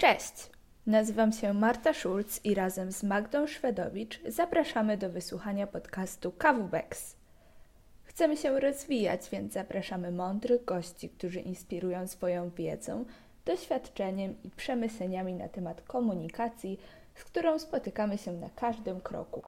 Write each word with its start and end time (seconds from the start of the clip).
Cześć! 0.00 0.50
Nazywam 0.86 1.32
się 1.32 1.54
Marta 1.54 1.94
Schulz 1.94 2.44
i 2.44 2.54
razem 2.54 2.92
z 2.92 3.02
Magdą 3.02 3.46
Szwedowicz 3.46 4.20
zapraszamy 4.26 4.96
do 4.96 5.10
wysłuchania 5.10 5.66
podcastu 5.66 6.32
KWBEX. 6.32 7.16
Chcemy 8.04 8.36
się 8.36 8.60
rozwijać, 8.60 9.20
więc 9.32 9.52
zapraszamy 9.52 10.10
mądrych 10.10 10.64
gości, 10.64 11.08
którzy 11.08 11.40
inspirują 11.40 12.06
swoją 12.06 12.50
wiedzą, 12.50 13.04
doświadczeniem 13.44 14.34
i 14.44 14.50
przemyśleniami 14.50 15.34
na 15.34 15.48
temat 15.48 15.82
komunikacji, 15.82 16.80
z 17.14 17.24
którą 17.24 17.58
spotykamy 17.58 18.18
się 18.18 18.32
na 18.32 18.50
każdym 18.50 19.00
kroku. 19.00 19.42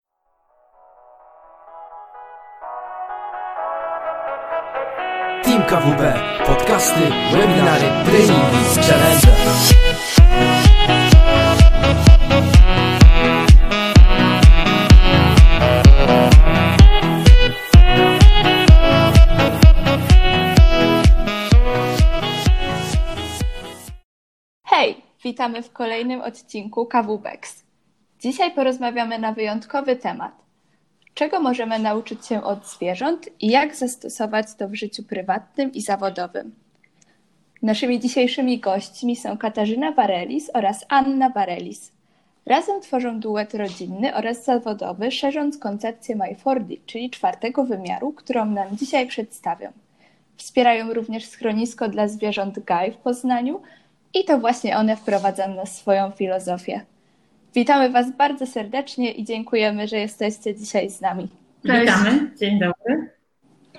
Team 5.45 5.63
KWB, 5.63 6.15
podcasty, 6.47 7.01
webinary, 7.33 7.87
treningi, 8.05 8.81
challenge. 8.89 10.22
Witamy 25.25 25.63
w 25.63 25.73
kolejnym 25.73 26.21
odcinku 26.21 26.87
KWBEX. 26.87 27.65
Dzisiaj 28.21 28.51
porozmawiamy 28.51 29.19
na 29.19 29.33
wyjątkowy 29.33 29.97
temat. 29.97 30.33
Czego 31.15 31.41
możemy 31.41 31.79
nauczyć 31.79 32.27
się 32.27 32.43
od 32.43 32.67
zwierząt 32.67 33.29
i 33.41 33.47
jak 33.51 33.77
zastosować 33.77 34.47
to 34.59 34.69
w 34.69 34.75
życiu 34.75 35.03
prywatnym 35.03 35.73
i 35.73 35.81
zawodowym? 35.81 36.55
Naszymi 37.63 38.01
dzisiejszymi 38.01 38.59
gośćmi 38.59 39.17
są 39.17 39.39
Katarzyna 39.39 39.93
Warelis 39.93 40.51
oraz 40.55 40.85
Anna 40.89 41.31
Warelis. 41.31 41.93
Razem 42.47 42.81
tworzą 42.81 43.21
duet 43.21 43.55
rodzinny 43.55 44.15
oraz 44.15 44.45
zawodowy, 44.45 45.11
szerząc 45.11 45.59
koncepcję 45.59 46.17
My4D, 46.17 46.79
czyli 46.87 47.11
czwartego 47.11 47.65
wymiaru, 47.65 48.13
którą 48.13 48.45
nam 48.45 48.77
dzisiaj 48.77 49.07
przedstawią. 49.07 49.73
Wspierają 50.37 50.93
również 50.93 51.27
schronisko 51.27 51.89
dla 51.89 52.09
zwierząt 52.09 52.65
Gaj 52.65 52.93
w 52.93 52.97
Poznaniu 52.97 53.61
i 54.15 54.25
to 54.25 54.39
właśnie 54.39 54.77
one 54.77 54.97
wprowadzą 54.97 55.55
nas 55.55 55.71
w 55.71 55.79
swoją 55.79 56.11
filozofię. 56.11 56.81
Witamy 57.55 57.91
Was 57.91 58.17
bardzo 58.17 58.47
serdecznie 58.47 59.13
i 59.13 59.25
dziękujemy, 59.25 59.89
że 59.89 59.97
jesteście 59.97 60.55
dzisiaj 60.55 60.91
z 60.91 61.01
nami. 61.01 61.29
Cześć. 61.67 61.81
Witamy, 61.81 62.31
dzień 62.41 62.59
dobry. 62.59 63.11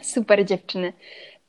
Super 0.01 0.45
dziewczyny. 0.45 0.93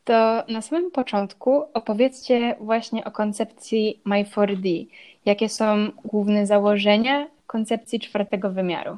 To 0.04 0.44
na 0.48 0.62
samym 0.62 0.90
początku 0.90 1.62
opowiedzcie 1.74 2.56
właśnie 2.60 3.04
o 3.04 3.10
koncepcji 3.10 4.00
My4D. 4.06 4.86
Jakie 5.24 5.48
są 5.48 5.90
główne 6.04 6.46
założenia 6.46 7.26
koncepcji 7.46 8.00
czwartego 8.00 8.50
wymiaru? 8.50 8.96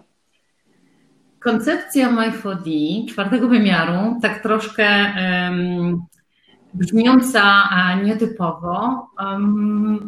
Koncepcja 1.40 2.08
My4D, 2.08 2.70
czwartego 3.08 3.48
wymiaru, 3.48 4.16
tak 4.22 4.42
troszkę 4.42 4.86
um, 4.88 6.06
brzmiąca 6.76 7.42
a 7.70 7.94
nietypowo, 7.94 9.06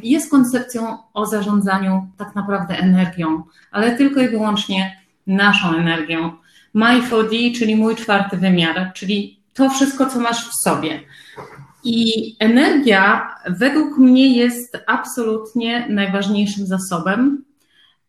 jest 0.02 0.30
koncepcją 0.30 0.98
o 1.14 1.26
zarządzaniu 1.26 2.08
tak 2.16 2.34
naprawdę 2.34 2.78
energią, 2.78 3.42
ale 3.70 3.96
tylko 3.96 4.20
i 4.20 4.28
wyłącznie 4.28 5.00
naszą 5.26 5.76
energią. 5.76 6.32
My4D, 6.74 7.58
czyli 7.58 7.76
mój 7.76 7.96
czwarty 7.96 8.36
wymiar, 8.36 8.92
czyli 8.94 9.40
to 9.54 9.70
wszystko, 9.70 10.06
co 10.06 10.20
masz 10.20 10.48
w 10.48 10.54
sobie. 10.62 11.00
I 11.84 12.36
energia 12.38 13.34
według 13.46 13.98
mnie 13.98 14.36
jest 14.36 14.78
absolutnie 14.86 15.86
najważniejszym 15.88 16.66
zasobem, 16.66 17.44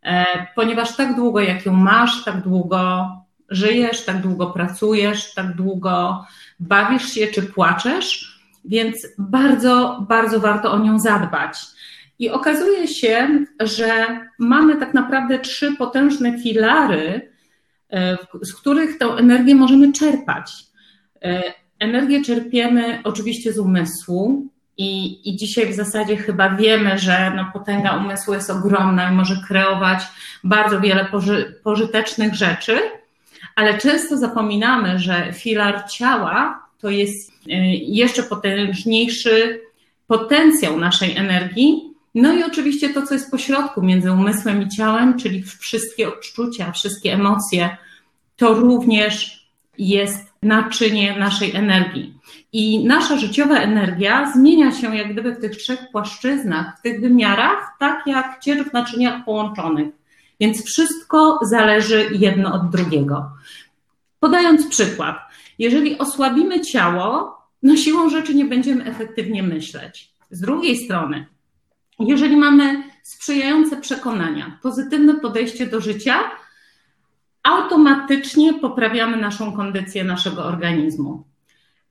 e, 0.04 0.26
ponieważ 0.56 0.96
tak 0.96 1.16
długo, 1.16 1.40
jak 1.40 1.66
ją 1.66 1.74
masz, 1.74 2.24
tak 2.24 2.42
długo 2.42 3.10
żyjesz, 3.50 4.06
tak 4.06 4.22
długo 4.22 4.48
pracujesz, 4.48 5.34
tak 5.34 5.56
długo 5.56 6.26
bawisz 6.60 7.14
się 7.14 7.28
czy 7.28 7.42
płaczesz, 7.42 8.39
więc 8.66 9.08
bardzo, 9.18 10.06
bardzo 10.10 10.40
warto 10.40 10.72
o 10.72 10.80
nią 10.80 11.00
zadbać. 11.00 11.58
I 12.20 12.30
okazuje 12.30 12.88
się, 12.88 13.46
że 13.60 14.20
mamy 14.40 14.78
tak 14.78 14.94
naprawdę 14.94 15.40
trzy 15.40 15.76
potężne 15.76 16.40
filary, 16.40 17.32
e, 17.90 18.18
z 18.42 18.54
których 18.54 18.98
tę 18.98 19.06
energię 19.06 19.56
możemy 19.56 19.94
czerpać. 19.94 20.52
E, 21.24 21.54
Energię 21.80 22.22
czerpiemy 22.22 23.02
oczywiście 23.04 23.54
z 23.54 23.60
umysłu 23.60 24.48
i, 24.78 25.22
i 25.30 25.38
dzisiaj 25.38 25.66
w 25.74 25.76
zasadzie 25.76 26.18
chyba 26.18 26.50
wiemy, 26.50 27.00
że 27.00 27.32
no, 27.36 27.50
potęga 27.54 27.98
umysłu 27.98 28.34
jest 28.34 28.50
ogromna 28.50 29.12
i 29.12 29.16
może 29.16 29.36
kreować 29.48 30.04
bardzo 30.44 30.82
wiele 30.82 31.06
poży, 31.06 31.60
pożytecznych 31.64 32.36
rzeczy, 32.36 32.80
ale 33.56 33.78
często 33.78 34.18
zapominamy, 34.18 35.00
że 35.00 35.34
filar 35.34 35.84
ciała 35.90 36.69
to 36.80 36.90
jest 36.90 37.30
y, 37.30 37.52
jeszcze 37.82 38.24
potężniejszy 38.24 39.62
potencjał 40.08 40.78
naszej 40.78 41.18
energii. 41.18 41.94
No 42.16 42.34
i 42.34 42.44
oczywiście 42.44 42.90
to, 42.90 43.08
co 43.08 43.14
jest 43.14 43.32
pośrodku 43.32 43.82
między 43.82 44.12
umysłem 44.12 44.62
i 44.62 44.70
ciałem, 44.70 45.20
czyli 45.20 45.44
wszystkie 45.44 46.08
odczucia, 46.08 46.72
wszystkie 46.72 47.14
emocje, 47.14 47.78
to 48.36 48.54
również 48.54 49.48
jest 49.78 50.34
naczynie 50.44 51.20
naszej 51.20 51.56
energii. 51.56 52.14
I 52.54 52.86
nasza 52.86 53.18
życiowa 53.18 53.56
energia 53.56 54.32
zmienia 54.34 54.72
się 54.72 54.96
jak 54.96 55.14
gdyby 55.14 55.36
w 55.36 55.42
tych 55.42 55.58
trzech 55.58 55.80
płaszczyznach, 55.92 56.80
w 56.80 56.82
tych 56.82 57.02
wymiarach, 57.02 57.76
tak 57.80 58.08
jak 58.08 58.40
ciecz 58.44 58.70
w 58.70 58.74
naczyniach 58.74 59.26
połączonych. 59.26 59.88
Więc 60.40 60.66
wszystko 60.66 61.40
zależy 61.42 62.10
jedno 62.12 62.54
od 62.54 62.70
drugiego. 62.70 63.32
Podając 64.20 64.68
przykład, 64.68 65.18
jeżeli 65.60 65.98
osłabimy 65.98 66.62
ciało, 66.62 67.38
no 67.64 67.76
siłą 67.76 68.10
rzeczy 68.10 68.36
nie 68.36 68.46
będziemy 68.46 68.86
efektywnie 68.86 69.44
myśleć. 69.44 70.14
Z 70.32 70.42
drugiej 70.42 70.78
strony, 70.78 71.26
jeżeli 72.00 72.38
mamy 72.38 72.84
sprzyjające 73.04 73.78
przekonania, 73.78 74.60
pozytywne 74.62 75.16
podejście 75.16 75.68
do 75.68 75.82
życia, 75.82 76.20
automatycznie 77.44 78.54
poprawiamy 78.54 79.18
naszą 79.18 79.54
kondycję 79.54 80.04
naszego 80.04 80.46
organizmu. 80.46 81.24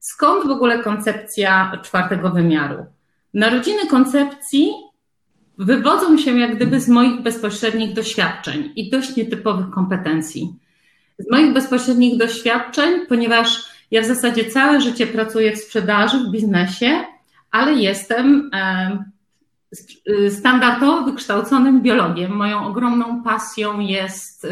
Skąd 0.00 0.47
w 0.47 0.50
ogóle 0.50 0.83
koncepcja 0.83 1.73
czwartego 1.83 2.31
wymiaru? 2.31 2.87
Narodziny 3.35 3.87
koncepcji 3.87 4.73
wywodzą 5.59 6.19
się 6.19 6.39
jak 6.39 6.56
gdyby 6.56 6.81
z 6.81 6.89
moich 6.89 7.23
bezpośrednich 7.23 7.95
doświadczeń 7.95 8.73
i 8.77 8.91
dość 8.91 9.17
nietypowych 9.17 9.71
kompetencji. 9.71 10.55
Z 11.19 11.31
moich 11.31 11.53
bezpośrednich 11.53 12.19
doświadczeń, 12.19 13.06
ponieważ 13.09 13.65
ja 13.91 14.03
w 14.03 14.06
zasadzie 14.06 14.45
całe 14.45 14.81
życie 14.81 15.06
pracuję 15.06 15.56
w 15.56 15.59
sprzedaży, 15.59 16.19
w 16.19 16.31
biznesie, 16.31 17.05
ale 17.51 17.73
jestem 17.73 18.51
standardowo 20.31 21.03
wykształconym 21.03 21.83
biologiem. 21.83 22.33
Moją 22.33 22.67
ogromną 22.67 23.23
pasją 23.23 23.81
jest 23.81 24.47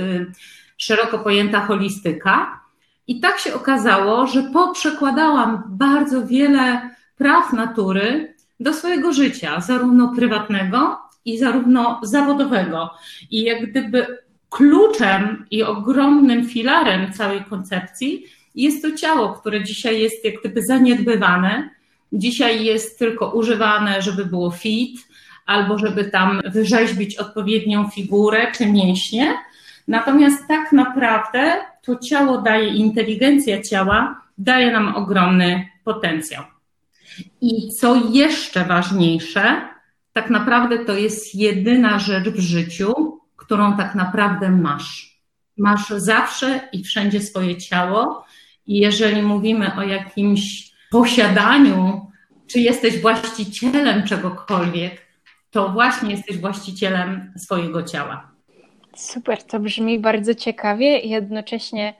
szeroko 0.76 1.18
pojęta 1.18 1.60
holistyka. 1.60 2.60
I 3.06 3.20
tak 3.20 3.38
się 3.38 3.54
okazało, 3.54 4.26
że 4.26 4.42
poprzekładałam 4.42 5.62
bardzo 5.66 6.26
wiele 6.26 6.90
praw 7.16 7.52
natury 7.52 8.34
do 8.60 8.72
swojego 8.72 9.12
życia, 9.12 9.60
zarówno 9.60 10.12
prywatnego 10.16 10.98
i 11.24 11.38
zarówno 11.38 12.00
zawodowego. 12.02 12.90
I 13.30 13.42
jak 13.42 13.70
gdyby 13.70 14.18
kluczem 14.56 15.46
i 15.50 15.62
ogromnym 15.62 16.48
filarem 16.48 17.12
całej 17.12 17.44
koncepcji 17.44 18.24
jest 18.54 18.82
to 18.82 18.92
ciało, 18.92 19.32
które 19.32 19.64
dzisiaj 19.64 20.00
jest 20.00 20.24
jak 20.24 20.34
gdyby 20.40 20.62
zaniedbywane. 20.62 21.70
Dzisiaj 22.12 22.64
jest 22.64 22.98
tylko 22.98 23.30
używane, 23.30 24.02
żeby 24.02 24.24
było 24.24 24.50
fit, 24.50 25.08
albo 25.46 25.78
żeby 25.78 26.04
tam 26.04 26.42
wyrzeźbić 26.44 27.16
odpowiednią 27.16 27.88
figurę 27.88 28.52
czy 28.52 28.66
mięśnie 28.66 29.34
Natomiast 29.88 30.48
tak 30.48 30.72
naprawdę 30.72 31.52
to 31.82 31.96
ciało 31.96 32.38
daje, 32.38 32.68
inteligencja 32.68 33.62
ciała 33.62 34.22
daje 34.38 34.72
nam 34.72 34.96
ogromny 34.96 35.68
potencjał. 35.84 36.44
I 37.40 37.68
co 37.80 37.94
jeszcze 38.12 38.64
ważniejsze, 38.64 39.60
tak 40.12 40.30
naprawdę 40.30 40.78
to 40.78 40.92
jest 40.92 41.34
jedyna 41.34 41.98
rzecz 41.98 42.28
w 42.28 42.40
życiu, 42.40 43.15
którą 43.46 43.76
tak 43.76 43.94
naprawdę 43.94 44.50
masz. 44.50 45.20
Masz 45.56 45.88
zawsze 45.88 46.68
i 46.72 46.84
wszędzie 46.84 47.20
swoje 47.20 47.56
ciało. 47.56 48.24
I 48.66 48.78
jeżeli 48.78 49.22
mówimy 49.22 49.76
o 49.76 49.82
jakimś 49.82 50.70
posiadaniu, 50.90 52.10
czy 52.46 52.60
jesteś 52.60 53.00
właścicielem 53.00 54.02
czegokolwiek, 54.02 55.06
to 55.50 55.68
właśnie 55.68 56.10
jesteś 56.10 56.38
właścicielem 56.38 57.32
swojego 57.36 57.82
ciała. 57.82 58.30
Super, 58.96 59.42
to 59.42 59.60
brzmi 59.60 59.98
bardzo 59.98 60.34
ciekawie 60.34 60.98
i 60.98 61.10
jednocześnie 61.10 61.94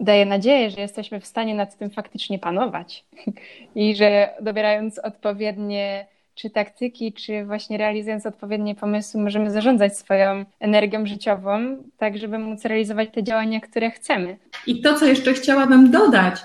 daje 0.00 0.26
nadzieję, 0.26 0.70
że 0.70 0.80
jesteśmy 0.80 1.20
w 1.20 1.26
stanie 1.26 1.54
nad 1.54 1.78
tym 1.78 1.90
faktycznie 1.90 2.38
panować 2.38 3.04
i 3.74 3.96
że 3.96 4.34
dobierając 4.40 4.98
odpowiednie 4.98 6.06
czy 6.40 6.50
taktyki, 6.50 7.12
czy 7.12 7.44
właśnie 7.44 7.78
realizując 7.78 8.26
odpowiednie 8.26 8.74
pomysły, 8.74 9.22
możemy 9.22 9.50
zarządzać 9.50 9.98
swoją 9.98 10.44
energią 10.60 11.06
życiową, 11.06 11.76
tak 11.98 12.18
żeby 12.18 12.38
móc 12.38 12.64
realizować 12.64 13.08
te 13.14 13.22
działania, 13.22 13.60
które 13.60 13.90
chcemy. 13.90 14.36
I 14.66 14.80
to, 14.80 14.94
co 14.94 15.06
jeszcze 15.06 15.32
chciałabym 15.32 15.90
dodać, 15.90 16.40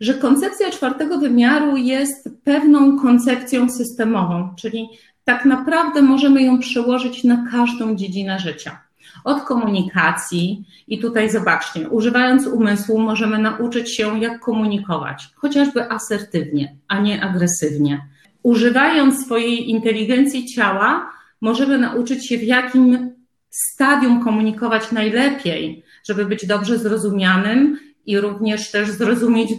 że 0.00 0.14
koncepcja 0.14 0.70
czwartego 0.70 1.18
wymiaru 1.18 1.76
jest 1.76 2.28
pewną 2.44 2.98
koncepcją 3.00 3.70
systemową, 3.70 4.54
czyli 4.56 4.88
tak 5.24 5.44
naprawdę 5.44 6.02
możemy 6.02 6.42
ją 6.42 6.58
przełożyć 6.58 7.24
na 7.24 7.46
każdą 7.50 7.96
dziedzinę 7.96 8.38
życia. 8.38 8.80
Od 9.24 9.42
komunikacji, 9.42 10.64
i 10.88 10.98
tutaj 10.98 11.30
zobaczcie, 11.30 11.88
używając 11.88 12.46
umysłu, 12.46 12.98
możemy 12.98 13.38
nauczyć 13.38 13.96
się, 13.96 14.20
jak 14.20 14.40
komunikować, 14.40 15.28
chociażby 15.36 15.90
asertywnie, 15.90 16.76
a 16.88 17.00
nie 17.00 17.22
agresywnie. 17.22 18.00
Używając 18.48 19.24
swojej 19.24 19.70
inteligencji 19.70 20.46
ciała, 20.46 21.10
możemy 21.40 21.78
nauczyć 21.78 22.28
się, 22.28 22.38
w 22.38 22.42
jakim 22.42 23.10
stadium 23.50 24.24
komunikować 24.24 24.92
najlepiej, 24.92 25.82
żeby 26.08 26.26
być 26.26 26.46
dobrze 26.46 26.78
zrozumianym 26.78 27.78
i 28.06 28.20
również 28.20 28.70
też 28.70 28.90
zrozumieć 28.90 29.50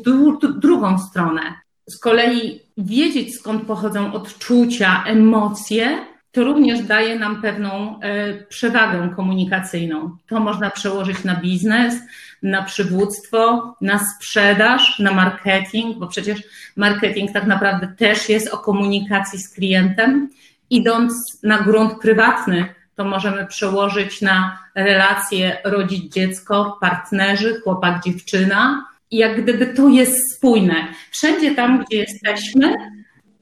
drugą 0.61 0.97
stronę. 0.99 1.41
Z 1.89 1.99
kolei 1.99 2.59
wiedzieć, 2.77 3.35
skąd 3.35 3.63
pochodzą 3.63 4.13
odczucia, 4.13 5.03
emocje, 5.07 5.97
to 6.31 6.43
również 6.43 6.81
daje 6.81 7.19
nam 7.19 7.41
pewną 7.41 7.99
e, 7.99 8.33
przewagę 8.43 9.13
komunikacyjną. 9.15 10.17
To 10.27 10.39
można 10.39 10.69
przełożyć 10.69 11.23
na 11.23 11.35
biznes, 11.35 11.95
na 12.43 12.63
przywództwo, 12.63 13.75
na 13.81 13.99
sprzedaż, 13.99 14.99
na 14.99 15.11
marketing, 15.11 15.97
bo 15.97 16.07
przecież 16.07 16.39
marketing 16.75 17.31
tak 17.31 17.47
naprawdę 17.47 17.87
też 17.97 18.29
jest 18.29 18.53
o 18.53 18.57
komunikacji 18.57 19.39
z 19.39 19.53
klientem. 19.53 20.29
Idąc 20.69 21.39
na 21.43 21.59
grunt 21.59 21.99
prywatny, 22.01 22.65
to 22.95 23.05
możemy 23.05 23.47
przełożyć 23.47 24.21
na 24.21 24.59
relacje 24.75 25.57
rodzic 25.63 26.13
dziecko, 26.13 26.77
partnerzy, 26.81 27.61
chłopak, 27.63 28.03
dziewczyna. 28.03 28.85
I 29.11 29.17
jak 29.17 29.43
gdyby 29.43 29.65
to 29.65 29.87
jest 29.87 30.35
spójne. 30.35 30.75
Wszędzie 31.11 31.55
tam, 31.55 31.83
gdzie 31.83 31.97
jesteśmy, 31.97 32.75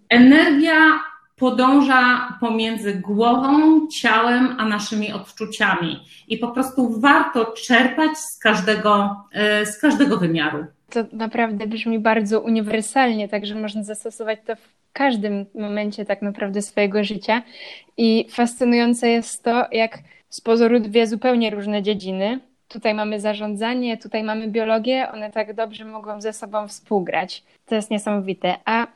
energia 0.10 1.00
podąża 1.38 2.34
pomiędzy 2.40 2.94
głową, 2.94 3.88
ciałem, 3.88 4.56
a 4.58 4.66
naszymi 4.66 5.14
odczuciami. 5.14 6.00
I 6.28 6.38
po 6.38 6.48
prostu 6.48 7.00
warto 7.00 7.46
czerpać 7.46 8.18
z 8.18 8.40
każdego, 8.40 9.16
e, 9.34 9.66
z 9.66 9.80
każdego 9.80 10.18
wymiaru. 10.18 10.66
To 10.90 11.00
naprawdę 11.14 11.68
brzmi 11.68 12.00
bardzo 12.00 12.42
uniwersalnie, 12.42 13.30
także 13.30 13.56
można 13.56 13.84
zastosować 13.84 14.40
to 14.46 14.56
w 14.56 14.70
każdym 14.94 15.46
momencie 15.56 16.06
tak 16.06 16.22
naprawdę 16.22 16.62
swojego 16.62 17.04
życia. 17.04 17.42
I 17.98 18.28
fascynujące 18.30 19.10
jest 19.10 19.44
to, 19.44 19.66
jak 19.72 20.00
z 20.30 20.42
pozoru 20.42 20.80
dwie 20.80 21.08
zupełnie 21.08 21.50
różne 21.50 21.84
dziedziny. 21.84 22.40
Tutaj 22.68 22.94
mamy 22.94 23.20
zarządzanie, 23.20 23.98
tutaj 23.98 24.24
mamy 24.24 24.48
biologię, 24.48 25.12
one 25.14 25.32
tak 25.32 25.54
dobrze 25.54 25.86
mogą 25.86 26.22
ze 26.22 26.34
sobą 26.34 26.68
współgrać. 26.68 27.44
To 27.66 27.76
jest 27.76 27.92
niesamowite. 27.92 28.56
A 28.66 28.88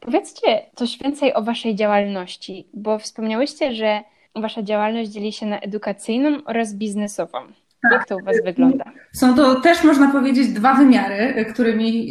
powiedzcie 0.00 0.62
coś 0.76 0.98
więcej 0.98 1.34
o 1.34 1.42
Waszej 1.42 1.74
działalności, 1.74 2.66
bo 2.74 2.98
wspomniałyście, 2.98 3.74
że 3.74 4.00
Wasza 4.36 4.62
działalność 4.62 5.10
dzieli 5.10 5.32
się 5.32 5.46
na 5.46 5.60
edukacyjną 5.60 6.38
oraz 6.44 6.74
biznesową. 6.74 7.38
Tak. 7.82 7.92
Jak 7.92 8.06
to 8.06 8.16
u 8.16 8.24
Was 8.24 8.36
wygląda? 8.44 8.84
Są 9.12 9.34
to 9.34 9.60
też, 9.60 9.84
można 9.84 10.12
powiedzieć, 10.12 10.48
dwa 10.48 10.74
wymiary, 10.74 11.44
którymi, 11.52 12.10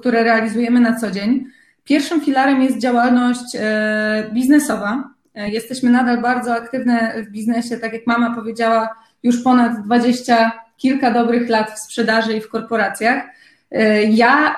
które 0.00 0.24
realizujemy 0.24 0.80
na 0.80 1.00
co 1.00 1.10
dzień. 1.10 1.46
Pierwszym 1.84 2.20
filarem 2.20 2.62
jest 2.62 2.78
działalność 2.78 3.56
e, 3.56 4.30
biznesowa. 4.32 5.10
Jesteśmy 5.34 5.90
nadal 5.90 6.22
bardzo 6.22 6.54
aktywne 6.54 7.14
w 7.22 7.30
biznesie, 7.30 7.78
tak 7.78 7.92
jak 7.92 8.06
mama 8.06 8.34
powiedziała, 8.34 8.88
już 9.22 9.42
ponad 9.42 9.84
dwadzieścia 9.84 10.52
kilka 10.76 11.10
dobrych 11.10 11.48
lat 11.48 11.70
w 11.70 11.78
sprzedaży 11.78 12.32
i 12.32 12.40
w 12.40 12.48
korporacjach. 12.48 13.24
E, 13.72 14.02
ja 14.02 14.56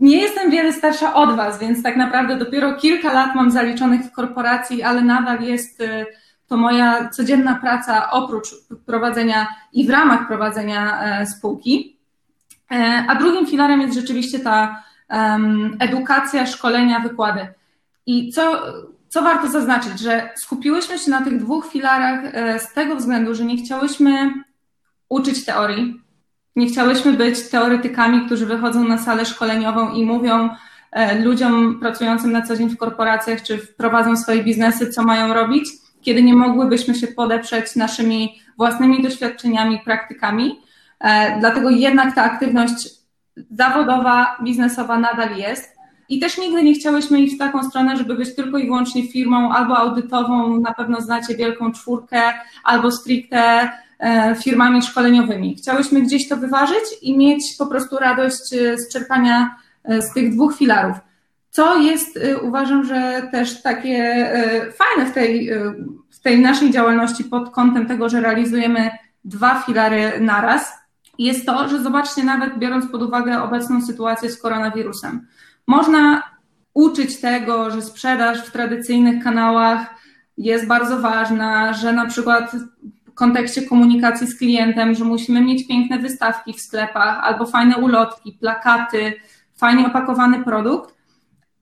nie 0.00 0.20
jestem 0.20 0.50
wiele 0.50 0.72
starsza 0.72 1.14
od 1.14 1.36
Was, 1.36 1.58
więc 1.58 1.82
tak 1.82 1.96
naprawdę 1.96 2.38
dopiero 2.38 2.74
kilka 2.74 3.12
lat 3.12 3.34
mam 3.34 3.50
zaliczonych 3.50 4.02
w 4.02 4.12
korporacji, 4.12 4.82
ale 4.82 5.02
nadal 5.02 5.42
jest 5.42 5.82
to 6.46 6.56
moja 6.56 7.08
codzienna 7.08 7.54
praca 7.54 8.10
oprócz 8.10 8.48
prowadzenia 8.86 9.46
i 9.72 9.86
w 9.86 9.90
ramach 9.90 10.26
prowadzenia 10.26 11.00
spółki. 11.26 11.96
A 13.08 13.14
drugim 13.14 13.46
filarem 13.46 13.80
jest 13.80 13.94
rzeczywiście 13.94 14.38
ta 14.38 14.82
edukacja, 15.78 16.46
szkolenia, 16.46 17.00
wykłady. 17.00 17.48
I 18.06 18.32
co, 18.32 18.62
co 19.08 19.22
warto 19.22 19.48
zaznaczyć, 19.48 20.00
że 20.00 20.30
skupiłyśmy 20.36 20.98
się 20.98 21.10
na 21.10 21.24
tych 21.24 21.38
dwóch 21.38 21.66
filarach 21.66 22.20
e, 22.24 22.60
z 22.60 22.72
tego 22.72 22.96
względu, 22.96 23.34
że 23.34 23.44
nie 23.44 23.56
chciałyśmy 23.56 24.32
uczyć 25.08 25.44
teorii, 25.44 26.00
nie 26.56 26.66
chciałyśmy 26.66 27.12
być 27.12 27.48
teoretykami, 27.48 28.26
którzy 28.26 28.46
wychodzą 28.46 28.88
na 28.88 28.98
salę 28.98 29.24
szkoleniową 29.24 29.92
i 29.92 30.04
mówią 30.04 30.48
e, 30.92 31.18
ludziom 31.18 31.80
pracującym 31.80 32.32
na 32.32 32.42
co 32.42 32.56
dzień 32.56 32.70
w 32.70 32.76
korporacjach, 32.76 33.42
czy 33.42 33.58
prowadzą 33.58 34.16
swoje 34.16 34.44
biznesy, 34.44 34.90
co 34.90 35.02
mają 35.02 35.34
robić, 35.34 35.68
kiedy 36.02 36.22
nie 36.22 36.34
mogłybyśmy 36.34 36.94
się 36.94 37.06
podeprzeć 37.06 37.76
naszymi 37.76 38.40
własnymi 38.56 39.02
doświadczeniami, 39.02 39.80
praktykami. 39.84 40.60
E, 41.00 41.40
dlatego 41.40 41.70
jednak 41.70 42.14
ta 42.14 42.22
aktywność 42.22 42.88
zawodowa, 43.50 44.36
biznesowa 44.42 44.98
nadal 44.98 45.36
jest. 45.36 45.76
I 46.08 46.20
też 46.20 46.38
nigdy 46.38 46.62
nie 46.62 46.74
chciałyśmy 46.74 47.20
iść 47.20 47.34
w 47.34 47.38
taką 47.38 47.62
stronę, 47.62 47.96
żeby 47.96 48.14
być 48.14 48.36
tylko 48.36 48.58
i 48.58 48.64
wyłącznie 48.64 49.08
firmą 49.08 49.52
albo 49.52 49.78
audytową, 49.78 50.60
na 50.60 50.74
pewno 50.74 51.00
znacie 51.00 51.36
wielką 51.36 51.72
czwórkę, 51.72 52.20
albo 52.64 52.92
stricte 52.92 53.70
firmami 54.42 54.82
szkoleniowymi. 54.82 55.56
Chciałyśmy 55.56 56.02
gdzieś 56.02 56.28
to 56.28 56.36
wyważyć 56.36 56.84
i 57.02 57.18
mieć 57.18 57.54
po 57.58 57.66
prostu 57.66 57.96
radość 57.96 58.52
e, 58.52 58.78
z 58.78 58.92
czerpania 58.92 59.56
e, 59.84 60.02
z 60.02 60.12
tych 60.12 60.32
dwóch 60.34 60.56
filarów. 60.56 60.96
Co 61.50 61.76
jest, 61.76 62.18
uważam, 62.42 62.84
że 62.84 63.28
też 63.32 63.62
takie 63.62 64.30
fajne 64.78 65.10
w 65.10 65.14
tej, 65.14 65.50
w 66.10 66.20
tej 66.20 66.40
naszej 66.40 66.70
działalności 66.70 67.24
pod 67.24 67.50
kątem 67.50 67.86
tego, 67.86 68.08
że 68.08 68.20
realizujemy 68.20 68.90
dwa 69.24 69.62
filary 69.62 70.12
naraz, 70.20 70.72
jest 71.18 71.46
to, 71.46 71.68
że 71.68 71.82
zobaczcie, 71.82 72.24
nawet 72.24 72.58
biorąc 72.58 72.90
pod 72.90 73.02
uwagę 73.02 73.42
obecną 73.42 73.82
sytuację 73.82 74.30
z 74.30 74.42
koronawirusem, 74.42 75.26
można 75.66 76.22
uczyć 76.74 77.20
tego, 77.20 77.70
że 77.70 77.82
sprzedaż 77.82 78.46
w 78.46 78.50
tradycyjnych 78.50 79.24
kanałach 79.24 79.94
jest 80.38 80.66
bardzo 80.66 81.00
ważna, 81.00 81.72
że 81.72 81.92
na 81.92 82.06
przykład 82.06 82.56
kontekście 83.16 83.62
komunikacji 83.62 84.26
z 84.26 84.38
klientem, 84.38 84.94
że 84.94 85.04
musimy 85.04 85.40
mieć 85.40 85.68
piękne 85.68 85.98
wystawki 85.98 86.52
w 86.52 86.60
sklepach 86.60 87.18
albo 87.22 87.46
fajne 87.46 87.76
ulotki, 87.76 88.32
plakaty, 88.32 89.12
fajnie 89.56 89.86
opakowany 89.86 90.44
produkt. 90.44 90.94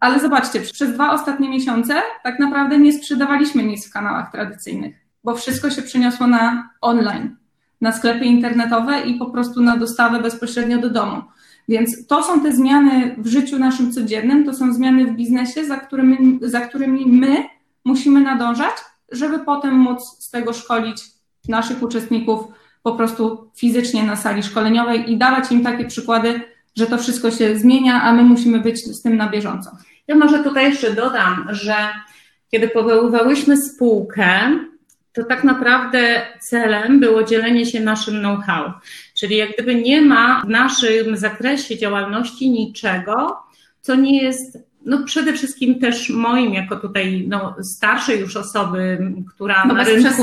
Ale 0.01 0.21
zobaczcie, 0.21 0.61
przez 0.61 0.93
dwa 0.95 1.13
ostatnie 1.13 1.49
miesiące 1.49 2.03
tak 2.23 2.39
naprawdę 2.39 2.79
nie 2.79 2.93
sprzedawaliśmy 2.93 3.63
nic 3.63 3.89
w 3.89 3.93
kanałach 3.93 4.33
tradycyjnych, 4.33 4.97
bo 5.25 5.35
wszystko 5.35 5.71
się 5.71 5.83
przeniosło 5.83 6.27
na 6.27 6.71
online 6.81 7.37
na 7.85 7.93
sklepy 7.93 8.25
internetowe 8.25 9.01
i 9.01 9.15
po 9.15 9.27
prostu 9.27 9.63
na 9.63 9.77
dostawę 9.77 10.21
bezpośrednio 10.23 10.79
do 10.79 10.91
domu. 10.91 11.23
Więc 11.69 12.07
to 12.07 12.23
są 12.23 12.41
te 12.41 12.53
zmiany 12.53 13.17
w 13.19 13.27
życiu 13.27 13.59
naszym 13.59 13.93
codziennym, 13.93 14.45
to 14.45 14.55
są 14.55 14.73
zmiany 14.73 15.07
w 15.07 15.17
biznesie, 15.17 15.65
za 15.65 15.77
którymi, 15.77 16.39
za 16.43 16.61
którymi 16.61 17.07
my 17.07 17.45
musimy 17.85 18.21
nadążać, 18.21 18.75
żeby 19.13 19.39
potem 19.39 19.75
móc 19.75 20.03
z 20.03 20.31
tego 20.31 20.53
szkolić 20.53 21.03
naszych 21.49 21.83
uczestników 21.83 22.41
po 22.83 22.93
prostu 22.93 23.51
fizycznie 23.57 24.03
na 24.03 24.17
sali 24.17 24.43
szkoleniowej 24.43 25.13
i 25.13 25.17
dawać 25.17 25.53
im 25.53 25.65
takie 25.65 25.85
przykłady, 25.85 26.41
że 26.77 26.87
to 26.87 26.99
wszystko 26.99 27.31
się 27.31 27.59
zmienia, 27.59 28.03
a 28.03 28.13
my 28.13 28.23
musimy 28.23 28.61
być 28.61 28.85
z 28.85 29.03
tym 29.03 29.17
na 29.17 29.29
bieżąco. 29.29 29.71
Ja 30.09 30.15
może 30.15 30.45
tutaj 30.45 30.65
jeszcze 30.65 30.93
dodam, 30.93 31.49
że 31.51 31.75
kiedy 32.51 32.69
powoływałyśmy 32.69 33.57
spółkę, 33.57 34.59
to 35.13 35.25
tak 35.25 35.45
naprawdę 35.45 36.23
celem 36.41 37.01
było 37.01 37.25
dzielenie 37.25 37.67
się 37.67 37.81
naszym 37.81 38.15
know-how. 38.15 38.73
Czyli 39.15 39.37
jak 39.37 39.53
gdyby 39.55 39.75
nie 39.75 40.03
ma 40.03 40.43
w 40.45 40.49
naszym 40.49 41.17
zakresie 41.17 41.79
działalności 41.79 42.51
niczego, 42.51 43.37
co 43.81 43.95
nie 43.95 44.23
jest 44.23 44.59
no 44.85 45.05
przede 45.05 45.33
wszystkim 45.33 45.81
też 45.81 46.11
moim, 46.11 46.55
jako 46.55 46.77
tutaj 46.77 47.25
no, 47.29 47.57
starszej 47.63 48.21
już 48.21 48.37
osoby, 48.37 49.13
która 49.35 49.65
no 49.65 49.75
na, 49.75 49.85
rynku, 49.85 50.23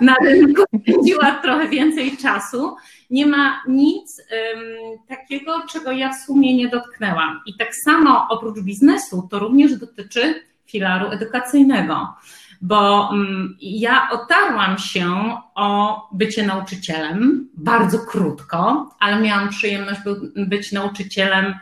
na 0.00 0.14
rynku 0.24 0.62
spędziła 0.82 1.32
trochę 1.42 1.68
więcej 1.68 2.16
czasu, 2.16 2.76
nie 3.10 3.26
ma 3.26 3.62
nic 3.68 4.20
um, 4.20 4.98
takiego, 5.08 5.62
czego 5.68 5.92
ja 5.92 6.12
w 6.12 6.26
sumie 6.26 6.56
nie 6.56 6.68
dotknęłam. 6.68 7.40
I 7.46 7.56
tak 7.56 7.74
samo 7.74 8.26
oprócz 8.30 8.60
biznesu, 8.60 9.28
to 9.30 9.38
również 9.38 9.76
dotyczy 9.76 10.42
filaru 10.66 11.10
edukacyjnego 11.10 12.14
bo 12.60 13.10
mm, 13.12 13.56
ja 13.60 14.08
otarłam 14.10 14.78
się 14.78 15.36
o 15.54 16.00
bycie 16.12 16.46
nauczycielem 16.46 17.48
bardzo 17.54 17.98
krótko, 17.98 18.90
ale 18.98 19.20
miałam 19.20 19.48
przyjemność 19.48 20.00
być 20.36 20.72
nauczycielem 20.72 21.54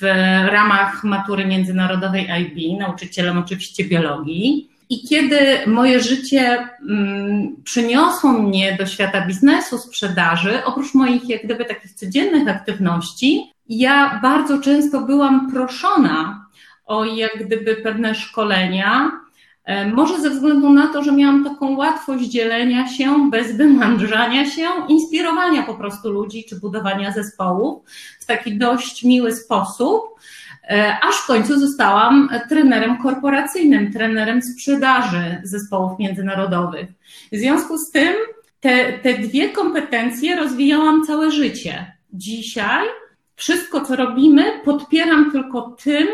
w 0.00 0.02
ramach 0.50 1.04
matury 1.04 1.46
międzynarodowej 1.46 2.28
IB, 2.40 2.78
nauczycielem 2.78 3.38
oczywiście 3.38 3.84
biologii. 3.84 4.70
I 4.88 5.08
kiedy 5.08 5.38
moje 5.66 6.00
życie 6.00 6.68
mm, 6.88 7.56
przyniosło 7.64 8.32
mnie 8.32 8.76
do 8.76 8.86
świata 8.86 9.26
biznesu, 9.26 9.78
sprzedaży, 9.78 10.64
oprócz 10.64 10.94
moich 10.94 11.28
jak 11.28 11.44
gdyby 11.44 11.64
takich 11.64 11.92
codziennych 11.92 12.48
aktywności, 12.48 13.52
ja 13.68 14.18
bardzo 14.22 14.60
często 14.60 15.00
byłam 15.00 15.52
proszona 15.52 16.46
o 16.86 17.04
jak 17.04 17.46
gdyby 17.46 17.76
pewne 17.76 18.14
szkolenia, 18.14 19.10
może 19.94 20.20
ze 20.20 20.30
względu 20.30 20.70
na 20.70 20.86
to, 20.86 21.02
że 21.02 21.12
miałam 21.12 21.44
taką 21.44 21.76
łatwość 21.76 22.24
dzielenia 22.24 22.88
się 22.88 23.30
bez 23.30 23.56
wymądrzania 23.56 24.50
się, 24.50 24.66
inspirowania 24.88 25.62
po 25.62 25.74
prostu 25.74 26.10
ludzi 26.10 26.44
czy 26.48 26.60
budowania 26.60 27.12
zespołów 27.12 27.82
w 28.20 28.26
taki 28.26 28.58
dość 28.58 29.04
miły 29.04 29.32
sposób. 29.32 30.02
E, 30.68 30.96
aż 31.02 31.14
w 31.14 31.26
końcu 31.26 31.58
zostałam 31.58 32.28
trenerem 32.48 32.98
korporacyjnym, 32.98 33.92
trenerem 33.92 34.42
sprzedaży 34.42 35.40
zespołów 35.42 35.98
międzynarodowych. 35.98 36.88
W 37.32 37.36
związku 37.36 37.78
z 37.78 37.90
tym 37.90 38.14
te, 38.60 38.92
te 38.92 39.14
dwie 39.14 39.48
kompetencje 39.48 40.36
rozwijałam 40.36 41.06
całe 41.06 41.30
życie. 41.30 41.92
Dzisiaj 42.12 42.86
wszystko, 43.36 43.80
co 43.80 43.96
robimy, 43.96 44.44
podpieram 44.64 45.32
tylko 45.32 45.76
tym, 45.82 46.08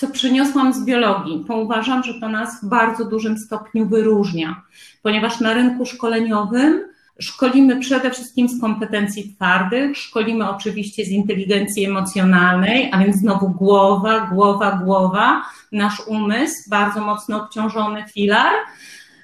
co 0.00 0.08
przyniosłam 0.08 0.74
z 0.74 0.84
biologii, 0.84 1.44
bo 1.48 1.56
uważam, 1.56 2.02
że 2.02 2.20
to 2.20 2.28
nas 2.28 2.62
w 2.62 2.68
bardzo 2.68 3.04
dużym 3.04 3.38
stopniu 3.38 3.88
wyróżnia, 3.88 4.62
ponieważ 5.02 5.40
na 5.40 5.54
rynku 5.54 5.86
szkoleniowym 5.86 6.90
Szkolimy 7.20 7.80
przede 7.80 8.10
wszystkim 8.10 8.48
z 8.48 8.60
kompetencji 8.60 9.34
twardych, 9.34 9.96
szkolimy 9.96 10.50
oczywiście 10.50 11.04
z 11.04 11.08
inteligencji 11.08 11.84
emocjonalnej, 11.84 12.90
a 12.92 12.98
więc 12.98 13.16
znowu 13.16 13.48
głowa, 13.48 14.20
głowa, 14.32 14.80
głowa, 14.84 15.42
nasz 15.72 16.00
umysł, 16.06 16.70
bardzo 16.70 17.00
mocno 17.00 17.42
obciążony 17.42 18.04
filar. 18.14 18.52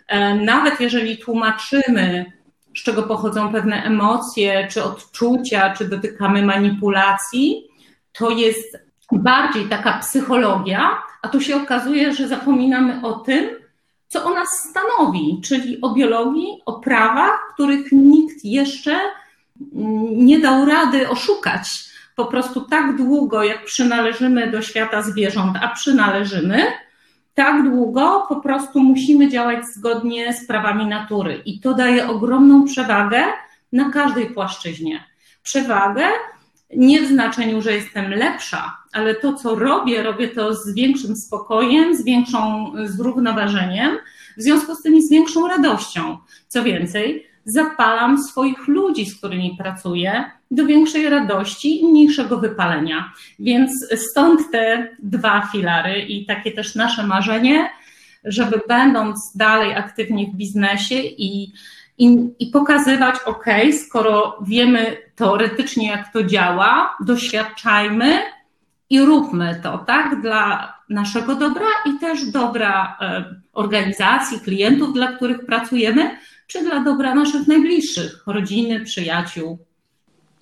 E, 0.08 0.34
nawet 0.34 0.80
jeżeli 0.80 1.18
tłumaczymy, 1.18 2.32
z 2.76 2.82
czego 2.82 3.02
pochodzą 3.02 3.52
pewne 3.52 3.84
emocje, 3.84 4.68
czy 4.70 4.84
odczucia, 4.84 5.74
czy 5.74 5.88
dotykamy 5.88 6.42
manipulacji, 6.42 7.66
to 8.12 8.30
jest 8.30 8.85
bardziej 9.12 9.68
taka 9.68 9.98
psychologia, 9.98 11.02
a 11.22 11.28
tu 11.28 11.40
się 11.40 11.56
okazuje, 11.56 12.14
że 12.14 12.28
zapominamy 12.28 13.00
o 13.02 13.12
tym, 13.12 13.44
co 14.08 14.24
o 14.24 14.34
nas 14.34 14.48
stanowi, 14.48 15.40
czyli 15.44 15.80
o 15.80 15.94
biologii, 15.94 16.62
o 16.66 16.72
prawach, 16.72 17.50
których 17.54 17.92
nikt 17.92 18.44
jeszcze 18.44 19.00
nie 20.16 20.40
dał 20.40 20.64
rady 20.64 21.08
oszukać. 21.08 21.68
Po 22.16 22.24
prostu 22.24 22.60
tak 22.60 22.96
długo, 22.96 23.42
jak 23.42 23.64
przynależymy 23.64 24.50
do 24.50 24.62
świata 24.62 25.02
zwierząt, 25.02 25.56
a 25.62 25.68
przynależymy, 25.68 26.62
tak 27.34 27.62
długo 27.62 28.26
po 28.28 28.36
prostu 28.36 28.80
musimy 28.80 29.28
działać 29.28 29.66
zgodnie 29.66 30.32
z 30.32 30.46
prawami 30.46 30.86
natury. 30.86 31.42
I 31.44 31.60
to 31.60 31.74
daje 31.74 32.08
ogromną 32.08 32.64
przewagę 32.64 33.24
na 33.72 33.90
każdej 33.90 34.26
płaszczyźnie. 34.26 35.04
Przewagę 35.42 36.06
nie 36.74 37.02
w 37.02 37.08
znaczeniu, 37.08 37.62
że 37.62 37.72
jestem 37.72 38.10
lepsza, 38.10 38.76
ale 38.92 39.14
to, 39.14 39.34
co 39.34 39.54
robię, 39.54 40.02
robię 40.02 40.28
to 40.28 40.54
z 40.54 40.74
większym 40.74 41.16
spokojem, 41.16 41.96
z 41.96 42.04
większą 42.04 42.72
zrównoważeniem, 42.84 43.98
w 44.36 44.42
związku 44.42 44.74
z 44.74 44.82
tym 44.82 44.94
i 44.94 45.02
z 45.02 45.10
większą 45.10 45.48
radością. 45.48 46.18
Co 46.48 46.62
więcej, 46.62 47.26
zapalam 47.44 48.22
swoich 48.22 48.68
ludzi, 48.68 49.06
z 49.06 49.18
którymi 49.18 49.56
pracuję, 49.58 50.24
do 50.50 50.66
większej 50.66 51.08
radości 51.08 51.80
i 51.80 51.86
mniejszego 51.86 52.36
wypalenia. 52.36 53.12
Więc 53.38 53.70
stąd 53.96 54.50
te 54.50 54.88
dwa 55.02 55.48
filary 55.52 56.00
i 56.00 56.26
takie 56.26 56.52
też 56.52 56.74
nasze 56.74 57.06
marzenie, 57.06 57.70
żeby 58.24 58.60
będąc 58.68 59.32
dalej 59.34 59.74
aktywnie 59.74 60.26
w 60.26 60.36
biznesie 60.36 60.94
i 61.00 61.52
i, 61.98 62.34
i 62.38 62.46
pokazywać, 62.46 63.14
ok, 63.26 63.44
skoro 63.86 64.38
wiemy 64.46 64.96
teoretycznie, 65.16 65.88
jak 65.88 66.12
to 66.12 66.24
działa, 66.24 66.96
doświadczajmy 67.00 68.22
i 68.90 69.00
róbmy 69.00 69.60
to, 69.62 69.78
tak, 69.78 70.20
dla 70.20 70.74
naszego 70.88 71.34
dobra 71.34 71.66
i 71.86 71.98
też 71.98 72.24
dobra 72.24 72.96
e, 73.00 73.24
organizacji, 73.52 74.40
klientów, 74.40 74.92
dla 74.92 75.12
których 75.12 75.46
pracujemy, 75.46 76.16
czy 76.46 76.64
dla 76.64 76.80
dobra 76.80 77.14
naszych 77.14 77.46
najbliższych, 77.46 78.22
rodziny, 78.26 78.80
przyjaciół. 78.80 79.58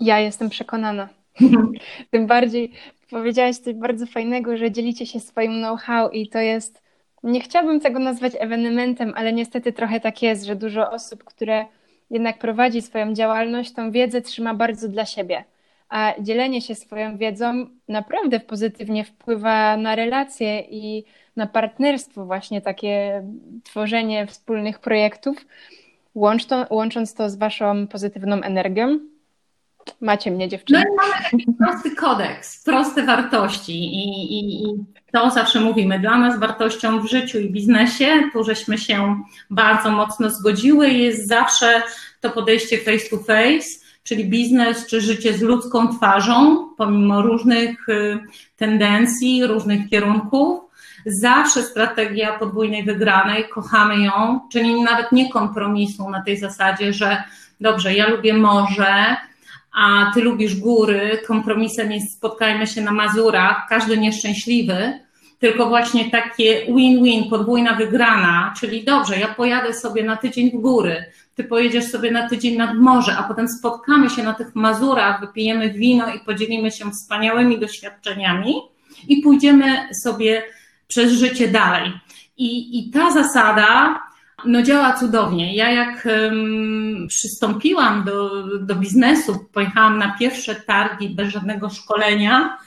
Ja 0.00 0.20
jestem 0.20 0.50
przekonana. 0.50 1.08
Tym 2.10 2.26
bardziej 2.26 2.72
powiedziałaś 3.10 3.56
coś 3.56 3.74
bardzo 3.74 4.06
fajnego, 4.06 4.56
że 4.56 4.70
dzielicie 4.70 5.06
się 5.06 5.20
swoim 5.20 5.52
know-how 5.52 6.10
i 6.10 6.28
to 6.28 6.38
jest 6.38 6.84
nie 7.22 7.40
chciałabym 7.40 7.80
tego 7.80 7.98
nazwać 7.98 8.32
ewenementem, 8.38 9.12
ale 9.16 9.32
niestety 9.32 9.72
trochę 9.72 10.00
tak 10.00 10.22
jest, 10.22 10.44
że 10.44 10.56
dużo 10.56 10.90
osób, 10.90 11.24
które 11.24 11.66
jednak 12.10 12.38
prowadzi 12.38 12.82
swoją 12.82 13.14
działalność, 13.14 13.72
tą 13.72 13.90
wiedzę 13.90 14.22
trzyma 14.22 14.54
bardzo 14.54 14.88
dla 14.88 15.06
siebie. 15.06 15.44
A 15.88 16.14
dzielenie 16.20 16.60
się 16.60 16.74
swoją 16.74 17.16
wiedzą 17.16 17.66
naprawdę 17.88 18.40
pozytywnie 18.40 19.04
wpływa 19.04 19.76
na 19.76 19.94
relacje 19.94 20.60
i 20.60 21.04
na 21.36 21.46
partnerstwo, 21.46 22.26
właśnie 22.26 22.60
takie 22.60 23.22
tworzenie 23.64 24.26
wspólnych 24.26 24.78
projektów, 24.78 25.46
łącząc 26.70 27.14
to 27.14 27.30
z 27.30 27.36
Waszą 27.36 27.86
pozytywną 27.86 28.42
energią. 28.42 28.98
Macie 30.00 30.30
mnie, 30.30 30.48
dziewczyny. 30.48 30.84
No 30.84 30.94
i 30.94 30.96
mamy 30.96 31.24
taki 31.30 31.52
prosty 31.58 31.96
kodeks, 31.96 32.64
proste 32.64 33.02
wartości 33.02 33.72
i, 33.72 34.08
i, 34.38 34.64
i 34.64 34.74
to 35.12 35.30
zawsze 35.30 35.60
mówimy. 35.60 35.98
Dla 35.98 36.18
nas 36.18 36.40
wartością 36.40 37.00
w 37.00 37.06
życiu 37.06 37.38
i 37.38 37.50
biznesie, 37.50 38.22
tu 38.32 38.44
żeśmy 38.44 38.78
się 38.78 39.22
bardzo 39.50 39.90
mocno 39.90 40.30
zgodziły, 40.30 40.90
jest 40.90 41.28
zawsze 41.28 41.82
to 42.20 42.30
podejście 42.30 42.78
face 42.78 43.08
to 43.10 43.16
face, 43.16 43.68
czyli 44.02 44.24
biznes 44.24 44.86
czy 44.86 45.00
życie 45.00 45.32
z 45.32 45.42
ludzką 45.42 45.96
twarzą, 45.96 46.68
pomimo 46.76 47.22
różnych 47.22 47.88
y, 47.88 48.18
tendencji, 48.56 49.46
różnych 49.46 49.90
kierunków. 49.90 50.60
Zawsze 51.06 51.62
strategia 51.62 52.38
podwójnej 52.38 52.84
wygranej, 52.84 53.48
kochamy 53.48 54.04
ją, 54.04 54.40
czyli 54.52 54.82
nawet 54.82 55.12
nie 55.12 55.30
kompromisu 55.30 56.10
na 56.10 56.22
tej 56.22 56.36
zasadzie, 56.36 56.92
że 56.92 57.22
dobrze, 57.60 57.94
ja 57.94 58.08
lubię 58.08 58.34
morze, 58.34 59.16
a 59.74 60.10
ty 60.14 60.22
lubisz 60.22 60.56
góry, 60.56 61.18
kompromisem 61.26 61.92
jest 61.92 62.16
spotkajmy 62.16 62.66
się 62.66 62.82
na 62.82 62.92
Mazurach, 62.92 63.66
każdy 63.68 63.98
nieszczęśliwy, 63.98 65.00
tylko 65.38 65.68
właśnie 65.68 66.10
takie 66.10 66.66
win-win, 66.66 67.30
podwójna 67.30 67.74
wygrana, 67.74 68.54
czyli 68.60 68.84
dobrze, 68.84 69.18
ja 69.18 69.28
pojadę 69.28 69.74
sobie 69.74 70.04
na 70.04 70.16
tydzień 70.16 70.50
w 70.50 70.60
góry, 70.60 71.04
ty 71.34 71.44
pojedziesz 71.44 71.84
sobie 71.84 72.10
na 72.10 72.28
tydzień 72.28 72.56
nad 72.56 72.78
morze, 72.78 73.16
a 73.16 73.22
potem 73.22 73.48
spotkamy 73.48 74.10
się 74.10 74.22
na 74.22 74.34
tych 74.34 74.54
Mazurach, 74.54 75.20
wypijemy 75.20 75.70
wino 75.70 76.14
i 76.14 76.20
podzielimy 76.20 76.70
się 76.70 76.90
wspaniałymi 76.90 77.60
doświadczeniami 77.60 78.54
i 79.08 79.16
pójdziemy 79.16 79.94
sobie 79.94 80.42
przez 80.88 81.12
życie 81.12 81.48
dalej. 81.48 81.92
I, 82.36 82.78
i 82.78 82.90
ta 82.90 83.10
zasada 83.10 84.00
no 84.46 84.62
działa 84.62 84.92
cudownie. 84.92 85.56
Ja 85.56 85.70
jak 85.70 86.06
um, 86.06 87.06
przystąpiłam 87.08 88.04
do, 88.04 88.46
do 88.58 88.74
biznesu, 88.74 89.46
pojechałam 89.52 89.98
na 89.98 90.16
pierwsze 90.18 90.54
targi 90.54 91.10
bez 91.10 91.28
żadnego 91.28 91.70
szkolenia. 91.70 92.58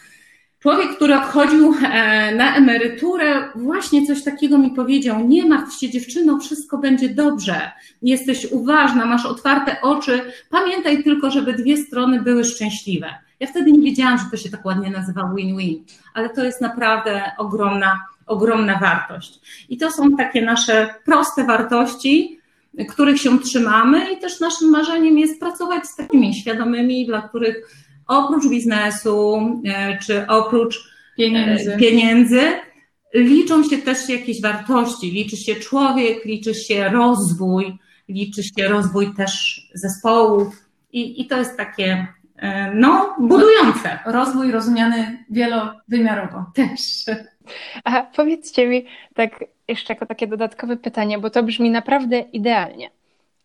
Człowiek, 0.59 0.95
który 0.95 1.15
odchodził 1.15 1.73
e, 1.83 2.35
na 2.35 2.55
emeryturę, 2.55 3.49
właśnie 3.55 4.05
coś 4.07 4.23
takiego 4.23 4.57
mi 4.57 4.71
powiedział: 4.71 5.27
Nie 5.27 5.45
martw 5.45 5.79
się, 5.79 5.89
dziewczyno, 5.89 6.39
wszystko 6.39 6.77
będzie 6.77 7.09
dobrze. 7.09 7.71
Jesteś 8.01 8.47
uważna, 8.51 9.05
masz 9.05 9.25
otwarte 9.25 9.81
oczy. 9.81 10.21
Pamiętaj 10.49 11.03
tylko, 11.03 11.31
żeby 11.31 11.53
dwie 11.53 11.77
strony 11.77 12.21
były 12.21 12.43
szczęśliwe. 12.43 13.07
Ja 13.39 13.47
wtedy 13.47 13.71
nie 13.71 13.81
wiedziałam, 13.81 14.17
że 14.17 14.23
to 14.31 14.37
się 14.37 14.49
tak 14.49 14.65
ładnie 14.65 14.89
nazywa 14.89 15.33
win-win, 15.35 15.83
ale 16.13 16.29
to 16.29 16.43
jest 16.43 16.61
naprawdę 16.61 17.31
ogromna 17.37 17.99
ogromna 18.27 18.79
wartość. 18.79 19.39
I 19.69 19.77
to 19.77 19.91
są 19.91 20.15
takie 20.15 20.41
nasze 20.41 20.93
proste 21.05 21.43
wartości, 21.43 22.39
których 22.89 23.21
się 23.21 23.39
trzymamy, 23.39 24.13
i 24.13 24.17
też 24.17 24.39
naszym 24.39 24.69
marzeniem 24.69 25.17
jest 25.17 25.39
pracować 25.39 25.85
z 25.87 25.95
takimi 25.95 26.35
świadomymi, 26.35 27.05
dla 27.05 27.21
których 27.21 27.69
oprócz 28.07 28.49
biznesu 28.49 29.39
e, 29.65 29.97
czy 29.97 30.27
oprócz 30.27 30.75
e, 30.77 31.17
pieniędzy, 31.17 31.77
pieniędzy 31.79 32.41
liczą 33.13 33.63
się 33.63 33.77
też 33.77 34.09
jakieś 34.09 34.41
wartości. 34.41 35.11
Liczy 35.11 35.37
się 35.37 35.55
człowiek, 35.55 36.25
liczy 36.25 36.55
się 36.55 36.89
rozwój, 36.89 37.77
liczy 38.09 38.43
się 38.43 38.67
rozwój 38.67 39.15
też 39.15 39.61
zespołów. 39.73 40.67
I, 40.91 41.21
i 41.21 41.27
to 41.27 41.37
jest 41.37 41.57
takie 41.57 42.07
e, 42.35 42.73
no, 42.75 43.15
budujące. 43.19 43.99
Rozwój 44.05 44.51
rozumiany 44.51 45.25
wielowymiarowo 45.29 46.45
też. 46.53 47.05
A 47.83 48.01
powiedzcie 48.01 48.67
mi 48.67 48.85
tak 49.15 49.43
jeszcze 49.67 49.93
jako 49.93 50.05
takie 50.05 50.27
dodatkowe 50.27 50.77
pytanie, 50.77 51.19
bo 51.19 51.29
to 51.29 51.43
brzmi 51.43 51.69
naprawdę 51.69 52.19
idealnie. 52.19 52.89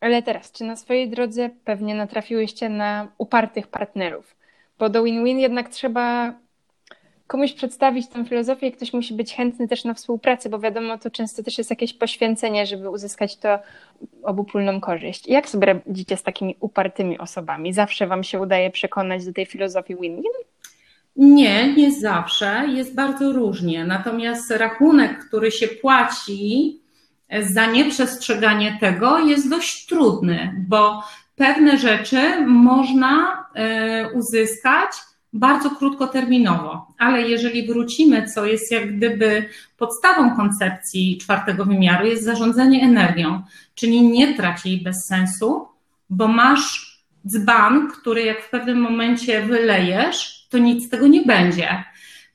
Ale 0.01 0.23
teraz, 0.23 0.53
czy 0.53 0.65
na 0.65 0.77
swojej 0.77 1.09
drodze 1.09 1.51
pewnie 1.65 1.95
natrafiłyście 1.95 2.69
na 2.69 3.09
upartych 3.19 3.67
partnerów? 3.67 4.37
Bo 4.79 4.89
do 4.89 5.03
win-win 5.03 5.39
jednak 5.39 5.69
trzeba 5.69 6.35
komuś 7.27 7.53
przedstawić 7.53 8.09
tę 8.09 8.25
filozofię, 8.25 8.73
ktoś 8.73 8.93
musi 8.93 9.15
być 9.15 9.35
chętny 9.35 9.69
też 9.69 9.85
na 9.85 9.95
współpracę, 9.95 10.49
bo 10.49 10.59
wiadomo, 10.59 10.99
to 10.99 11.11
często 11.11 11.43
też 11.43 11.59
jest 11.59 11.71
jakieś 11.71 11.93
poświęcenie, 11.93 12.67
żeby 12.67 12.91
uzyskać 12.91 13.37
to 13.37 13.59
obopólną 14.23 14.81
korzyść. 14.81 15.29
Jak 15.29 15.49
sobie 15.49 15.67
radzicie 15.67 16.17
z 16.17 16.23
takimi 16.23 16.57
upartymi 16.61 17.19
osobami? 17.19 17.73
Zawsze 17.73 18.07
wam 18.07 18.25
się 18.25 18.41
udaje 18.41 18.71
przekonać 18.71 19.25
do 19.25 19.33
tej 19.33 19.47
filozofii 19.47 19.97
win-win? 19.97 20.33
Nie, 21.17 21.75
nie 21.75 21.93
zawsze. 22.01 22.65
Jest 22.69 22.95
bardzo 22.95 23.33
różnie. 23.33 23.85
Natomiast 23.85 24.51
rachunek, 24.51 25.27
który 25.29 25.51
się 25.51 25.69
płaci 25.69 26.81
za 27.41 27.67
nieprzestrzeganie 27.67 28.79
tego, 28.81 29.19
jest 29.19 29.51
dość 29.51 29.87
trudny, 29.87 30.65
bo 30.69 31.03
pewne 31.37 31.79
rzeczy 31.79 32.47
można 32.47 33.45
e, 33.55 34.11
uzyskać 34.13 34.91
bardzo 35.33 35.71
krótkoterminowo, 35.71 36.87
ale 36.99 37.23
jeżeli 37.23 37.67
wrócimy, 37.67 38.27
co 38.35 38.47
jest 38.47 38.73
jak 38.73 38.97
gdyby 38.97 39.49
podstawą 39.77 40.37
koncepcji 40.37 41.19
czwartego 41.19 41.65
wymiaru, 41.65 42.07
jest 42.07 42.25
zarządzanie 42.25 42.83
energią, 42.83 43.43
czyli 43.75 44.03
nie 44.03 44.35
trać 44.35 44.67
jej 44.67 44.83
bez 44.83 45.07
sensu, 45.07 45.69
bo 46.11 46.29
masz 46.29 46.99
dzban, 47.27 47.89
który 47.91 48.23
jak 48.23 48.43
w 48.43 48.51
pewnym 48.51 48.81
momencie 48.81 49.43
wylejesz, 49.43 50.42
to 50.53 50.59
nic 50.59 50.87
z 50.87 50.89
tego 50.89 51.07
nie 51.07 51.23
będzie. 51.23 51.85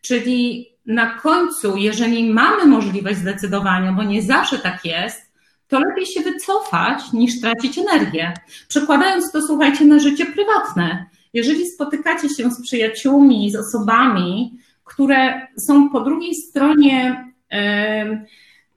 Czyli 0.01 0.67
na 0.85 1.05
końcu, 1.05 1.77
jeżeli 1.77 2.33
mamy 2.33 2.65
możliwość 2.65 3.17
zdecydowania, 3.17 3.91
bo 3.91 4.03
nie 4.03 4.21
zawsze 4.21 4.59
tak 4.59 4.85
jest, 4.85 5.27
to 5.67 5.79
lepiej 5.79 6.05
się 6.05 6.21
wycofać 6.21 7.13
niż 7.13 7.41
tracić 7.41 7.77
energię. 7.77 8.33
Przekładając 8.67 9.31
to, 9.31 9.41
słuchajcie, 9.41 9.85
na 9.85 9.99
życie 9.99 10.25
prywatne. 10.25 11.05
Jeżeli 11.33 11.67
spotykacie 11.67 12.29
się 12.29 12.51
z 12.51 12.61
przyjaciółmi, 12.61 13.51
z 13.51 13.55
osobami, 13.55 14.53
które 14.83 15.47
są 15.57 15.89
po 15.89 16.01
drugiej 16.01 16.35
stronie 16.35 17.25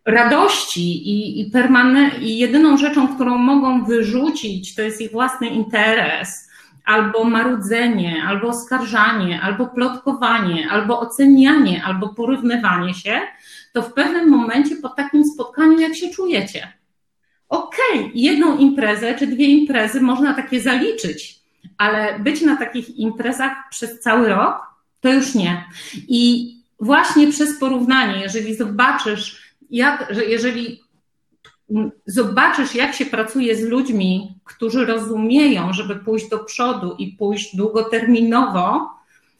radości 0.04 1.08
i, 1.08 1.40
i, 1.40 1.50
i 2.20 2.38
jedyną 2.38 2.76
rzeczą, 2.76 3.14
którą 3.14 3.38
mogą 3.38 3.84
wyrzucić, 3.84 4.74
to 4.74 4.82
jest 4.82 5.00
ich 5.00 5.10
własny 5.10 5.48
interes, 5.48 6.49
albo 6.84 7.24
marudzenie, 7.24 8.22
albo 8.28 8.48
oskarżanie, 8.48 9.40
albo 9.40 9.66
plotkowanie, 9.66 10.70
albo 10.70 11.00
ocenianie, 11.00 11.84
albo 11.84 12.08
porównywanie 12.08 12.94
się, 12.94 13.20
to 13.72 13.82
w 13.82 13.92
pewnym 13.92 14.28
momencie 14.28 14.76
po 14.76 14.88
takim 14.88 15.24
spotkaniu, 15.24 15.78
jak 15.78 15.96
się 15.96 16.10
czujecie? 16.10 16.72
Okej, 17.48 18.00
okay, 18.00 18.10
jedną 18.14 18.58
imprezę 18.58 19.14
czy 19.14 19.26
dwie 19.26 19.46
imprezy 19.46 20.00
można 20.00 20.34
takie 20.34 20.60
zaliczyć, 20.60 21.40
ale 21.78 22.18
być 22.18 22.42
na 22.42 22.56
takich 22.56 22.96
imprezach 22.96 23.52
przez 23.70 24.00
cały 24.00 24.28
rok, 24.28 24.62
to 25.00 25.12
już 25.12 25.34
nie. 25.34 25.64
I 26.08 26.50
właśnie 26.80 27.28
przez 27.28 27.58
porównanie, 27.58 28.20
jeżeli 28.20 28.54
zobaczysz, 28.54 29.54
jak, 29.70 30.06
że 30.10 30.24
jeżeli 30.24 30.80
zobaczysz, 32.06 32.74
jak 32.74 32.94
się 32.94 33.06
pracuje 33.06 33.56
z 33.56 33.62
ludźmi, 33.62 34.34
którzy 34.44 34.86
rozumieją, 34.86 35.72
żeby 35.72 35.96
pójść 35.96 36.28
do 36.28 36.38
przodu 36.38 36.94
i 36.98 37.06
pójść 37.12 37.56
długoterminowo, 37.56 38.90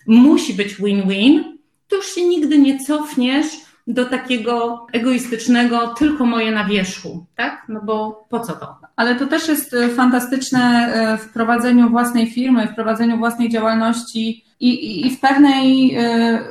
musi 0.07 0.55
być 0.55 0.75
win-win, 0.75 1.59
to 1.89 1.97
już 1.97 2.07
się 2.07 2.25
nigdy 2.25 2.59
nie 2.59 2.79
cofniesz 2.79 3.47
do 3.87 4.05
takiego 4.05 4.87
egoistycznego, 4.93 5.95
tylko 5.99 6.27
moje 6.27 6.53
na 6.53 6.65
wierzchu, 6.65 7.27
tak? 7.37 7.65
No 7.69 7.81
bo 7.85 8.27
po 8.29 8.41
co 8.41 8.53
to? 8.53 8.77
Ale 8.97 9.15
to 9.15 9.27
też 9.27 9.49
jest 9.49 9.75
e, 9.75 9.89
fantastyczne 9.89 10.93
e, 10.93 11.19
w 11.19 11.29
prowadzeniu 11.33 11.91
własnej 11.91 12.31
firmy, 12.31 12.69
w 12.69 12.75
prowadzeniu 12.75 13.19
własnej 13.19 13.49
działalności 13.49 14.45
i, 14.61 14.69
i, 14.69 15.07
i 15.07 15.11
w 15.11 15.21
pewnej, 15.21 15.95
e, 15.95 16.45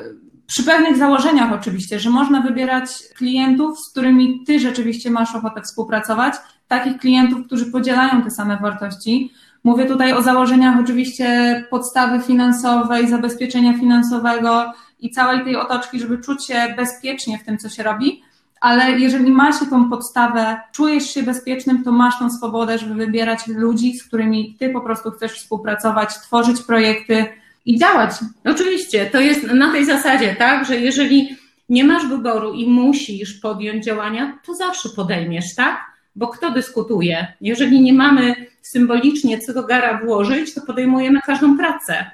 przy 0.50 0.64
pewnych 0.64 0.98
założeniach 0.98 1.54
oczywiście, 1.54 2.00
że 2.00 2.10
można 2.10 2.42
wybierać 2.42 2.90
klientów, 3.16 3.80
z 3.80 3.90
którymi 3.90 4.44
ty 4.46 4.60
rzeczywiście 4.60 5.12
masz 5.12 5.36
ochotę 5.36 5.62
współpracować, 5.62 6.34
takich 6.68 6.98
klientów, 6.98 7.46
którzy 7.46 7.72
podzielają 7.72 8.22
te 8.22 8.32
same 8.32 8.58
wartości. 8.58 9.32
Mówię 9.64 9.86
tutaj 9.86 10.14
o 10.14 10.22
założeniach 10.22 10.80
oczywiście 10.80 11.28
podstawy 11.70 12.22
finansowej, 12.22 13.10
zabezpieczenia 13.10 13.74
finansowego, 13.74 14.74
i 15.00 15.10
całej 15.10 15.44
tej 15.44 15.56
otoczki, 15.56 16.00
żeby 16.00 16.18
czuć 16.18 16.46
się 16.46 16.74
bezpiecznie 16.78 17.38
w 17.38 17.44
tym, 17.44 17.58
co 17.58 17.70
się 17.70 17.84
robi. 17.84 18.24
Ale 18.62 18.92
jeżeli 19.00 19.32
masz 19.32 19.56
tą 19.70 19.90
podstawę, 19.90 20.62
czujesz 20.72 21.14
się 21.14 21.24
bezpiecznym, 21.24 21.84
to 21.84 21.92
masz 21.92 22.20
tą 22.20 22.30
swobodę, 22.30 22.78
żeby 22.78 22.94
wybierać 22.94 23.48
ludzi, 23.48 23.98
z 23.98 24.04
którymi 24.04 24.56
ty 24.60 24.70
po 24.70 24.82
prostu 24.82 25.12
chcesz 25.12 25.32
współpracować, 25.32 26.16
tworzyć 26.16 26.62
projekty 26.62 27.26
i 27.70 27.80
działać. 27.80 28.12
Oczywiście, 28.46 29.06
to 29.06 29.20
jest 29.20 29.44
na 29.44 29.72
tej 29.72 29.86
zasadzie, 29.86 30.36
tak, 30.36 30.66
że 30.66 30.80
jeżeli 30.80 31.38
nie 31.70 31.84
masz 31.84 32.08
wyboru 32.08 32.54
i 32.54 32.68
musisz 32.68 33.34
podjąć 33.34 33.86
działania, 33.86 34.40
to 34.46 34.56
zawsze 34.56 34.90
podejmiesz, 34.90 35.56
tak? 35.56 35.80
Bo 36.16 36.28
kto 36.28 36.52
dyskutuje? 36.52 37.34
Jeżeli 37.42 37.82
nie 37.82 37.94
mamy 37.94 38.36
symbolicznie 38.62 39.40
co 39.40 39.54
do 39.54 39.64
gara 39.64 40.02
włożyć, 40.06 40.54
to 40.54 40.62
podejmujemy 40.62 41.20
każdą 41.26 41.58
pracę 41.58 42.06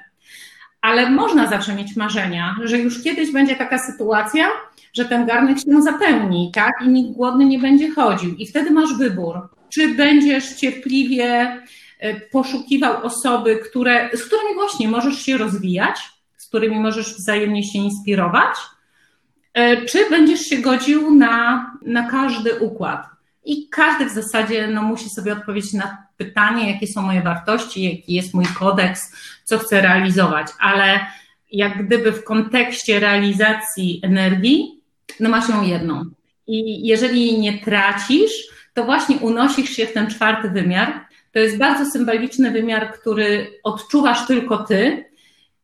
ale 0.86 1.10
można 1.10 1.46
zawsze 1.46 1.74
mieć 1.74 1.96
marzenia, 1.96 2.56
że 2.64 2.78
już 2.78 3.02
kiedyś 3.02 3.32
będzie 3.32 3.56
taka 3.56 3.78
sytuacja, 3.78 4.46
że 4.92 5.04
ten 5.04 5.26
garnek 5.26 5.58
się 5.58 5.82
zapełni, 5.82 6.50
tak? 6.54 6.72
I 6.84 6.88
nikt 6.88 7.10
głodny 7.12 7.44
nie 7.44 7.58
będzie 7.58 7.90
chodził. 7.90 8.34
I 8.34 8.46
wtedy 8.46 8.70
masz 8.70 8.98
wybór. 8.98 9.48
Czy 9.68 9.94
będziesz 9.94 10.54
cierpliwie 10.54 11.56
poszukiwał 12.30 13.04
osoby, 13.04 13.56
które, 13.56 14.10
z 14.14 14.24
którymi 14.24 14.54
właśnie 14.54 14.88
możesz 14.88 15.22
się 15.22 15.36
rozwijać, 15.36 15.96
z 16.36 16.48
którymi 16.48 16.80
możesz 16.80 17.14
wzajemnie 17.14 17.64
się 17.64 17.78
inspirować, 17.78 18.56
e, 19.54 19.84
czy 19.84 20.10
będziesz 20.10 20.40
się 20.40 20.58
godził 20.58 21.14
na, 21.14 21.70
na 21.82 22.10
każdy 22.10 22.58
układ. 22.60 23.06
I 23.44 23.68
każdy 23.68 24.06
w 24.06 24.10
zasadzie 24.10 24.68
no, 24.68 24.82
musi 24.82 25.10
sobie 25.10 25.32
odpowiedzieć 25.32 25.72
na 25.72 26.06
pytanie, 26.16 26.72
jakie 26.72 26.86
są 26.86 27.02
moje 27.02 27.22
wartości, 27.22 27.82
jaki 27.82 28.14
jest 28.14 28.34
mój 28.34 28.46
kodeks, 28.46 29.12
co 29.44 29.58
chcę 29.58 29.80
realizować, 29.80 30.46
ale 30.60 31.06
jak 31.52 31.86
gdyby 31.86 32.12
w 32.12 32.24
kontekście 32.24 33.00
realizacji 33.00 34.00
energii, 34.02 34.80
no 35.20 35.30
masz 35.30 35.48
ją 35.48 35.62
jedną. 35.62 36.04
I 36.46 36.86
jeżeli 36.86 37.26
jej 37.26 37.38
nie 37.38 37.58
tracisz, 37.58 38.32
to 38.74 38.84
właśnie 38.84 39.16
unosisz 39.16 39.70
się 39.70 39.86
w 39.86 39.92
ten 39.92 40.10
czwarty 40.10 40.50
wymiar. 40.50 41.05
To 41.36 41.40
jest 41.40 41.58
bardzo 41.58 41.90
symboliczny 41.90 42.50
wymiar, 42.50 42.92
który 42.92 43.60
odczuwasz 43.64 44.26
tylko 44.26 44.58
ty. 44.58 45.04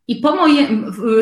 I 0.08 0.16
po 0.16 0.36
moje, 0.36 0.68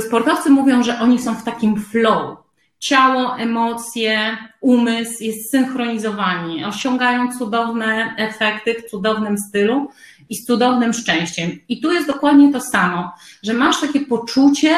sportowcy 0.01 0.51
mówią, 0.51 0.83
że 0.83 1.01
oni 1.01 1.19
są 1.19 1.35
w 1.35 1.45
takim 1.45 1.83
flow 1.83 2.39
ciało, 2.79 3.39
emocje, 3.39 4.37
umysł 4.61 5.25
jest 5.25 5.51
synchronizowani, 5.51 6.65
osiągają 6.65 7.39
cudowne 7.39 8.15
efekty 8.19 8.75
w 8.75 8.91
cudownym 8.91 9.39
stylu 9.39 9.89
i 10.31 10.35
z 10.35 10.47
cudownym 10.47 10.93
szczęściem. 10.93 11.51
I 11.69 11.81
tu 11.81 11.93
jest 11.93 12.07
dokładnie 12.07 12.53
to 12.53 12.61
samo, 12.61 13.13
że 13.43 13.53
masz 13.53 13.81
takie 13.81 14.01
poczucie, 14.01 14.77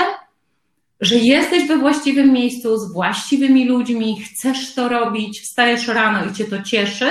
że 1.01 1.17
jesteś 1.17 1.69
we 1.69 1.77
właściwym 1.77 2.33
miejscu 2.33 2.79
z 2.79 2.93
właściwymi 2.93 3.69
ludźmi, 3.69 4.21
chcesz 4.21 4.75
to 4.75 4.89
robić, 4.89 5.41
wstajesz 5.41 5.89
rano 5.89 6.31
i 6.31 6.35
cię 6.35 6.45
to 6.45 6.63
cieszy, 6.63 7.07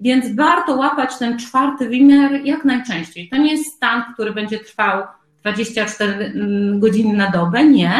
więc 0.00 0.36
warto 0.36 0.74
łapać 0.74 1.18
ten 1.18 1.38
czwarty 1.38 1.88
wymiar 1.88 2.32
jak 2.44 2.64
najczęściej. 2.64 3.28
To 3.28 3.36
nie 3.36 3.52
jest 3.52 3.76
stan, 3.76 4.02
który 4.14 4.32
będzie 4.32 4.58
trwał 4.58 5.02
24 5.40 6.12
mm, 6.12 6.80
godziny 6.80 7.16
na 7.16 7.30
dobę, 7.30 7.64
nie, 7.64 7.92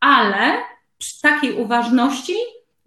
ale 0.00 0.52
przy 0.98 1.20
takiej 1.20 1.52
uważności, 1.52 2.34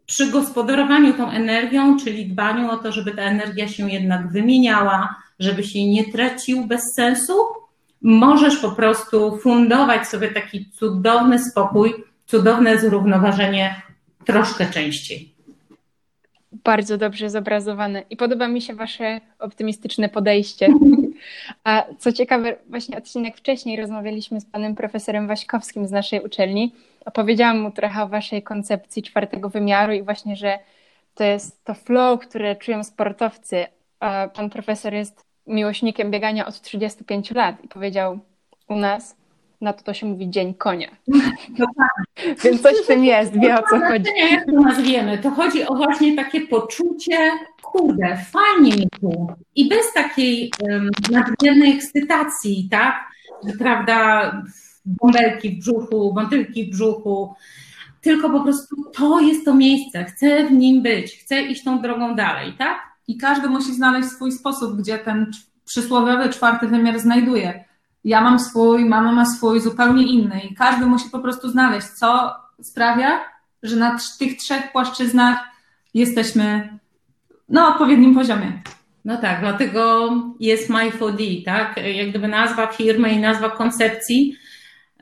przy 0.06 0.32
gospodarowaniu 0.32 1.13
tą 1.13 1.32
energią, 1.32 1.98
czyli 2.00 2.26
dbaniu 2.26 2.72
o 2.72 2.78
to, 2.78 2.91
żeby 2.91 3.12
ta 3.12 3.22
energia 3.22 3.67
się 3.67 3.91
jednak 3.91 4.32
wymieniała, 4.32 5.15
żeby 5.39 5.63
się 5.63 5.88
nie 5.88 6.12
tracił 6.12 6.65
bez 6.65 6.82
sensu, 6.96 7.34
możesz 8.02 8.58
po 8.58 8.72
prostu 8.72 9.38
fundować 9.38 10.08
sobie 10.08 10.32
taki 10.32 10.72
cudowny 10.72 11.43
spokój, 11.43 11.93
cudowne 12.26 12.78
zrównoważenie 12.78 13.82
troszkę 14.26 14.65
częściej. 14.65 15.33
Bardzo 16.63 16.97
dobrze 16.97 17.29
zobrazowane 17.29 18.03
i 18.09 18.17
podoba 18.17 18.47
mi 18.47 18.61
się 18.61 18.73
Wasze 18.73 19.21
optymistyczne 19.39 20.09
podejście. 20.09 20.67
A 21.63 21.83
co 21.99 22.11
ciekawe, 22.11 22.55
właśnie 22.69 22.97
odcinek 22.97 23.37
wcześniej 23.37 23.81
rozmawialiśmy 23.81 24.41
z 24.41 24.45
panem 24.45 24.75
profesorem 24.75 25.27
Waśkowskim 25.27 25.87
z 25.87 25.91
naszej 25.91 26.21
uczelni. 26.21 26.75
Opowiedziałam 27.05 27.59
mu 27.59 27.71
trochę 27.71 28.03
o 28.03 28.07
Waszej 28.07 28.43
koncepcji 28.43 29.03
czwartego 29.03 29.49
wymiaru 29.49 29.93
i 29.93 30.03
właśnie, 30.03 30.35
że 30.35 30.59
to 31.15 31.23
jest 31.23 31.63
to 31.63 31.73
flow, 31.73 32.19
które 32.19 32.55
czują 32.55 32.83
sportowcy. 32.83 33.65
A 33.99 34.27
pan 34.27 34.49
profesor 34.49 34.93
jest 34.93 35.25
miłośnikiem 35.47 36.11
biegania 36.11 36.45
od 36.45 36.61
35 36.61 37.31
lat 37.31 37.63
i 37.63 37.67
powiedział 37.67 38.19
u 38.69 38.75
nas 38.75 39.22
na 39.63 39.73
to 39.73 39.84
to 39.84 39.93
się 39.93 40.06
mówi 40.06 40.30
dzień 40.30 40.54
konia. 40.54 40.88
No 41.60 41.65
tak. 41.78 42.06
Więc 42.43 42.62
coś 42.62 42.73
w 42.84 42.88
tym 42.88 43.06
jest, 43.06 43.39
wie 43.39 43.56
o 43.60 43.63
co 43.69 43.80
chodzi. 43.80 44.12
Nie, 44.15 44.32
jak 44.32 44.45
to 44.45 44.52
nazwiemy, 44.52 45.17
to 45.17 45.32
chodzi 45.32 45.67
o 45.67 45.76
właśnie 45.76 46.15
takie 46.15 46.41
poczucie, 46.47 47.17
kurde, 47.62 48.17
fajnie 48.32 48.78
mi 48.78 48.88
tu. 49.02 49.28
I 49.56 49.69
bez 49.69 49.93
takiej 49.93 50.52
um, 50.62 50.89
nadmiernej 51.12 51.76
ekscytacji, 51.76 52.67
tak? 52.71 52.95
Prawda, 53.60 54.32
bąbelki 54.86 55.49
w 55.49 55.60
brzuchu, 55.60 56.13
motylki 56.15 56.65
w 56.65 56.71
brzuchu, 56.71 57.34
tylko 58.02 58.30
po 58.30 58.39
prostu 58.43 58.76
to 58.95 59.19
jest 59.19 59.45
to 59.45 59.56
miejsce, 59.56 60.04
chcę 60.04 60.45
w 60.45 60.52
nim 60.52 60.82
być, 60.82 61.17
chcę 61.17 61.41
iść 61.41 61.63
tą 61.63 61.82
drogą 61.82 62.15
dalej, 62.15 62.54
tak? 62.58 62.78
I 63.08 63.17
każdy 63.17 63.49
musi 63.49 63.73
znaleźć 63.73 64.10
swój 64.10 64.32
sposób, 64.32 64.78
gdzie 64.78 64.97
ten 64.97 65.32
przysłowiowy 65.65 66.30
czwarty 66.30 66.67
wymiar 66.67 66.99
znajduje. 66.99 67.65
Ja 68.03 68.21
mam 68.21 68.39
swój, 68.39 68.85
mama 68.85 69.11
ma 69.11 69.25
swój, 69.25 69.61
zupełnie 69.61 70.03
inny 70.07 70.41
i 70.51 70.55
każdy 70.55 70.85
musi 70.85 71.09
po 71.09 71.19
prostu 71.19 71.49
znaleźć, 71.49 71.87
co 71.87 72.35
sprawia, 72.61 73.19
że 73.63 73.75
na 73.75 73.97
tych 74.19 74.37
trzech 74.37 74.71
płaszczyznach 74.71 75.37
jesteśmy 75.93 76.77
na 77.49 77.67
odpowiednim 77.67 78.15
poziomie. 78.15 78.61
No 79.05 79.17
tak, 79.17 79.39
dlatego 79.39 80.11
jest 80.39 80.69
My4D, 80.69 81.45
tak? 81.45 81.79
Jak 81.95 82.09
gdyby 82.09 82.27
nazwa 82.27 82.67
firmy 82.67 83.11
i 83.11 83.19
nazwa 83.19 83.49
koncepcji. 83.49 84.37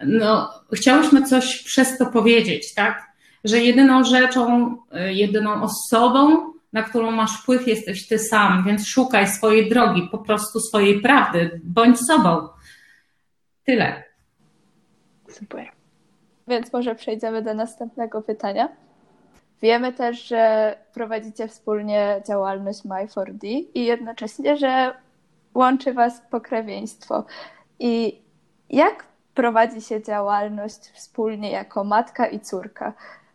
No, 0.06 0.50
chciałyśmy 0.74 1.24
coś 1.24 1.64
przez 1.64 1.98
to 1.98 2.06
powiedzieć, 2.06 2.74
tak? 2.74 3.12
Że 3.44 3.60
jedyną 3.60 4.04
rzeczą, 4.04 4.76
jedyną 5.10 5.64
osobą, 5.64 6.52
na 6.74 6.84
którą 6.84 7.12
masz 7.12 7.42
wpływ, 7.42 7.68
jesteś 7.68 8.08
ty 8.08 8.20
sam, 8.20 8.64
więc 8.64 8.88
szukaj 8.88 9.28
swojej 9.28 9.70
drogi, 9.70 10.08
po 10.12 10.18
prostu 10.18 10.60
swojej 10.60 11.02
prawdy, 11.02 11.62
bądź 11.64 12.00
sobą. 12.00 12.48
Tyle. 13.72 14.04
Super. 15.30 15.66
Więc 16.48 16.74
może 16.74 16.96
przejdziemy 16.96 17.42
do 17.42 17.54
następnego 17.54 18.22
pytania. 18.22 18.70
Wiemy 19.62 19.94
też, 19.94 20.28
że 20.28 20.76
prowadzicie 20.94 21.48
wspólnie 21.48 22.22
działalność 22.28 22.86
My4D 22.86 23.46
i 23.74 23.86
jednocześnie, 23.86 24.58
że 24.58 24.94
łączy 25.54 25.94
Was 25.94 26.22
pokrewieństwo. 26.32 27.26
I 27.80 28.22
jak 28.70 29.06
prowadzi 29.34 29.82
się 29.82 30.04
działalność 30.04 30.80
wspólnie 30.94 31.52
jako 31.52 31.84
matka 31.84 32.28
i 32.28 32.40
córka? 32.40 32.94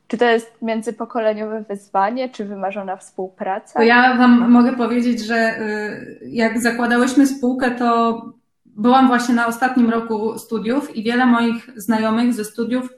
Czy 0.09 0.19
to 0.19 0.25
jest 0.25 0.63
międzypokoleniowe 0.63 1.65
wyzwanie, 1.69 2.29
czy 2.29 2.45
wymarzona 2.45 2.97
współpraca? 2.97 3.79
To 3.79 3.83
ja 3.83 4.17
Wam 4.17 4.51
mogę 4.51 4.73
powiedzieć, 4.73 5.21
że 5.21 5.61
y, 5.61 6.29
jak 6.29 6.59
zakładałyśmy 6.59 7.27
spółkę, 7.27 7.71
to 7.71 8.23
byłam 8.77 9.09
właśnie 9.09 9.35
na 9.35 9.47
ostatnim 9.47 9.91
roku 9.91 10.39
studiów 10.39 10.97
i 10.97 11.03
wiele 11.03 11.27
moich 11.27 11.71
znajomych 11.77 12.35
ze 12.35 12.45
studiów 12.45 12.89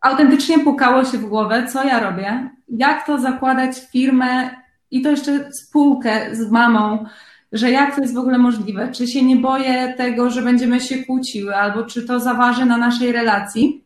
autentycznie 0.00 0.58
pukało 0.58 1.04
się 1.04 1.18
w 1.18 1.26
głowę, 1.26 1.66
co 1.72 1.84
ja 1.84 2.00
robię, 2.00 2.50
jak 2.68 3.06
to 3.06 3.18
zakładać 3.18 3.76
firmę 3.92 4.50
i 4.90 5.02
to 5.02 5.10
jeszcze 5.10 5.50
spółkę 5.52 6.36
z 6.36 6.50
mamą, 6.50 7.06
że 7.52 7.70
jak 7.70 7.94
to 7.94 8.00
jest 8.00 8.14
w 8.14 8.18
ogóle 8.18 8.38
możliwe, 8.38 8.92
czy 8.92 9.06
się 9.06 9.22
nie 9.22 9.36
boję 9.36 9.94
tego, 9.96 10.30
że 10.30 10.42
będziemy 10.42 10.80
się 10.80 11.04
kłóciły, 11.04 11.56
albo 11.56 11.82
czy 11.82 12.06
to 12.06 12.20
zaważy 12.20 12.64
na 12.64 12.76
naszej 12.76 13.12
relacji. 13.12 13.84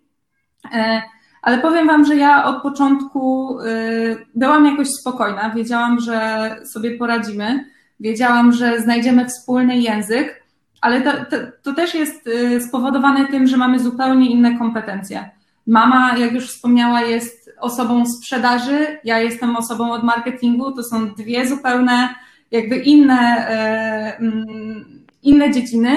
E, 0.74 1.02
ale 1.42 1.58
powiem 1.58 1.86
Wam, 1.86 2.04
że 2.04 2.16
ja 2.16 2.44
od 2.44 2.62
początku 2.62 3.58
y, 3.60 4.26
byłam 4.34 4.66
jakoś 4.66 4.88
spokojna, 5.00 5.50
wiedziałam, 5.50 6.00
że 6.00 6.56
sobie 6.72 6.98
poradzimy, 6.98 7.64
wiedziałam, 8.00 8.52
że 8.52 8.80
znajdziemy 8.80 9.28
wspólny 9.28 9.78
język, 9.78 10.41
ale 10.82 11.00
to, 11.00 11.12
to, 11.12 11.36
to 11.62 11.72
też 11.74 11.94
jest 11.94 12.26
y, 12.26 12.60
spowodowane 12.60 13.26
tym, 13.26 13.46
że 13.46 13.56
mamy 13.56 13.78
zupełnie 13.78 14.30
inne 14.30 14.58
kompetencje. 14.58 15.30
Mama, 15.66 16.16
jak 16.18 16.32
już 16.32 16.48
wspomniała, 16.48 17.00
jest 17.00 17.50
osobą 17.60 18.06
sprzedaży, 18.06 18.98
ja 19.04 19.18
jestem 19.18 19.56
osobą 19.56 19.92
od 19.92 20.02
marketingu, 20.02 20.72
to 20.72 20.82
są 20.82 21.14
dwie 21.14 21.46
zupełne, 21.46 22.14
jakby 22.50 22.76
inne, 22.76 23.48
e, 23.48 24.16
mm, 24.18 25.04
inne 25.22 25.50
dziedziny. 25.50 25.96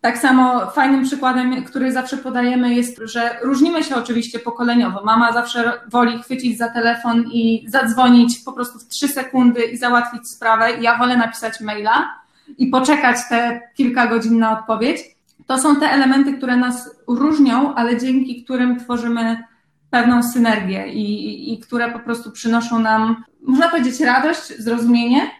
Tak 0.00 0.18
samo 0.18 0.70
fajnym 0.70 1.04
przykładem, 1.04 1.64
który 1.64 1.92
zawsze 1.92 2.16
podajemy, 2.16 2.74
jest, 2.74 3.00
że 3.04 3.38
różnimy 3.42 3.84
się 3.84 3.96
oczywiście 3.96 4.38
pokoleniowo. 4.38 5.04
Mama 5.04 5.32
zawsze 5.32 5.72
woli 5.88 6.22
chwycić 6.22 6.58
za 6.58 6.68
telefon 6.68 7.24
i 7.32 7.66
zadzwonić 7.68 8.38
po 8.44 8.52
prostu 8.52 8.78
w 8.78 8.88
trzy 8.88 9.08
sekundy 9.08 9.62
i 9.64 9.76
załatwić 9.76 10.28
sprawę. 10.30 10.70
Ja 10.80 10.98
wolę 10.98 11.16
napisać 11.16 11.60
maila 11.60 12.25
i 12.58 12.66
poczekać 12.66 13.16
te 13.28 13.60
kilka 13.74 14.06
godzin 14.06 14.38
na 14.38 14.58
odpowiedź. 14.60 14.98
To 15.46 15.58
są 15.58 15.76
te 15.76 15.86
elementy, 15.86 16.32
które 16.32 16.56
nas 16.56 16.90
różnią, 17.08 17.74
ale 17.74 18.00
dzięki 18.00 18.44
którym 18.44 18.80
tworzymy 18.80 19.42
pewną 19.90 20.22
synergię 20.22 20.92
i, 20.92 21.52
i 21.52 21.58
które 21.58 21.92
po 21.92 21.98
prostu 21.98 22.30
przynoszą 22.30 22.78
nam, 22.78 23.24
można 23.42 23.68
powiedzieć, 23.68 24.00
radość, 24.00 24.58
zrozumienie. 24.58 25.30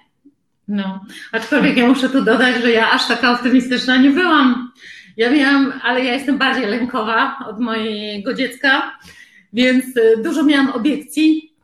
No, 0.69 1.01
aczkolwiek 1.33 1.77
ja 1.77 1.89
muszę 1.89 2.09
tu 2.09 2.25
dodać, 2.25 2.63
że 2.63 2.71
ja 2.71 2.91
aż 2.91 3.09
taka 3.09 3.33
optymistyczna 3.33 3.97
nie 3.97 4.11
byłam. 4.11 4.73
Ja 5.17 5.31
wiem, 5.31 5.73
ale 5.83 6.05
ja 6.05 6.15
jestem 6.15 6.39
bardziej 6.39 6.67
lękowa 6.67 7.39
od 7.47 7.61
mojego 7.61 8.35
dziecka, 8.35 8.99
więc 9.53 9.85
y, 9.97 10.23
dużo 10.25 10.45
miałam 10.45 10.71
obiekcji, 10.71 11.56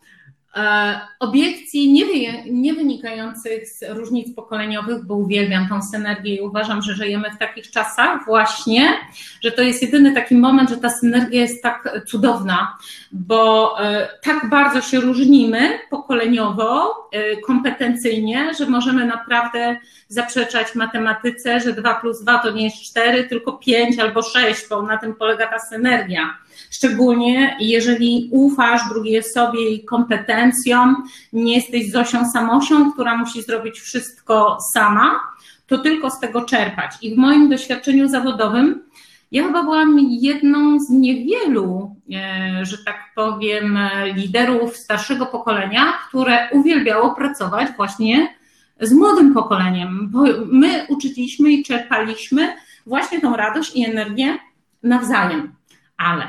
obiekcji 1.19 1.93
nie, 1.93 2.43
nie, 2.53 2.75
wynikających 2.75 3.69
z 3.69 3.85
różnic 3.89 4.35
pokoleniowych, 4.35 5.05
bo 5.05 5.15
uwielbiam 5.15 5.69
tą 5.69 5.83
synergię 5.83 6.35
i 6.35 6.41
uważam, 6.41 6.83
że 6.83 6.95
żyjemy 6.95 7.31
w 7.31 7.39
takich 7.39 7.71
czasach 7.71 8.25
właśnie, 8.27 8.97
że 9.43 9.53
to 9.53 9.63
jest 9.63 9.83
jedyny 9.83 10.15
taki 10.15 10.35
moment, 10.35 10.71
że 10.71 10.77
ta 10.77 10.91
synergia 10.91 11.41
jest 11.41 11.63
tak 11.63 12.01
cudowna, 12.07 12.77
bo 13.13 13.75
e, 13.81 14.09
tak 14.23 14.51
bardzo 14.51 14.81
się 14.81 15.01
różnimy 15.01 15.79
pokoleniowo, 15.91 16.95
e, 17.13 17.37
kompetencyjnie, 17.37 18.55
że 18.59 18.67
możemy 18.67 19.07
naprawdę 19.07 19.77
zaprzeczać 20.09 20.75
matematyce, 20.75 21.61
że 21.61 21.73
2 21.73 21.95
plus 21.95 22.23
2 22.23 22.39
to 22.39 22.51
nie 22.51 22.65
jest 22.65 22.83
4, 22.83 23.25
tylko 23.25 23.53
5 23.53 23.99
albo 23.99 24.23
6, 24.23 24.69
bo 24.71 24.83
na 24.83 24.99
tym 24.99 25.15
polega 25.15 25.47
ta 25.47 25.59
synergia. 25.59 26.39
Szczególnie 26.71 27.57
jeżeli 27.61 28.29
ufasz 28.33 28.81
drugiej 28.89 29.19
osobie 29.19 29.71
i 29.71 29.85
kompetencjom, 29.85 31.05
nie 31.33 31.55
jesteś 31.55 31.91
Zosią 31.91 32.31
Samosią, 32.31 32.93
która 32.93 33.17
musi 33.17 33.43
zrobić 33.43 33.81
wszystko 33.81 34.59
sama, 34.75 35.21
to 35.67 35.79
tylko 35.79 36.11
z 36.11 36.21
tego 36.21 36.45
czerpać. 36.45 36.93
I 37.03 37.15
w 37.15 37.19
moim 37.19 37.49
doświadczeniu 37.49 38.09
zawodowym 38.09 38.81
ja 39.33 39.47
chyba 39.47 39.63
byłam 39.63 39.99
jedną 40.11 40.81
z 40.81 40.91
niewielu, 40.91 41.97
e, 42.15 42.67
że 42.67 42.79
tak 42.85 42.97
powiem, 43.15 43.79
liderów 44.15 44.77
starszego 44.77 45.27
pokolenia, 45.27 45.93
które 46.09 46.49
uwielbiało 46.51 47.15
pracować 47.15 47.69
właśnie 47.77 48.35
z 48.81 48.93
młodym 48.93 49.35
pokoleniem, 49.35 50.09
bo 50.11 50.25
my 50.47 50.87
uczyliśmy 50.89 51.53
i 51.53 51.65
czerpaliśmy 51.65 52.57
właśnie 52.87 53.21
tą 53.21 53.37
radość 53.37 53.77
i 53.77 53.85
energię 53.85 54.39
nawzajem. 54.83 55.55
Ale 55.97 56.25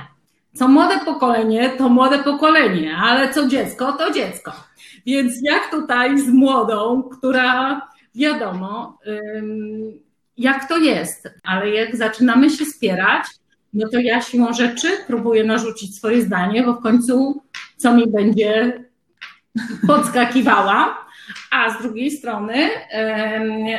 co 0.55 0.67
młode 0.67 0.99
pokolenie, 1.05 1.69
to 1.69 1.89
młode 1.89 2.19
pokolenie, 2.19 2.97
ale 2.97 3.33
co 3.33 3.47
dziecko, 3.47 3.91
to 3.91 4.11
dziecko. 4.11 4.51
Więc 5.05 5.33
jak 5.41 5.71
tutaj 5.71 6.19
z 6.19 6.29
młodą, 6.29 7.03
która 7.03 7.81
wiadomo, 8.15 8.97
jak 10.37 10.67
to 10.67 10.77
jest, 10.77 11.29
ale 11.43 11.69
jak 11.69 11.95
zaczynamy 11.95 12.49
się 12.49 12.65
spierać, 12.65 13.23
no 13.73 13.89
to 13.89 13.99
ja 13.99 14.21
siłą 14.21 14.53
rzeczy 14.53 14.87
próbuję 15.07 15.43
narzucić 15.43 15.97
swoje 15.97 16.21
zdanie, 16.21 16.63
bo 16.63 16.73
w 16.73 16.81
końcu 16.81 17.43
co 17.77 17.93
mi 17.93 18.07
będzie 18.07 18.83
podskakiwała, 19.87 21.05
a 21.51 21.69
z 21.69 21.81
drugiej 21.81 22.11
strony 22.11 22.69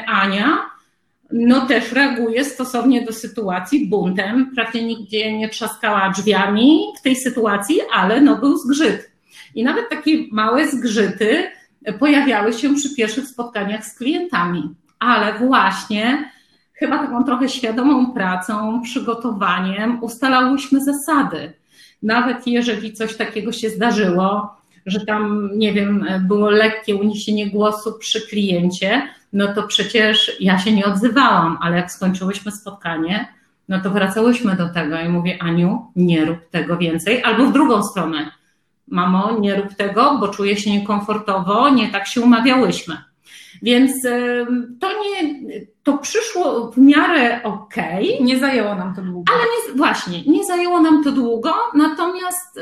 Ania 0.07 0.74
no 1.33 1.67
też 1.67 1.93
reaguje 1.93 2.45
stosownie 2.45 3.05
do 3.05 3.13
sytuacji 3.13 3.89
buntem. 3.89 4.51
Prawie 4.55 4.85
nigdzie 4.85 5.39
nie 5.39 5.49
trzaskała 5.49 6.11
drzwiami 6.11 6.81
w 6.99 7.03
tej 7.03 7.17
sytuacji, 7.17 7.81
ale 7.93 8.21
no 8.21 8.37
był 8.37 8.59
zgrzyt. 8.59 9.11
I 9.55 9.65
nawet 9.65 9.89
takie 9.91 10.11
małe 10.33 10.69
zgrzyty 10.69 11.51
pojawiały 11.99 12.53
się 12.53 12.75
przy 12.75 12.95
pierwszych 12.95 13.29
spotkaniach 13.29 13.87
z 13.87 13.99
klientami. 13.99 14.75
Ale 14.99 15.39
właśnie 15.39 16.31
chyba 16.73 16.99
taką 16.99 17.25
trochę 17.25 17.49
świadomą 17.49 18.13
pracą, 18.13 18.81
przygotowaniem 18.83 20.03
ustalałyśmy 20.03 20.81
zasady. 20.85 21.53
Nawet 22.03 22.47
jeżeli 22.47 22.93
coś 22.93 23.17
takiego 23.17 23.53
się 23.53 23.71
zdarzyło, 23.71 24.57
że 24.87 25.07
tam, 25.07 25.51
nie 25.55 25.73
wiem, 25.73 26.07
było 26.21 26.51
lekkie 26.51 26.97
uniesienie 26.97 27.51
głosu 27.51 27.93
przy 27.99 28.29
kliencie, 28.29 29.03
no 29.35 29.55
to 29.55 29.63
przecież 29.63 30.37
ja 30.41 30.59
się 30.59 30.73
nie 30.73 30.87
odzywałam, 30.87 31.59
ale 31.61 31.77
jak 31.77 31.93
skończyłyśmy 31.93 32.53
spotkanie, 32.53 33.29
no 33.69 33.81
to 33.81 33.91
wracałyśmy 33.91 34.57
do 34.57 34.69
tego 34.69 35.01
i 35.01 35.09
mówię, 35.09 35.43
Aniu, 35.43 35.87
nie 35.97 36.25
rób 36.25 36.39
tego 36.51 36.77
więcej, 36.77 37.23
albo 37.23 37.47
w 37.47 37.53
drugą 37.53 37.83
stronę. 37.83 38.31
Mamo, 38.89 39.39
nie 39.41 39.57
rób 39.57 39.75
tego, 39.75 40.19
bo 40.21 40.29
czuję 40.29 40.57
się 40.57 40.71
niekomfortowo, 40.71 41.69
nie 41.69 41.89
tak 41.89 42.07
się 42.07 42.21
umawiałyśmy. 42.21 42.97
Więc 43.63 44.03
to 44.81 44.89
nie, 44.89 45.41
to 45.83 45.99
przyszło 45.99 46.71
w 46.71 46.79
miarę 46.79 47.43
okej. 47.43 48.15
Okay, 48.15 48.27
nie 48.27 48.39
zajęło 48.39 48.75
nam 48.75 48.95
to 48.95 49.03
długo. 49.03 49.33
Ale 49.33 49.43
nie, 49.45 49.79
właśnie, 49.79 50.23
nie 50.23 50.45
zajęło 50.45 50.81
nam 50.81 51.05
to 51.05 51.13
długo, 51.13 51.55
natomiast 51.75 52.61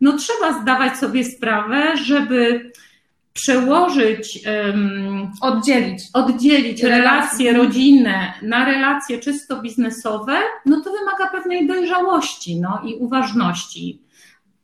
no 0.00 0.12
trzeba 0.12 0.62
zdawać 0.62 0.96
sobie 0.96 1.24
sprawę, 1.24 1.96
żeby 1.96 2.72
przełożyć, 3.36 4.44
oddzielić, 5.40 6.02
oddzielić 6.12 6.82
relacje 6.82 7.52
rodzinne 7.52 8.32
na 8.42 8.64
relacje 8.64 9.18
czysto 9.18 9.62
biznesowe, 9.62 10.38
no 10.66 10.80
to 10.80 10.90
wymaga 10.92 11.26
pewnej 11.32 11.66
dojrzałości 11.66 12.60
no, 12.60 12.80
i 12.84 12.94
uważności. 12.94 14.02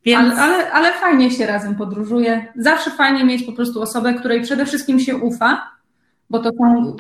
Więc... 0.05 0.39
Ale, 0.39 0.43
ale, 0.43 0.73
ale 0.73 0.93
fajnie 0.93 1.31
się 1.31 1.47
razem 1.47 1.75
podróżuje. 1.75 2.53
Zawsze 2.57 2.91
fajnie 2.91 3.25
mieć 3.25 3.43
po 3.43 3.53
prostu 3.53 3.83
osobę, 3.83 4.15
której 4.15 4.43
przede 4.43 4.67
wszystkim 4.67 5.01
się 5.01 5.17
ufa, 5.17 5.71
bo 6.31 6.39
to 6.39 6.51
są 6.59 6.97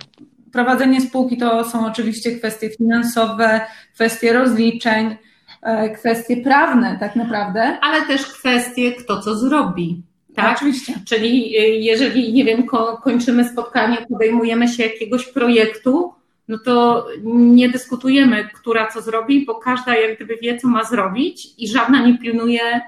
prowadzenie 0.52 1.00
spółki 1.00 1.36
to 1.36 1.64
są 1.64 1.86
oczywiście 1.86 2.38
kwestie 2.38 2.70
finansowe, 2.70 3.60
kwestie 3.94 4.32
rozliczeń, 4.32 5.16
e, 5.62 5.90
kwestie 5.90 6.36
prawne 6.36 6.96
tak 7.00 7.16
naprawdę. 7.16 7.78
Ale 7.80 8.02
też 8.02 8.26
kwestie, 8.26 8.92
kto 8.92 9.20
co 9.20 9.34
zrobi. 9.34 10.02
Tak, 10.34 10.56
oczywiście. 10.56 10.94
Czyli 11.06 11.58
y, 11.58 11.68
jeżeli, 11.68 12.32
nie 12.32 12.44
wiem, 12.44 12.66
kończymy 13.02 13.48
spotkanie, 13.48 14.06
podejmujemy 14.08 14.68
się 14.68 14.82
jakiegoś 14.82 15.26
projektu, 15.26 16.14
no 16.48 16.58
to 16.58 17.06
nie 17.24 17.68
dyskutujemy, 17.68 18.48
która 18.54 18.86
co 18.86 19.02
zrobi, 19.02 19.46
bo 19.46 19.54
każda 19.54 19.96
jak 19.96 20.16
gdyby 20.16 20.36
wie, 20.42 20.58
co 20.58 20.68
ma 20.68 20.84
zrobić 20.84 21.48
i 21.58 21.68
żadna 21.68 22.06
nie 22.06 22.18
pilnuje 22.18 22.80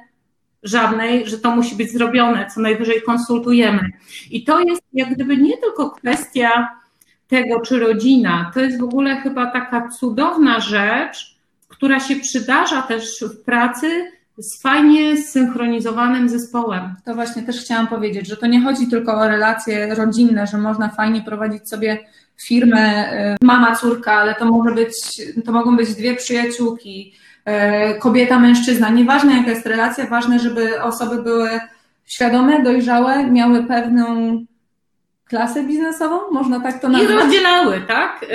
żadnej, 0.62 1.26
że 1.26 1.38
to 1.38 1.56
musi 1.56 1.76
być 1.76 1.92
zrobione, 1.92 2.50
co 2.54 2.60
najwyżej 2.60 3.02
konsultujemy. 3.02 3.90
I 4.30 4.44
to 4.44 4.60
jest 4.60 4.82
jak 4.92 5.14
gdyby 5.14 5.36
nie 5.36 5.56
tylko 5.56 5.90
kwestia 5.90 6.68
tego, 7.28 7.60
czy 7.60 7.78
rodzina, 7.78 8.50
to 8.54 8.60
jest 8.60 8.80
w 8.80 8.84
ogóle 8.84 9.16
chyba 9.16 9.46
taka 9.46 9.88
cudowna 9.88 10.60
rzecz, 10.60 11.36
która 11.68 12.00
się 12.00 12.16
przydarza 12.16 12.82
też 12.82 13.20
w 13.20 13.44
pracy 13.44 14.12
z 14.38 14.62
fajnie 14.62 15.16
zsynchronizowanym 15.16 16.28
zespołem. 16.28 16.94
To 17.04 17.14
właśnie 17.14 17.42
też 17.42 17.60
chciałam 17.60 17.86
powiedzieć, 17.86 18.28
że 18.28 18.36
to 18.36 18.46
nie 18.46 18.60
chodzi 18.62 18.86
tylko 18.86 19.14
o 19.14 19.28
relacje 19.28 19.94
rodzinne, 19.94 20.46
że 20.46 20.58
można 20.58 20.88
fajnie 20.88 21.22
prowadzić 21.22 21.68
sobie 21.68 21.98
firmę 22.46 23.12
y, 23.12 23.36
mama, 23.42 23.76
córka, 23.76 24.12
ale 24.12 24.34
to 24.34 24.44
może 24.44 24.74
być, 24.74 25.22
to 25.44 25.52
mogą 25.52 25.76
być 25.76 25.94
dwie 25.94 26.16
przyjaciółki, 26.16 27.14
y, 27.94 27.98
kobieta, 27.98 28.38
mężczyzna. 28.38 28.88
Nieważne 28.88 29.36
jaka 29.36 29.50
jest 29.50 29.66
relacja, 29.66 30.06
ważne, 30.06 30.38
żeby 30.38 30.82
osoby 30.82 31.22
były 31.22 31.50
świadome, 32.06 32.62
dojrzałe, 32.62 33.30
miały 33.30 33.66
pewną 33.66 34.38
klasę 35.28 35.64
biznesową, 35.64 36.20
można 36.32 36.60
tak 36.60 36.80
to 36.80 36.88
nazwać? 36.88 37.10
I 37.10 37.14
rozdzielały, 37.14 37.80
tak? 37.88 38.22
Y, 38.22 38.26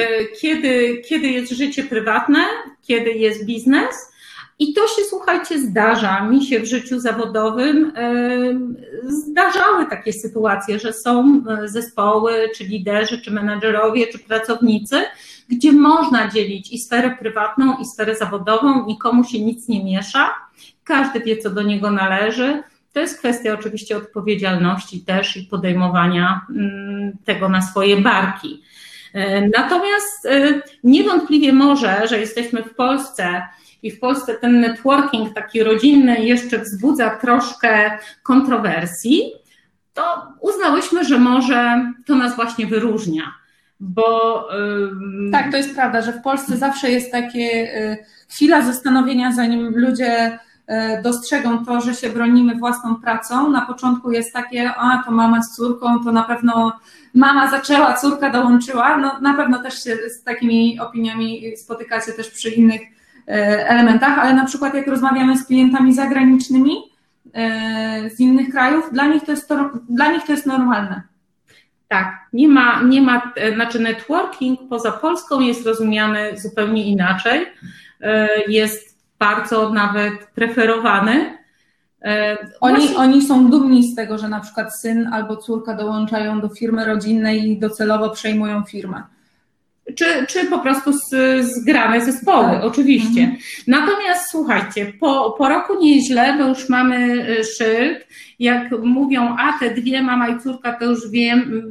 kiedy, 0.42 1.02
kiedy 1.10 1.28
jest 1.28 1.52
życie 1.52 1.84
prywatne, 1.84 2.40
kiedy 2.82 3.12
jest 3.12 3.46
biznes, 3.46 4.09
i 4.60 4.74
to 4.74 4.88
się, 4.88 5.02
słuchajcie, 5.10 5.60
zdarza. 5.60 6.26
Mi 6.26 6.46
się 6.46 6.60
w 6.60 6.66
życiu 6.66 7.00
zawodowym 7.00 7.94
zdarzały 9.08 9.86
takie 9.86 10.14
sytuacje, 10.14 10.80
że 10.80 10.94
są 10.94 11.44
e, 11.50 11.68
zespoły, 11.68 12.50
czy 12.56 12.64
liderzy, 12.64 13.22
czy 13.22 13.32
menedżerowie, 13.32 14.08
czy 14.08 14.20
pracownicy, 14.20 15.02
gdzie 15.50 15.72
można 15.72 16.28
dzielić 16.28 16.72
i 16.72 16.80
sferę 16.80 17.18
prywatną, 17.20 17.78
i 17.78 17.86
sferę 17.86 18.16
zawodową, 18.16 18.86
nikomu 18.86 19.24
się 19.24 19.40
nic 19.40 19.68
nie 19.68 19.84
miesza, 19.84 20.36
każdy 20.84 21.20
wie, 21.20 21.38
co 21.38 21.50
do 21.50 21.62
niego 21.62 21.92
należy. 21.92 22.64
To 22.94 23.00
jest 23.00 23.20
kwestia 23.20 23.54
oczywiście 23.54 23.98
odpowiedzialności 23.98 25.02
też 25.02 25.38
i 25.38 25.44
podejmowania 25.44 26.46
mm, 26.50 27.18
tego 27.26 27.50
na 27.50 27.62
swoje 27.62 27.98
barki. 27.98 28.64
E, 29.14 29.48
natomiast 29.48 30.26
e, 30.26 30.62
niewątpliwie 30.84 31.54
może, 31.54 32.08
że 32.08 32.20
jesteśmy 32.20 32.64
w 32.64 32.76
Polsce, 32.76 33.42
i 33.84 33.92
w 33.92 34.00
Polsce 34.00 34.36
ten 34.36 34.60
networking 34.60 35.34
taki 35.34 35.64
rodzinny 35.64 36.26
jeszcze 36.26 36.60
wzbudza 36.60 37.10
troszkę 37.10 37.98
kontrowersji, 38.24 39.32
to 39.94 40.04
uznałyśmy, 40.42 41.06
że 41.06 41.20
może 41.20 41.92
to 42.06 42.16
nas 42.16 42.36
właśnie 42.36 42.68
wyróżnia. 42.68 43.24
Bo. 43.80 44.48
Tak, 45.32 45.52
to 45.52 45.58
jest 45.58 45.76
prawda, 45.76 46.02
że 46.02 46.14
w 46.14 46.22
Polsce 46.22 46.58
zawsze 46.58 46.92
jest 46.92 47.12
takie 47.12 47.76
y, 47.78 48.06
chwila 48.30 48.62
zastanowienia, 48.62 49.32
zanim 49.32 49.80
ludzie 49.80 50.40
y, 50.70 51.02
dostrzegą 51.04 51.66
to, 51.66 51.82
że 51.82 51.94
się 51.94 52.10
bronimy 52.10 52.56
własną 52.56 52.96
pracą. 52.96 53.50
Na 53.50 53.62
początku 53.62 54.12
jest 54.12 54.34
takie, 54.34 54.74
a 54.76 55.04
to 55.06 55.12
mama 55.12 55.44
z 55.44 55.56
córką, 55.56 56.04
to 56.04 56.12
na 56.12 56.24
pewno 56.24 56.80
mama 57.14 57.52
zaczęła, 57.52 57.94
córka 57.94 58.30
dołączyła. 58.30 58.98
No, 58.98 59.20
na 59.22 59.34
pewno 59.34 59.64
też 59.64 59.84
się 59.84 59.98
z 60.10 60.24
takimi 60.24 60.80
opiniami 60.80 61.58
spotykacie 61.58 62.12
też 62.12 62.30
przy 62.30 62.50
innych 62.50 62.82
elementach, 63.30 64.20
ale 64.20 64.34
na 64.34 64.46
przykład 64.46 64.74
jak 64.74 64.88
rozmawiamy 64.88 65.38
z 65.38 65.46
klientami 65.46 65.94
zagranicznymi 65.94 66.72
e, 67.34 68.10
z 68.10 68.20
innych 68.20 68.50
krajów, 68.50 68.90
dla 68.94 69.08
nich 69.08 69.24
to 69.24 69.32
jest, 69.32 69.50
to, 69.50 69.70
dla 69.90 70.12
nich 70.12 70.24
to 70.24 70.32
jest 70.32 70.46
normalne. 70.46 71.02
Tak, 71.88 72.28
nie 72.34 72.48
ma, 72.48 72.84
nie 72.84 73.02
ma, 73.02 73.34
e, 73.36 73.56
znaczy 73.56 73.80
networking 73.80 74.60
poza 74.70 74.92
Polską 74.92 75.40
jest 75.40 75.66
rozumiany 75.66 76.38
zupełnie 76.38 76.84
inaczej, 76.84 77.46
jest 78.48 79.00
bardzo 79.20 79.70
nawet 79.70 80.14
preferowany. 80.36 81.38
Oni, 82.62 82.96
oni 82.96 83.22
są 83.22 83.50
dumni 83.50 83.84
z 83.92 83.96
tego, 83.96 84.18
że 84.18 84.30
na 84.30 84.40
przykład 84.40 84.80
syn 84.80 85.10
albo 85.14 85.38
córka 85.38 85.76
dołączają 85.76 86.42
do 86.42 86.50
firmy 86.50 86.86
rodzinnej 86.86 87.52
i 87.52 87.60
docelowo 87.60 88.10
przejmują 88.10 88.64
firmę 88.64 89.04
czy, 89.96 90.06
czy 90.28 90.46
po 90.46 90.60
prostu 90.60 90.94
z, 90.94 91.12
zgrane 91.46 92.02
zespoły, 92.02 92.52
tak. 92.52 92.64
oczywiście. 92.64 93.22
Mhm. 93.22 93.38
Natomiast 93.68 94.30
słuchajcie, 94.32 94.94
po, 95.00 95.36
po 95.38 95.50
roku 95.50 95.74
nieźle, 95.82 96.38
bo 96.38 96.48
już 96.48 96.70
mamy 96.70 97.28
y, 97.40 97.44
szyld, 97.44 98.08
jak 98.40 98.72
mówią, 98.84 99.36
a 99.40 99.60
te 99.60 99.70
dwie, 99.70 100.02
mama 100.02 100.28
i 100.28 100.40
córka, 100.40 100.74
to 100.74 100.86
już 100.86 101.10
wiem, 101.10 101.64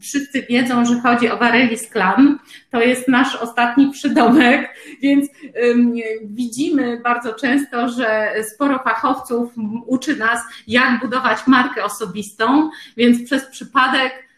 wszyscy 0.00 0.42
wiedzą, 0.42 0.84
że 0.84 1.00
chodzi 1.00 1.30
o 1.30 1.36
Varelis 1.36 1.88
Clan, 1.88 2.38
to 2.70 2.80
jest 2.80 3.08
nasz 3.08 3.36
ostatni 3.36 3.90
przydomek, 3.90 4.74
więc 5.02 5.28
ym, 5.64 5.94
widzimy 6.24 7.00
bardzo 7.04 7.34
często, 7.34 7.88
że 7.88 8.32
sporo 8.54 8.78
fachowców 8.78 9.52
uczy 9.86 10.16
nas, 10.16 10.40
jak 10.66 11.00
budować 11.00 11.46
markę 11.46 11.84
osobistą, 11.84 12.70
więc 12.96 13.24
przez 13.24 13.46
przypadek 13.46 14.31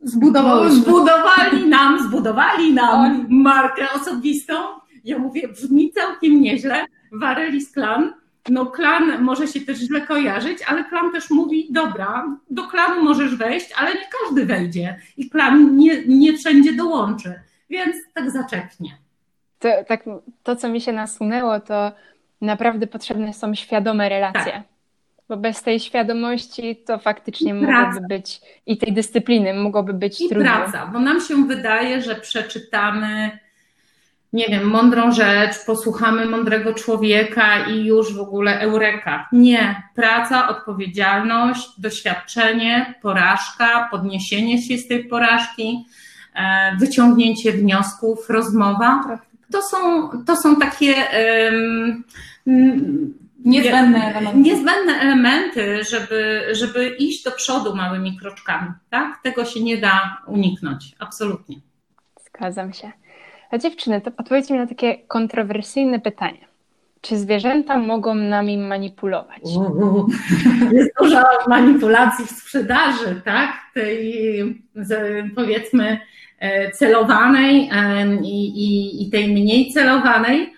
Zbudowali. 0.00 0.74
Zbudowali 0.74 1.68
nam, 1.68 2.08
zbudowali 2.08 2.74
nam 2.74 3.26
markę 3.28 3.86
osobistą. 3.94 4.54
Ja 5.04 5.18
mówię, 5.18 5.48
brzmi 5.48 5.92
całkiem 5.92 6.40
nieźle. 6.40 6.86
Varelis 7.12 7.72
Klan. 7.72 8.12
No 8.48 8.66
klan 8.66 9.22
może 9.22 9.46
się 9.46 9.60
też 9.60 9.78
źle 9.78 10.00
kojarzyć, 10.00 10.58
ale 10.68 10.84
klan 10.84 11.12
też 11.12 11.30
mówi, 11.30 11.68
dobra, 11.70 12.36
do 12.50 12.62
klanu 12.66 13.02
możesz 13.04 13.36
wejść, 13.36 13.72
ale 13.76 13.94
nie 13.94 14.06
każdy 14.20 14.46
wejdzie 14.46 15.00
i 15.16 15.30
klan 15.30 15.76
nie, 15.76 16.06
nie 16.06 16.36
wszędzie 16.36 16.72
dołączy, 16.72 17.34
więc 17.70 17.96
tak 18.14 18.30
zaczepnie. 18.30 18.98
To, 19.58 19.68
tak, 19.88 20.04
to, 20.42 20.56
co 20.56 20.68
mi 20.68 20.80
się 20.80 20.92
nasunęło, 20.92 21.60
to 21.60 21.92
naprawdę 22.40 22.86
potrzebne 22.86 23.34
są 23.34 23.54
świadome 23.54 24.08
relacje. 24.08 24.52
Tak. 24.52 24.62
Bo 25.28 25.36
bez 25.36 25.62
tej 25.62 25.80
świadomości 25.80 26.76
to 26.86 26.98
faktycznie 26.98 27.54
mogłoby 27.54 28.06
być 28.08 28.40
i 28.66 28.78
tej 28.78 28.92
dyscypliny 28.92 29.54
mogłoby 29.54 29.94
być 29.94 30.20
I 30.20 30.28
trudno. 30.28 30.44
praca, 30.44 30.86
bo 30.86 30.98
nam 30.98 31.20
się 31.20 31.46
wydaje, 31.46 32.02
że 32.02 32.14
przeczytamy, 32.14 33.38
nie 34.32 34.46
wiem, 34.48 34.64
mądrą 34.64 35.12
rzecz, 35.12 35.64
posłuchamy 35.66 36.26
mądrego 36.26 36.74
człowieka 36.74 37.66
i 37.66 37.84
już 37.84 38.14
w 38.14 38.20
ogóle 38.20 38.60
eureka. 38.60 39.28
Nie. 39.32 39.82
Praca, 39.94 40.48
odpowiedzialność, 40.48 41.68
doświadczenie, 41.80 42.94
porażka, 43.02 43.88
podniesienie 43.90 44.62
się 44.62 44.78
z 44.78 44.88
tej 44.88 45.04
porażki, 45.04 45.86
e, 46.34 46.76
wyciągnięcie 46.76 47.52
wniosków, 47.52 48.30
rozmowa. 48.30 49.18
To 49.52 49.62
są, 49.62 50.08
to 50.26 50.36
są 50.36 50.56
takie 50.56 50.94
um, 52.46 53.16
Niezbędne 53.46 54.04
elementy. 54.04 54.38
Niezbędne 54.38 54.92
elementy, 55.00 55.84
żeby, 55.84 56.42
żeby 56.52 56.88
iść 56.88 57.24
do 57.24 57.30
przodu 57.30 57.76
małymi 57.76 58.18
kroczkami. 58.18 58.70
Tak? 58.90 59.22
Tego 59.22 59.44
się 59.44 59.60
nie 59.60 59.78
da 59.78 60.22
uniknąć. 60.26 60.94
Absolutnie. 60.98 61.56
Zgadzam 62.26 62.72
się. 62.72 62.92
A 63.50 63.58
dziewczyny, 63.58 64.00
to 64.00 64.10
odpowiedzcie 64.16 64.54
mi 64.54 64.60
na 64.60 64.66
takie 64.66 64.98
kontrowersyjne 64.98 66.00
pytanie. 66.00 66.48
Czy 67.00 67.16
zwierzęta 67.16 67.78
mogą 67.78 68.14
nami 68.14 68.58
manipulować? 68.58 69.42
Jest 70.72 70.90
dużo 71.00 71.22
manipulacji 71.48 72.26
w 72.26 72.30
sprzedaży, 72.30 73.22
tak? 73.24 73.50
Tej 73.74 74.64
powiedzmy 75.34 76.00
e, 76.38 76.70
celowanej 76.70 77.70
i, 78.22 78.46
i, 78.46 79.02
i 79.02 79.10
tej 79.10 79.28
mniej 79.28 79.72
celowanej, 79.72 80.54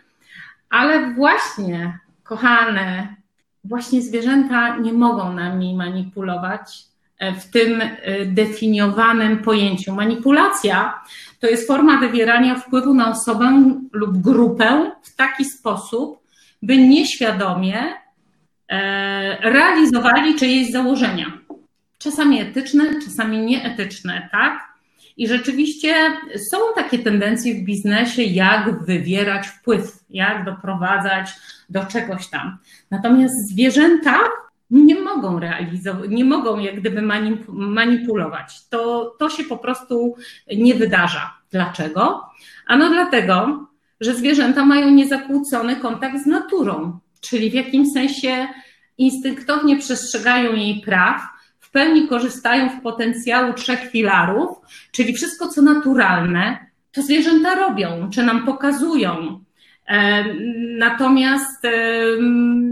ale 0.70 1.14
właśnie 1.14 1.98
kochane, 2.28 3.16
właśnie 3.64 4.02
zwierzęta 4.02 4.76
nie 4.76 4.92
mogą 4.92 5.32
nami 5.32 5.76
manipulować 5.76 6.78
e, 7.18 7.32
w 7.32 7.50
tym 7.50 7.80
e, 7.80 8.26
definiowanym 8.26 9.38
pojęciu. 9.38 9.94
Manipulacja 9.94 11.00
to 11.40 11.46
jest 11.46 11.66
forma 11.66 12.00
wywierania 12.00 12.54
wpływu 12.54 12.94
na 12.94 13.10
osobę 13.10 13.62
lub 13.92 14.18
grupę 14.18 14.90
w 15.02 15.16
taki 15.16 15.44
sposób, 15.44 16.18
by 16.62 16.76
nieświadomie 16.76 17.78
e, 18.68 19.50
realizowali 19.50 20.34
czyjeś 20.34 20.70
założenia. 20.70 21.26
czasami 21.98 22.40
etyczne, 22.40 22.84
czasami 23.04 23.38
nieetyczne, 23.38 24.28
tak? 24.32 24.68
I 25.16 25.28
rzeczywiście 25.28 25.94
są 26.50 26.56
takie 26.74 26.98
tendencje 26.98 27.54
w 27.54 27.64
biznesie, 27.64 28.22
jak 28.22 28.84
wywierać 28.84 29.46
wpływ, 29.46 30.04
jak 30.10 30.44
doprowadzać 30.44 31.30
do 31.68 31.86
czegoś 31.86 32.26
tam. 32.26 32.58
Natomiast 32.90 33.48
zwierzęta 33.48 34.18
nie 34.70 35.00
mogą 35.00 35.40
realizować, 35.40 36.10
nie 36.10 36.24
mogą 36.24 36.58
jak 36.58 36.80
gdyby 36.80 37.02
manipulować. 37.52 38.68
To, 38.68 39.14
to 39.18 39.28
się 39.28 39.44
po 39.44 39.56
prostu 39.56 40.16
nie 40.56 40.74
wydarza. 40.74 41.34
Dlaczego? 41.50 42.24
Ano 42.66 42.88
dlatego, 42.88 43.66
że 44.00 44.14
zwierzęta 44.14 44.64
mają 44.64 44.90
niezakłócony 44.90 45.76
kontakt 45.76 46.22
z 46.22 46.26
naturą, 46.26 46.98
czyli 47.20 47.50
w 47.50 47.54
jakimś 47.54 47.88
sensie 47.92 48.48
instynktownie 48.98 49.76
przestrzegają 49.76 50.54
jej 50.54 50.80
praw, 50.80 51.22
w 51.60 51.70
pełni 51.70 52.08
korzystają 52.08 52.70
w 52.70 52.82
potencjału 52.82 53.52
trzech 53.52 53.90
filarów, 53.90 54.48
czyli 54.92 55.14
wszystko, 55.14 55.48
co 55.48 55.62
naturalne, 55.62 56.66
to 56.92 57.02
zwierzęta 57.02 57.54
robią, 57.54 58.10
czy 58.10 58.22
nam 58.22 58.46
pokazują. 58.46 59.44
Natomiast 60.78 61.62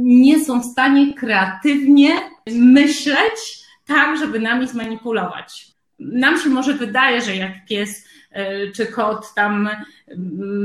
nie 0.03 0.45
są 0.45 0.61
w 0.61 0.65
stanie 0.65 1.15
kreatywnie 1.15 2.11
myśleć 2.53 3.67
tak, 3.87 4.19
żeby 4.19 4.41
nami 4.41 4.69
zmanipulować. 4.69 5.67
Nam 5.99 6.39
się 6.39 6.49
może 6.49 6.75
wydaje, 6.75 7.23
że 7.23 7.37
jak 7.37 7.67
pies 7.69 8.09
e, 8.31 8.71
czy 8.71 8.87
kot 8.87 9.35
tam 9.35 9.69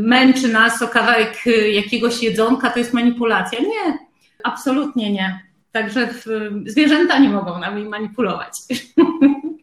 męczy 0.04 0.48
nas 0.48 0.82
o 0.82 0.88
kawałek 0.88 1.44
jakiegoś 1.72 2.24
jedzonka, 2.24 2.70
to 2.70 2.80
jest 2.80 2.94
manipulacja. 2.94 3.60
Nie, 3.60 3.98
absolutnie 4.44 5.12
nie. 5.12 5.40
Także 5.72 6.10
zwierzęta 6.66 7.20
nie 7.20 7.30
mogą 7.30 7.60
nami 7.60 7.86
manipulować. 7.86 8.54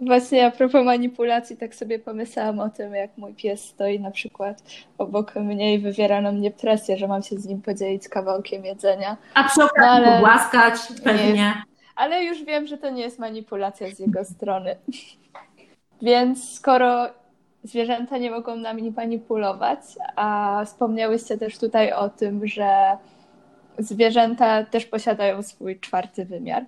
Właśnie 0.00 0.46
a 0.46 0.50
propos 0.50 0.84
manipulacji, 0.84 1.56
tak 1.56 1.74
sobie 1.74 1.98
pomyślałam 1.98 2.58
o 2.58 2.68
tym, 2.68 2.94
jak 2.94 3.16
mój 3.16 3.34
pies 3.34 3.64
stoi 3.64 4.00
na 4.00 4.10
przykład 4.10 4.62
obok 4.98 5.34
mnie 5.34 5.74
i 5.74 5.78
wywiera 5.78 6.20
na 6.20 6.32
mnie 6.32 6.50
presję, 6.50 6.96
że 6.96 7.08
mam 7.08 7.22
się 7.22 7.36
z 7.36 7.46
nim 7.46 7.62
podzielić 7.62 8.08
kawałkiem 8.08 8.64
jedzenia. 8.64 9.16
A 9.34 9.44
przy 9.44 9.64
okazji 9.64 9.80
no, 9.80 9.86
ale... 9.86 10.12
pogłaskać 10.12 10.74
pewnie. 11.04 11.62
Ale 11.96 12.24
już 12.24 12.44
wiem, 12.44 12.66
że 12.66 12.78
to 12.78 12.90
nie 12.90 13.02
jest 13.02 13.18
manipulacja 13.18 13.94
z 13.94 13.98
jego 13.98 14.24
strony. 14.24 14.76
Więc 16.02 16.54
skoro 16.54 17.06
zwierzęta 17.64 18.18
nie 18.18 18.30
mogą 18.30 18.56
nami 18.56 18.92
manipulować, 18.96 19.80
a 20.16 20.62
wspomniałyście 20.66 21.38
też 21.38 21.58
tutaj 21.58 21.92
o 21.92 22.08
tym, 22.08 22.46
że 22.46 22.96
zwierzęta 23.78 24.64
też 24.64 24.86
posiadają 24.86 25.42
swój 25.42 25.80
czwarty 25.80 26.24
wymiar, 26.24 26.64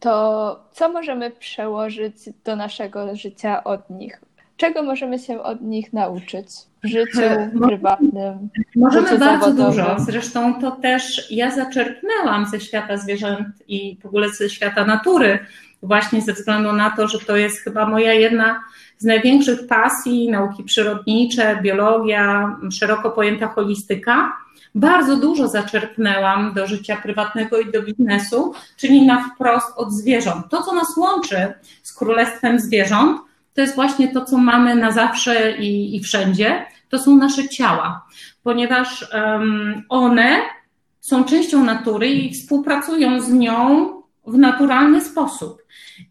to 0.00 0.64
co 0.72 0.92
możemy 0.92 1.30
przełożyć 1.30 2.14
do 2.44 2.56
naszego 2.56 3.16
życia 3.16 3.64
od 3.64 3.90
nich? 3.90 4.20
Czego 4.56 4.82
możemy 4.82 5.18
się 5.18 5.42
od 5.42 5.60
nich 5.62 5.92
nauczyć 5.92 6.46
w 6.84 6.88
życiu 6.88 7.20
prywatnym? 7.66 8.48
Możemy 8.76 9.08
życiu 9.08 9.20
bardzo 9.20 9.44
zawodowym? 9.44 9.84
dużo. 9.84 9.96
Zresztą 9.98 10.60
to 10.60 10.70
też 10.70 11.30
ja 11.30 11.50
zaczerpnęłam 11.50 12.46
ze 12.46 12.60
świata 12.60 12.96
zwierząt 12.96 13.48
i 13.68 13.98
w 14.02 14.06
ogóle 14.06 14.28
ze 14.28 14.50
świata 14.50 14.84
natury, 14.84 15.38
właśnie 15.82 16.22
ze 16.22 16.32
względu 16.32 16.72
na 16.72 16.90
to, 16.90 17.08
że 17.08 17.18
to 17.18 17.36
jest 17.36 17.58
chyba 17.58 17.86
moja 17.86 18.12
jedna 18.12 18.64
z 18.98 19.04
największych 19.04 19.66
pasji, 19.66 20.30
nauki 20.30 20.64
przyrodnicze, 20.64 21.58
biologia, 21.62 22.56
szeroko 22.70 23.10
pojęta 23.10 23.48
holistyka 23.48 24.32
bardzo 24.76 25.16
dużo 25.16 25.48
zaczerpnęłam 25.48 26.52
do 26.54 26.66
życia 26.66 26.96
prywatnego 26.96 27.60
i 27.60 27.72
do 27.72 27.82
biznesu, 27.82 28.54
czyli 28.76 29.06
na 29.06 29.28
wprost 29.28 29.72
od 29.76 29.92
zwierząt. 29.92 30.48
To, 30.50 30.62
co 30.62 30.72
nas 30.72 30.96
łączy 30.96 31.54
z 31.82 31.92
królestwem 31.92 32.60
zwierząt, 32.60 33.20
to 33.54 33.60
jest 33.60 33.74
właśnie 33.74 34.08
to, 34.08 34.24
co 34.24 34.38
mamy 34.38 34.74
na 34.74 34.92
zawsze 34.92 35.56
i, 35.56 35.96
i 35.96 36.00
wszędzie, 36.00 36.66
to 36.88 36.98
są 36.98 37.16
nasze 37.16 37.48
ciała, 37.48 38.06
ponieważ 38.42 39.06
um, 39.14 39.82
one 39.88 40.40
są 41.00 41.24
częścią 41.24 41.64
natury 41.64 42.08
i 42.08 42.34
współpracują 42.34 43.20
z 43.20 43.32
nią 43.32 43.88
w 44.26 44.38
naturalny 44.38 45.00
sposób. 45.00 45.62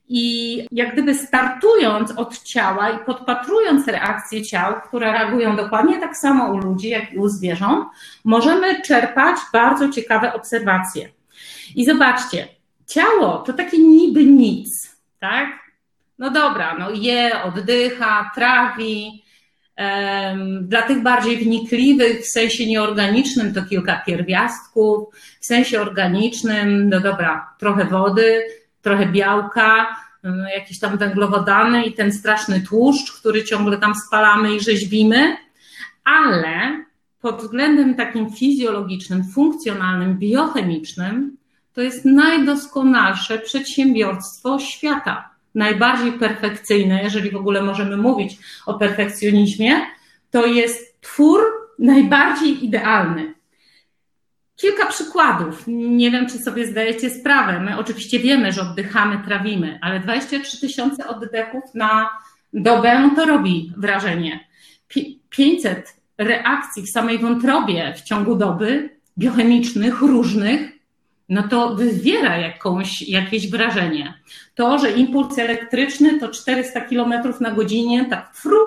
I 0.08 0.68
jak 0.72 0.94
gdyby 0.94 1.16
startując 1.16 2.12
od 2.12 2.44
ciała 2.44 2.90
i 2.90 3.06
podpatrując 3.06 3.88
reakcje 3.88 4.44
ciał, 4.44 4.74
które 4.88 5.12
reagują 5.12 5.56
dokładnie 5.56 6.00
tak 6.00 6.18
samo 6.18 6.54
u 6.54 6.58
ludzi, 6.58 6.90
jak 6.90 7.14
i 7.14 7.18
u 7.18 7.28
zwierząt, 7.28 7.88
możemy 8.24 8.82
czerpać 8.82 9.38
bardzo 9.54 9.90
ciekawe 9.90 10.34
obserwacje. 10.34 11.10
I 11.76 11.86
zobaczcie, 11.86 12.48
ciało 12.88 13.38
to 13.38 13.54
takie 13.54 13.78
niby 13.78 14.26
nic, 14.26 14.98
tak? 15.20 15.50
No 16.20 16.30
dobra, 16.30 16.76
no 16.80 16.90
je, 16.92 17.44
oddycha, 17.44 18.32
trawi. 18.36 19.25
Dla 20.62 20.82
tych 20.82 21.04
bardziej 21.04 21.38
wnikliwych, 21.38 22.22
w 22.22 22.28
sensie 22.28 22.68
nieorganicznym, 22.68 23.54
to 23.54 23.64
kilka 23.64 24.04
pierwiastków, 24.06 25.16
w 25.40 25.46
sensie 25.46 25.82
organicznym, 25.82 26.90
no 26.90 27.00
dobra, 27.00 27.50
trochę 27.60 27.86
wody, 27.86 28.44
trochę 28.82 29.06
białka, 29.06 29.96
jakieś 30.56 30.80
tam 30.80 30.98
węglowodany 30.98 31.86
i 31.86 31.94
ten 31.94 32.12
straszny 32.12 32.62
tłuszcz, 32.62 33.12
który 33.12 33.44
ciągle 33.44 33.78
tam 33.78 33.96
spalamy 33.96 34.56
i 34.56 34.60
rzeźbimy, 34.60 35.38
ale 36.04 36.86
pod 37.22 37.42
względem 37.42 37.96
takim 37.96 38.32
fizjologicznym, 38.32 39.24
funkcjonalnym, 39.24 40.18
biochemicznym, 40.18 41.38
to 41.74 41.82
jest 41.82 42.06
najdoskonalsze 42.06 43.40
przedsiębiorstwo 43.40 44.60
świata. 44.60 45.35
Najbardziej 45.56 46.12
perfekcyjne, 46.12 47.04
jeżeli 47.04 47.32
w 47.32 47.36
ogóle 47.36 47.62
możemy 47.62 47.98
mówić 47.98 48.38
o 48.66 48.74
perfekcjonizmie, 48.74 49.82
to 50.32 50.46
jest 50.46 51.02
twór 51.02 51.42
najbardziej 51.80 52.66
idealny. 52.66 53.34
Kilka 54.56 54.86
przykładów. 54.86 55.64
Nie 55.68 56.12
wiem, 56.12 56.30
czy 56.30 56.38
sobie 56.38 56.68
zdajecie 56.68 57.10
sprawę. 57.10 57.60
My 57.60 57.78
oczywiście 57.80 58.20
wiemy, 58.20 58.52
że 58.52 58.62
oddychamy, 58.62 59.24
trawimy, 59.26 59.80
ale 59.82 60.00
23 60.00 60.62
tysiące 60.62 61.08
oddechów 61.08 61.64
na 61.74 62.10
dobę 62.54 63.10
to 63.16 63.26
robi 63.26 63.74
wrażenie. 63.78 64.48
500 65.30 65.96
reakcji 66.18 66.84
w 66.84 66.90
samej 66.90 67.20
wątrobie 67.20 67.94
w 67.98 68.02
ciągu 68.02 68.36
doby, 68.36 68.90
biochemicznych, 69.18 70.02
różnych, 70.02 70.75
no 71.30 71.48
to 71.48 71.76
wywiera 71.76 72.38
jakąś, 72.38 73.02
jakieś 73.02 73.50
wrażenie. 73.50 74.14
To, 74.56 74.80
że 74.80 74.92
impuls 74.92 75.40
elektryczny 75.40 76.20
to 76.20 76.30
400 76.30 76.82
km 76.82 77.14
na 77.42 77.52
godzinę, 77.52 78.06
tak 78.10 78.36
fru, 78.36 78.58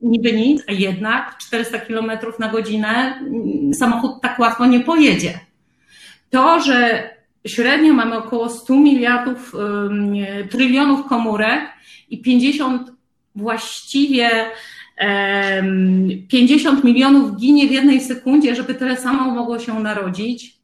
niby 0.00 0.32
nic, 0.32 0.62
a 0.68 0.72
jednak 0.72 1.38
400 1.38 1.78
km 1.78 2.10
na 2.38 2.48
godzinę 2.48 2.88
mm, 2.88 3.74
samochód 3.74 4.20
tak 4.22 4.38
łatwo 4.38 4.66
nie 4.66 4.80
pojedzie. 4.80 5.40
To, 6.30 6.60
że 6.60 7.10
średnio 7.46 7.92
mamy 7.92 8.16
około 8.16 8.48
100 8.48 8.74
miliardów, 8.76 9.52
trylionów 10.50 11.06
komórek 11.06 11.60
i 12.10 12.22
50 12.22 12.92
właściwie 13.34 14.30
50 16.28 16.84
milionów 16.84 17.36
ginie 17.36 17.68
w 17.68 17.70
jednej 17.70 18.00
sekundzie, 18.00 18.54
żeby 18.54 18.74
tyle 18.74 18.96
samo 18.96 19.30
mogło 19.30 19.58
się 19.58 19.80
narodzić. 19.80 20.56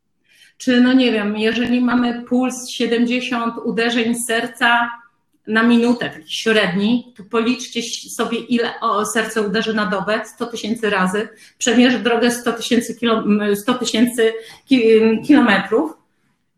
Czy, 0.61 0.81
no 0.81 0.92
nie 0.92 1.12
wiem, 1.12 1.38
jeżeli 1.38 1.81
mamy 1.81 2.23
puls 2.23 2.68
70 2.68 3.55
uderzeń 3.64 4.14
serca 4.14 4.90
na 5.46 5.62
minutę, 5.62 6.11
taki 6.11 6.33
średni, 6.33 7.14
to 7.16 7.23
policzcie 7.31 7.83
sobie, 8.11 8.38
ile 8.38 8.73
serce 9.12 9.42
uderzy 9.42 9.75
na 9.75 9.87
dobę, 9.87 10.20
100 10.25 10.46
tysięcy 10.46 10.90
razy, 10.90 11.29
przemierzy 11.59 11.99
drogę 11.99 12.31
100 12.31 12.53
tysięcy 12.53 12.94
kilo, 12.94 13.25
100 13.55 13.75
tysięcy 13.75 14.33
kilometrów 15.27 15.92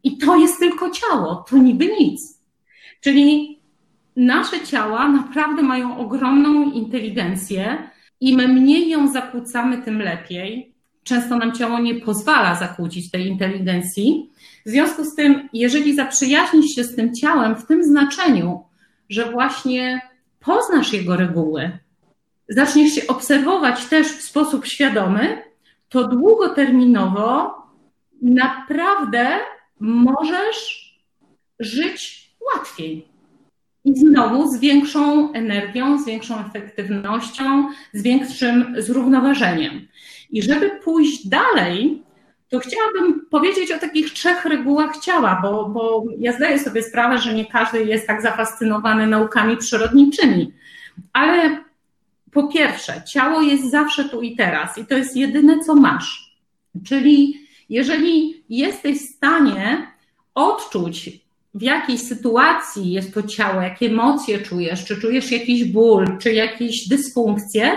i 0.04 0.18
to 0.18 0.36
jest 0.36 0.58
tylko 0.58 0.90
ciało, 0.90 1.44
to 1.50 1.58
niby 1.58 1.86
nic. 1.86 2.40
Czyli 3.00 3.58
nasze 4.16 4.66
ciała 4.66 5.08
naprawdę 5.08 5.62
mają 5.62 5.98
ogromną 5.98 6.70
inteligencję. 6.70 7.90
Im 8.20 8.36
mniej 8.52 8.88
ją 8.88 9.12
zakłócamy, 9.12 9.82
tym 9.82 9.98
lepiej. 9.98 10.71
Często 11.04 11.38
nam 11.38 11.52
ciało 11.52 11.78
nie 11.78 11.94
pozwala 11.94 12.54
zakłócić 12.54 13.10
tej 13.10 13.26
inteligencji. 13.26 14.30
W 14.66 14.70
związku 14.70 15.04
z 15.04 15.14
tym, 15.14 15.48
jeżeli 15.52 15.96
zaprzyjaźnisz 15.96 16.74
się 16.74 16.84
z 16.84 16.96
tym 16.96 17.14
ciałem 17.14 17.56
w 17.56 17.66
tym 17.66 17.84
znaczeniu, 17.84 18.64
że 19.08 19.30
właśnie 19.30 20.00
poznasz 20.40 20.92
jego 20.92 21.16
reguły, 21.16 21.78
zaczniesz 22.48 22.94
się 22.94 23.06
obserwować 23.06 23.84
też 23.84 24.06
w 24.06 24.22
sposób 24.22 24.66
świadomy, 24.66 25.42
to 25.88 26.08
długoterminowo 26.08 27.54
naprawdę 28.22 29.38
możesz 29.80 30.82
żyć 31.60 32.30
łatwiej. 32.54 33.08
I 33.84 33.98
znowu 33.98 34.52
z 34.52 34.60
większą 34.60 35.32
energią, 35.32 36.02
z 36.02 36.06
większą 36.06 36.46
efektywnością, 36.46 37.68
z 37.92 38.02
większym 38.02 38.74
zrównoważeniem. 38.78 39.88
I 40.32 40.42
żeby 40.42 40.70
pójść 40.70 41.28
dalej, 41.28 42.02
to 42.48 42.58
chciałabym 42.58 43.26
powiedzieć 43.30 43.72
o 43.72 43.78
takich 43.78 44.12
trzech 44.12 44.44
regułach 44.44 44.98
ciała, 44.98 45.40
bo, 45.42 45.68
bo 45.68 46.04
ja 46.18 46.32
zdaję 46.32 46.58
sobie 46.58 46.82
sprawę, 46.82 47.18
że 47.18 47.34
nie 47.34 47.46
każdy 47.46 47.84
jest 47.84 48.06
tak 48.06 48.22
zafascynowany 48.22 49.06
naukami 49.06 49.56
przyrodniczymi. 49.56 50.52
Ale 51.12 51.64
po 52.32 52.48
pierwsze, 52.48 53.02
ciało 53.08 53.42
jest 53.42 53.70
zawsze 53.70 54.08
tu 54.08 54.22
i 54.22 54.36
teraz 54.36 54.78
i 54.78 54.86
to 54.86 54.96
jest 54.96 55.16
jedyne, 55.16 55.60
co 55.60 55.74
masz. 55.74 56.36
Czyli 56.86 57.40
jeżeli 57.68 58.44
jesteś 58.48 58.98
w 58.98 59.16
stanie 59.16 59.86
odczuć, 60.34 61.10
w 61.54 61.62
jakiej 61.62 61.98
sytuacji 61.98 62.92
jest 62.92 63.14
to 63.14 63.22
ciało, 63.22 63.62
jakie 63.62 63.86
emocje 63.86 64.38
czujesz, 64.38 64.84
czy 64.84 65.00
czujesz 65.00 65.32
jakiś 65.32 65.64
ból, 65.64 66.18
czy 66.18 66.32
jakieś 66.32 66.88
dysfunkcje, 66.88 67.72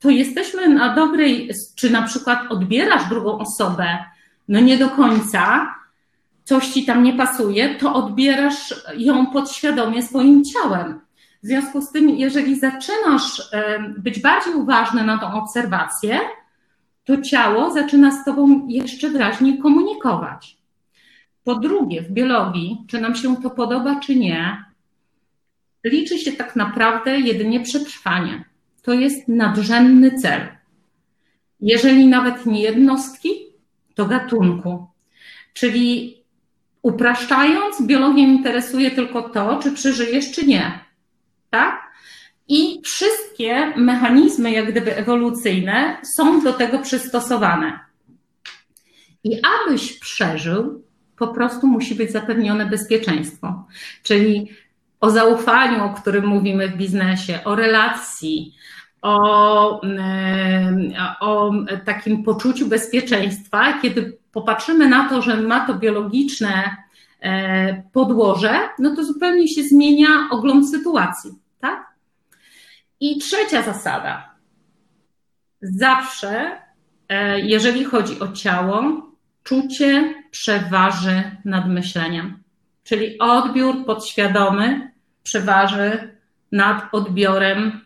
to 0.00 0.10
jesteśmy 0.10 0.68
na 0.68 0.94
dobrej, 0.94 1.50
czy 1.74 1.90
na 1.90 2.02
przykład 2.02 2.40
odbierasz 2.52 3.08
drugą 3.08 3.38
osobę, 3.38 3.98
no 4.48 4.60
nie 4.60 4.78
do 4.78 4.88
końca, 4.88 5.74
coś 6.44 6.68
ci 6.68 6.84
tam 6.84 7.02
nie 7.02 7.12
pasuje, 7.12 7.74
to 7.74 7.94
odbierasz 7.94 8.74
ją 8.96 9.26
podświadomie 9.26 10.02
swoim 10.02 10.44
ciałem. 10.44 11.00
W 11.42 11.46
związku 11.46 11.80
z 11.80 11.92
tym, 11.92 12.08
jeżeli 12.08 12.60
zaczynasz 12.60 13.42
być 13.98 14.20
bardziej 14.20 14.54
uważny 14.54 15.04
na 15.04 15.18
tą 15.18 15.32
obserwację, 15.32 16.20
to 17.04 17.20
ciało 17.20 17.70
zaczyna 17.70 18.10
z 18.10 18.24
tobą 18.24 18.66
jeszcze 18.68 19.08
wyraźniej 19.08 19.58
komunikować. 19.58 20.56
Po 21.44 21.54
drugie, 21.54 22.02
w 22.02 22.10
biologii, 22.10 22.84
czy 22.88 23.00
nam 23.00 23.14
się 23.14 23.36
to 23.36 23.50
podoba, 23.50 24.00
czy 24.00 24.16
nie, 24.16 24.64
liczy 25.84 26.18
się 26.18 26.32
tak 26.32 26.56
naprawdę 26.56 27.20
jedynie 27.20 27.60
przetrwanie. 27.60 28.44
To 28.82 28.92
jest 28.92 29.28
nadrzędny 29.28 30.18
cel. 30.18 30.48
Jeżeli 31.60 32.06
nawet 32.06 32.46
nie 32.46 32.62
jednostki, 32.62 33.30
to 33.94 34.06
gatunku. 34.06 34.86
Czyli 35.52 36.16
upraszczając, 36.82 37.82
biologię 37.82 38.22
interesuje 38.22 38.90
tylko 38.90 39.22
to, 39.28 39.60
czy 39.62 39.72
przeżyjesz, 39.72 40.32
czy 40.32 40.46
nie. 40.46 40.84
Tak? 41.50 41.90
I 42.48 42.80
wszystkie 42.84 43.72
mechanizmy, 43.76 44.50
jak 44.50 44.70
gdyby 44.70 44.96
ewolucyjne, 44.96 45.96
są 46.16 46.42
do 46.42 46.52
tego 46.52 46.78
przystosowane. 46.78 47.80
I 49.24 49.40
abyś 49.42 49.98
przeżył, 49.98 50.84
po 51.18 51.28
prostu 51.28 51.66
musi 51.66 51.94
być 51.94 52.12
zapewnione 52.12 52.66
bezpieczeństwo. 52.66 53.66
Czyli 54.02 54.50
o 55.00 55.10
zaufaniu, 55.10 55.84
o 55.84 55.94
którym 55.94 56.26
mówimy 56.26 56.68
w 56.68 56.76
biznesie, 56.76 57.38
o 57.44 57.54
relacji, 57.54 58.54
o, 59.02 59.80
o 61.20 61.52
takim 61.84 62.24
poczuciu 62.24 62.66
bezpieczeństwa, 62.66 63.80
kiedy 63.82 64.18
popatrzymy 64.32 64.88
na 64.88 65.08
to, 65.08 65.22
że 65.22 65.36
ma 65.36 65.66
to 65.66 65.74
biologiczne 65.74 66.76
e, 67.20 67.82
podłoże, 67.92 68.68
no 68.78 68.96
to 68.96 69.04
zupełnie 69.04 69.48
się 69.48 69.62
zmienia 69.62 70.08
ogląd 70.30 70.70
sytuacji, 70.70 71.30
tak? 71.60 71.86
I 73.00 73.18
trzecia 73.18 73.62
zasada. 73.62 74.34
Zawsze, 75.62 76.58
e, 77.08 77.40
jeżeli 77.40 77.84
chodzi 77.84 78.20
o 78.20 78.32
ciało, 78.32 78.82
czucie 79.42 80.14
przeważy 80.30 81.22
nad 81.44 81.68
myśleniem. 81.68 82.42
Czyli 82.84 83.18
odbiór 83.18 83.84
podświadomy 83.86 84.89
przeważy 85.22 86.14
nad 86.52 86.82
odbiorem 86.92 87.80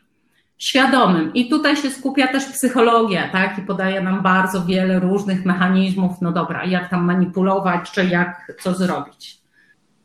świadomym. 0.58 1.34
I 1.34 1.48
tutaj 1.48 1.76
się 1.76 1.90
skupia 1.90 2.28
też 2.28 2.44
psychologia, 2.44 3.28
tak? 3.28 3.58
I 3.58 3.62
podaje 3.62 4.00
nam 4.00 4.22
bardzo 4.22 4.64
wiele 4.64 5.00
różnych 5.00 5.44
mechanizmów, 5.44 6.12
no 6.20 6.32
dobra, 6.32 6.64
jak 6.64 6.90
tam 6.90 7.04
manipulować, 7.04 7.90
czy 7.90 8.04
jak 8.04 8.52
co 8.60 8.74
zrobić. 8.74 9.38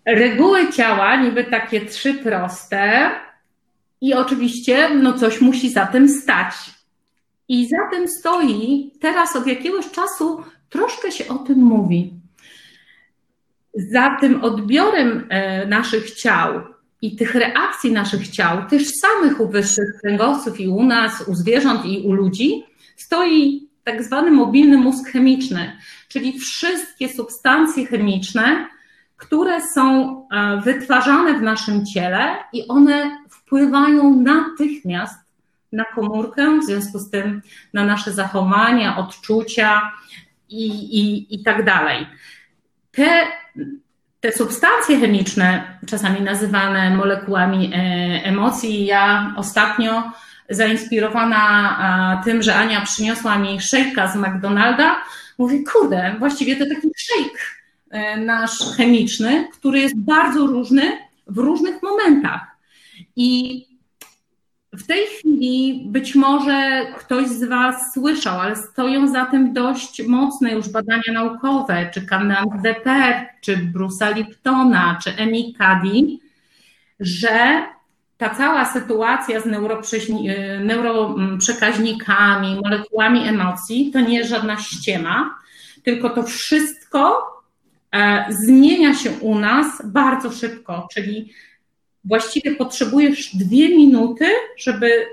Reguły 0.06 0.72
ciała, 0.72 1.16
niby 1.16 1.44
takie 1.44 1.86
trzy 1.86 2.14
proste, 2.14 3.12
i 4.02 4.14
oczywiście, 4.14 4.90
no 4.96 5.14
coś 5.14 5.42
musi 5.42 5.70
za 5.70 5.86
tym 5.86 6.10
stać. 6.10 6.54
I 7.48 7.68
za 7.68 7.78
tym 7.92 8.08
stoi, 8.08 8.92
teraz 9.02 9.36
od 9.36 9.48
jakiegoś 9.48 9.92
czasu 9.92 10.44
troszkę 10.70 11.12
się 11.12 11.28
o 11.28 11.38
tym 11.38 11.58
mówi. 11.58 12.14
Za 13.74 14.18
tym 14.22 14.44
odbiorem 14.44 15.28
e, 15.30 15.66
naszych 15.66 16.12
ciał 16.12 16.62
i 17.02 17.16
tych 17.16 17.36
reakcji 17.36 17.92
naszych 17.92 18.28
ciał, 18.28 18.70
też 18.70 18.84
samych 18.88 19.40
u 19.40 19.48
wyższych 19.48 19.98
kręgowców 20.02 20.60
i 20.60 20.68
u 20.68 20.84
nas, 20.84 21.28
u 21.28 21.36
zwierząt 21.36 21.86
i 21.86 22.02
u 22.08 22.14
ludzi, 22.14 22.64
stoi 22.96 23.70
tak 23.84 24.04
zwany 24.04 24.32
mobilny 24.32 24.78
mózg 24.78 25.10
chemiczny, 25.10 25.78
czyli 26.08 26.40
wszystkie 26.40 27.10
substancje 27.10 27.86
chemiczne, 27.86 28.68
które 29.18 29.62
są 29.74 30.16
e, 30.32 30.62
wytwarzane 30.62 31.34
w 31.40 31.42
naszym 31.42 31.86
ciele 31.86 32.38
i 32.54 32.68
one 32.68 33.26
wpływają 33.30 34.16
natychmiast 34.16 35.20
na 35.72 35.86
komórkę, 35.86 36.60
w 36.60 36.66
związku 36.66 37.00
z 37.00 37.10
tym 37.10 37.42
na 37.74 37.86
nasze 37.86 38.14
zachowania, 38.14 38.98
odczucia 38.98 39.92
i, 40.50 40.68
i, 41.00 41.36
i 41.36 41.44
tak 41.44 41.66
dalej. 41.66 42.08
Te 42.92 43.28
te 44.20 44.32
substancje 44.32 45.00
chemiczne, 45.00 45.80
czasami 45.88 46.22
nazywane 46.22 46.96
molekułami 46.96 47.72
e, 47.74 47.78
emocji, 48.24 48.86
ja 48.86 49.34
ostatnio 49.38 50.12
zainspirowana 50.50 52.22
tym, 52.26 52.44
że 52.44 52.56
Ania 52.56 52.82
przyniosła 52.82 53.38
mi 53.38 53.62
szejka 53.62 54.08
z 54.08 54.16
McDonalda, 54.16 54.96
mówię, 55.38 55.64
kurde, 55.74 56.16
właściwie 56.20 56.56
to 56.56 56.66
taki 56.76 56.88
szejk 56.98 57.62
e, 57.90 58.18
nasz 58.18 58.76
chemiczny, 58.78 59.48
który 59.54 59.80
jest 59.80 59.98
bardzo 59.98 60.48
różny 60.48 60.98
w 61.28 61.38
różnych 61.38 61.84
momentach. 61.84 62.42
I 63.16 63.69
w 64.80 64.88
tej 64.88 65.08
chwili 65.08 65.84
być 65.86 66.16
może 66.16 66.86
ktoś 66.98 67.28
z 67.28 67.44
Was 67.44 67.94
słyszał, 67.94 68.40
ale 68.40 68.56
stoją 68.56 69.08
za 69.08 69.26
tym 69.26 69.54
dość 69.54 70.08
mocne 70.08 70.52
już 70.52 70.70
badania 70.70 71.14
naukowe, 71.14 71.90
czy 71.94 72.06
Canaan 72.06 72.62
Deper, 72.64 73.28
czy 73.42 73.58
Bruce'a 73.58 74.16
Liptona, 74.16 75.00
czy 75.04 75.16
Emi 75.16 75.56
Cady, 75.58 76.18
że 77.00 77.64
ta 78.18 78.30
cała 78.30 78.66
sytuacja 78.66 79.42
z 79.42 79.46
neuroprzekaźnikami, 80.66 82.60
molekułami 82.64 83.28
emocji 83.28 83.92
to 83.94 84.00
nie 84.00 84.18
jest 84.18 84.30
żadna 84.30 84.58
ściema, 84.58 85.40
tylko 85.84 86.10
to 86.10 86.24
wszystko 86.24 87.28
e, 87.92 88.26
zmienia 88.30 88.94
się 88.94 89.12
u 89.12 89.40
nas 89.40 89.82
bardzo 89.86 90.32
szybko, 90.32 90.88
czyli 90.94 91.34
właściwie 92.06 92.56
potrzebujesz 92.56 93.36
dwie 93.36 93.70
minuty, 93.70 94.26
żeby 94.58 95.06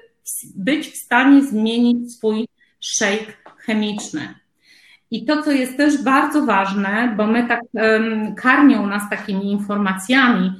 być 0.56 0.88
w 0.88 0.96
stanie 0.96 1.42
zmienić 1.42 2.12
swój 2.12 2.48
shake 2.80 3.32
chemiczny. 3.58 4.34
I 5.10 5.24
to, 5.24 5.42
co 5.42 5.50
jest 5.50 5.76
też 5.76 6.02
bardzo 6.02 6.46
ważne, 6.46 7.14
bo 7.16 7.26
my 7.26 7.48
tak 7.48 7.60
um, 7.72 8.34
karmią 8.34 8.86
nas 8.86 9.10
takimi 9.10 9.52
informacjami, 9.52 10.52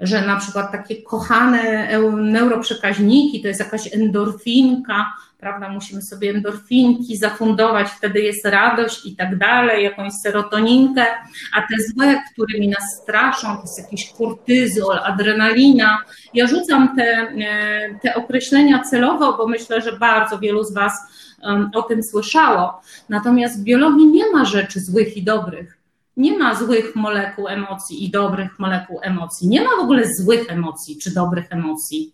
że 0.00 0.26
na 0.26 0.36
przykład 0.36 0.72
takie 0.72 1.02
kochane 1.02 1.88
neuroprzekaźniki 2.16 3.42
to 3.42 3.48
jest 3.48 3.60
jakaś 3.60 3.94
endorfinka, 3.94 5.12
prawda, 5.38 5.68
musimy 5.68 6.02
sobie 6.02 6.30
endorfinki 6.30 7.16
zafundować, 7.16 7.88
wtedy 7.88 8.20
jest 8.20 8.46
radość 8.46 9.06
i 9.06 9.16
tak 9.16 9.38
dalej, 9.38 9.84
jakąś 9.84 10.12
serotoninkę, 10.12 11.06
a 11.56 11.60
te 11.60 11.82
złe, 11.94 12.22
którymi 12.32 12.68
nas 12.68 13.00
straszą, 13.02 13.56
to 13.56 13.62
jest 13.62 13.78
jakiś 13.78 14.12
kortyzol, 14.18 14.98
adrenalina. 14.98 15.98
Ja 16.34 16.46
rzucam 16.46 16.96
te, 16.96 17.02
e, 17.02 17.98
te 18.02 18.14
określenia 18.14 18.82
celowo, 18.82 19.36
bo 19.36 19.46
myślę, 19.46 19.80
że 19.80 19.92
bardzo 19.92 20.38
wielu 20.38 20.64
z 20.64 20.74
Was 20.74 20.92
o 21.74 21.82
tym 21.82 22.02
słyszało. 22.02 22.80
Natomiast 23.08 23.60
w 23.60 23.64
biologii 23.64 24.06
nie 24.06 24.32
ma 24.32 24.44
rzeczy 24.44 24.80
złych 24.80 25.16
i 25.16 25.22
dobrych. 25.22 25.79
Nie 26.20 26.38
ma 26.38 26.54
złych 26.54 26.96
molekuł 26.96 27.48
emocji 27.48 28.04
i 28.04 28.10
dobrych 28.10 28.58
molekuł 28.58 28.98
emocji. 29.02 29.48
Nie 29.48 29.64
ma 29.64 29.70
w 29.76 29.80
ogóle 29.80 30.14
złych 30.14 30.50
emocji 30.50 30.98
czy 30.98 31.14
dobrych 31.14 31.46
emocji. 31.50 32.12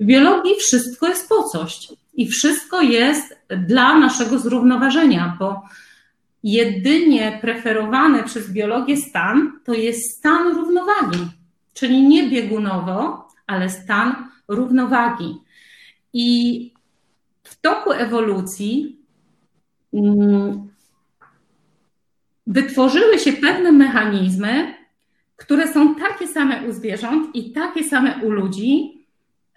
W 0.00 0.04
biologii 0.04 0.54
wszystko 0.58 1.08
jest 1.08 1.28
po 1.28 1.42
coś 1.42 1.88
i 2.14 2.28
wszystko 2.28 2.82
jest 2.82 3.38
dla 3.66 3.98
naszego 3.98 4.38
zrównoważenia, 4.38 5.36
bo 5.38 5.62
jedynie 6.42 7.38
preferowany 7.40 8.22
przez 8.22 8.50
biologię 8.50 8.96
stan 8.96 9.60
to 9.64 9.74
jest 9.74 10.18
stan 10.18 10.54
równowagi, 10.54 11.18
czyli 11.74 12.02
nie 12.08 12.30
biegunowo, 12.30 13.28
ale 13.46 13.70
stan 13.70 14.28
równowagi. 14.48 15.36
I 16.12 16.72
w 17.42 17.60
toku 17.60 17.92
ewolucji 17.92 18.98
mm, 19.92 20.73
wytworzyły 22.46 23.18
się 23.18 23.32
pewne 23.32 23.72
mechanizmy, 23.72 24.74
które 25.36 25.72
są 25.72 25.94
takie 25.94 26.28
same 26.28 26.62
u 26.62 26.72
zwierząt 26.72 27.36
i 27.36 27.52
takie 27.52 27.84
same 27.84 28.16
u 28.22 28.30
ludzi, 28.30 29.04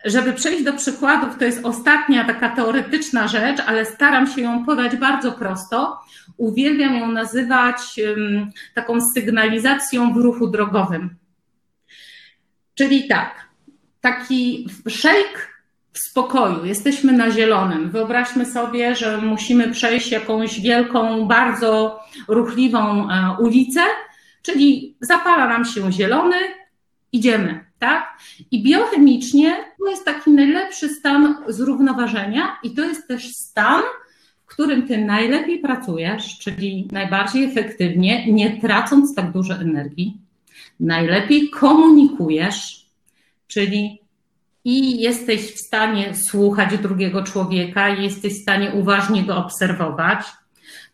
żeby 0.05 0.33
przejść 0.33 0.63
do 0.63 0.73
przykładów, 0.73 1.37
to 1.37 1.45
jest 1.45 1.65
ostatnia 1.65 2.23
taka 2.25 2.49
teoretyczna 2.49 3.27
rzecz, 3.27 3.59
ale 3.65 3.85
staram 3.85 4.27
się 4.27 4.41
ją 4.41 4.65
podać 4.65 4.95
bardzo 4.95 5.31
prosto. 5.31 5.99
Uwielbiam 6.37 6.95
ją 6.95 7.11
nazywać 7.11 7.77
um, 8.07 8.51
taką 8.75 8.97
sygnalizacją 9.13 10.13
w 10.13 10.17
ruchu 10.17 10.47
drogowym. 10.47 11.15
Czyli 12.75 13.07
tak, 13.07 13.47
taki 14.01 14.69
szejk 14.87 15.56
spokoju, 15.99 16.65
jesteśmy 16.65 17.13
na 17.13 17.31
zielonym. 17.31 17.91
Wyobraźmy 17.91 18.45
sobie, 18.45 18.95
że 18.95 19.17
musimy 19.17 19.71
przejść 19.71 20.11
jakąś 20.11 20.61
wielką, 20.61 21.27
bardzo 21.27 21.99
ruchliwą 22.27 23.09
e, 23.09 23.35
ulicę, 23.39 23.81
czyli 24.41 24.95
zapala 25.01 25.47
nam 25.47 25.65
się 25.65 25.91
zielony, 25.91 26.35
idziemy, 27.11 27.65
tak? 27.79 28.17
I 28.51 28.63
biochemicznie 28.63 29.55
to 29.79 29.89
jest 29.89 30.05
taki 30.05 30.31
najlepszy 30.31 30.89
stan 30.89 31.35
zrównoważenia 31.47 32.57
i 32.63 32.71
to 32.71 32.83
jest 32.83 33.07
też 33.07 33.35
stan, 33.35 33.81
w 34.45 34.49
którym 34.49 34.87
ty 34.87 34.97
najlepiej 34.97 35.59
pracujesz, 35.59 36.39
czyli 36.39 36.87
najbardziej 36.91 37.43
efektywnie, 37.43 38.33
nie 38.33 38.61
tracąc 38.61 39.15
tak 39.15 39.31
dużo 39.31 39.53
energii, 39.53 40.17
najlepiej 40.79 41.49
komunikujesz, 41.49 42.85
czyli 43.47 44.01
i 44.67 45.01
jesteś 45.01 45.53
w 45.53 45.59
stanie 45.59 46.13
słuchać 46.29 46.77
drugiego 46.77 47.23
człowieka, 47.23 47.89
jesteś 47.89 48.33
w 48.33 48.41
stanie 48.41 48.71
uważnie 48.71 49.23
go 49.23 49.37
obserwować. 49.37 50.25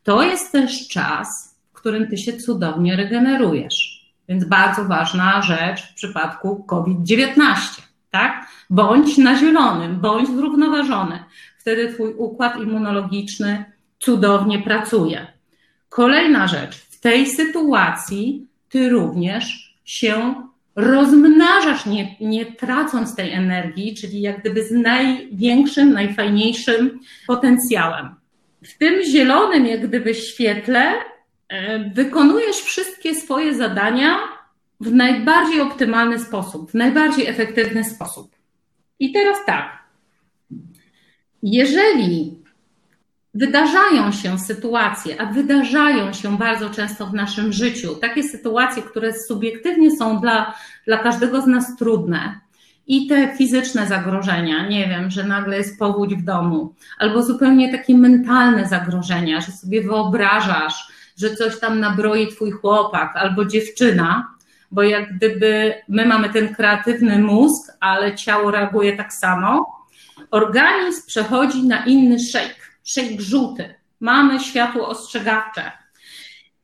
To 0.03 0.23
jest 0.23 0.51
też 0.51 0.87
czas, 0.87 1.27
w 1.71 1.73
którym 1.73 2.07
ty 2.07 2.17
się 2.17 2.37
cudownie 2.37 2.95
regenerujesz. 2.95 4.05
Więc 4.29 4.45
bardzo 4.45 4.85
ważna 4.85 5.41
rzecz 5.41 5.91
w 5.91 5.93
przypadku 5.93 6.63
COVID-19, 6.63 7.81
tak? 8.11 8.47
Bądź 8.69 9.17
na 9.17 9.39
zielonym, 9.39 9.99
bądź 10.01 10.29
zrównoważony. 10.29 11.23
Wtedy 11.59 11.93
twój 11.93 12.13
układ 12.13 12.57
immunologiczny 12.57 13.65
cudownie 13.99 14.59
pracuje. 14.59 15.27
Kolejna 15.89 16.47
rzecz, 16.47 16.75
w 16.75 16.99
tej 16.99 17.27
sytuacji 17.27 18.47
ty 18.69 18.89
również 18.89 19.75
się 19.85 20.35
rozmnażasz, 20.75 21.85
nie, 21.85 22.15
nie 22.21 22.45
tracąc 22.45 23.15
tej 23.15 23.31
energii, 23.31 23.95
czyli 23.95 24.21
jak 24.21 24.39
gdyby 24.39 24.63
z 24.63 24.71
największym, 24.71 25.93
najfajniejszym 25.93 26.99
potencjałem. 27.27 28.15
W 28.63 28.77
tym 28.77 29.03
zielonym, 29.03 29.65
jak 29.65 29.87
gdyby 29.87 30.15
świetle, 30.15 30.93
e, 31.49 31.79
wykonujesz 31.89 32.55
wszystkie 32.55 33.15
swoje 33.15 33.55
zadania 33.55 34.17
w 34.79 34.93
najbardziej 34.93 35.61
optymalny 35.61 36.19
sposób, 36.19 36.71
w 36.71 36.73
najbardziej 36.73 37.27
efektywny 37.27 37.83
sposób. 37.83 38.35
I 38.99 39.11
teraz 39.11 39.37
tak. 39.45 39.83
Jeżeli 41.43 42.42
wydarzają 43.33 44.11
się 44.11 44.39
sytuacje, 44.39 45.21
a 45.21 45.25
wydarzają 45.25 46.13
się 46.13 46.37
bardzo 46.37 46.69
często 46.69 47.07
w 47.07 47.13
naszym 47.13 47.53
życiu, 47.53 47.95
takie 47.95 48.23
sytuacje, 48.23 48.83
które 48.83 49.13
subiektywnie 49.13 49.97
są 49.97 50.19
dla, 50.19 50.53
dla 50.85 50.97
każdego 50.97 51.41
z 51.41 51.47
nas 51.47 51.77
trudne. 51.77 52.39
I 52.87 53.07
te 53.07 53.35
fizyczne 53.37 53.87
zagrożenia, 53.87 54.67
nie 54.67 54.87
wiem, 54.89 55.11
że 55.11 55.23
nagle 55.23 55.57
jest 55.57 55.79
powódź 55.79 56.15
w 56.15 56.23
domu, 56.23 56.75
albo 56.99 57.23
zupełnie 57.23 57.71
takie 57.71 57.97
mentalne 57.97 58.67
zagrożenia, 58.67 59.41
że 59.41 59.51
sobie 59.51 59.81
wyobrażasz, 59.81 60.87
że 61.17 61.35
coś 61.35 61.59
tam 61.59 61.79
nabroi 61.79 62.27
twój 62.27 62.51
chłopak 62.51 63.15
albo 63.15 63.45
dziewczyna, 63.45 64.33
bo 64.71 64.83
jak 64.83 65.15
gdyby 65.15 65.73
my 65.89 66.05
mamy 66.05 66.29
ten 66.29 66.55
kreatywny 66.55 67.19
mózg, 67.19 67.71
ale 67.79 68.15
ciało 68.15 68.51
reaguje 68.51 68.97
tak 68.97 69.13
samo, 69.13 69.65
organizm 70.31 71.07
przechodzi 71.07 71.67
na 71.67 71.85
inny 71.85 72.19
shake 72.19 72.62
żółty, 73.17 73.75
mamy 73.99 74.39
światło 74.39 74.87
ostrzegawcze. 74.87 75.71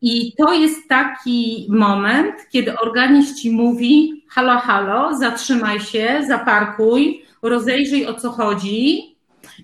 I 0.01 0.33
to 0.37 0.53
jest 0.53 0.89
taki 0.89 1.67
moment, 1.69 2.35
kiedy 2.49 2.79
organizm 2.79 3.35
ci 3.35 3.51
mówi: 3.51 4.23
halo, 4.29 4.59
halo, 4.59 5.17
zatrzymaj 5.17 5.79
się, 5.79 6.21
zaparkuj, 6.27 7.25
rozejrzyj 7.41 8.07
o 8.07 8.13
co 8.13 8.31
chodzi, 8.31 9.15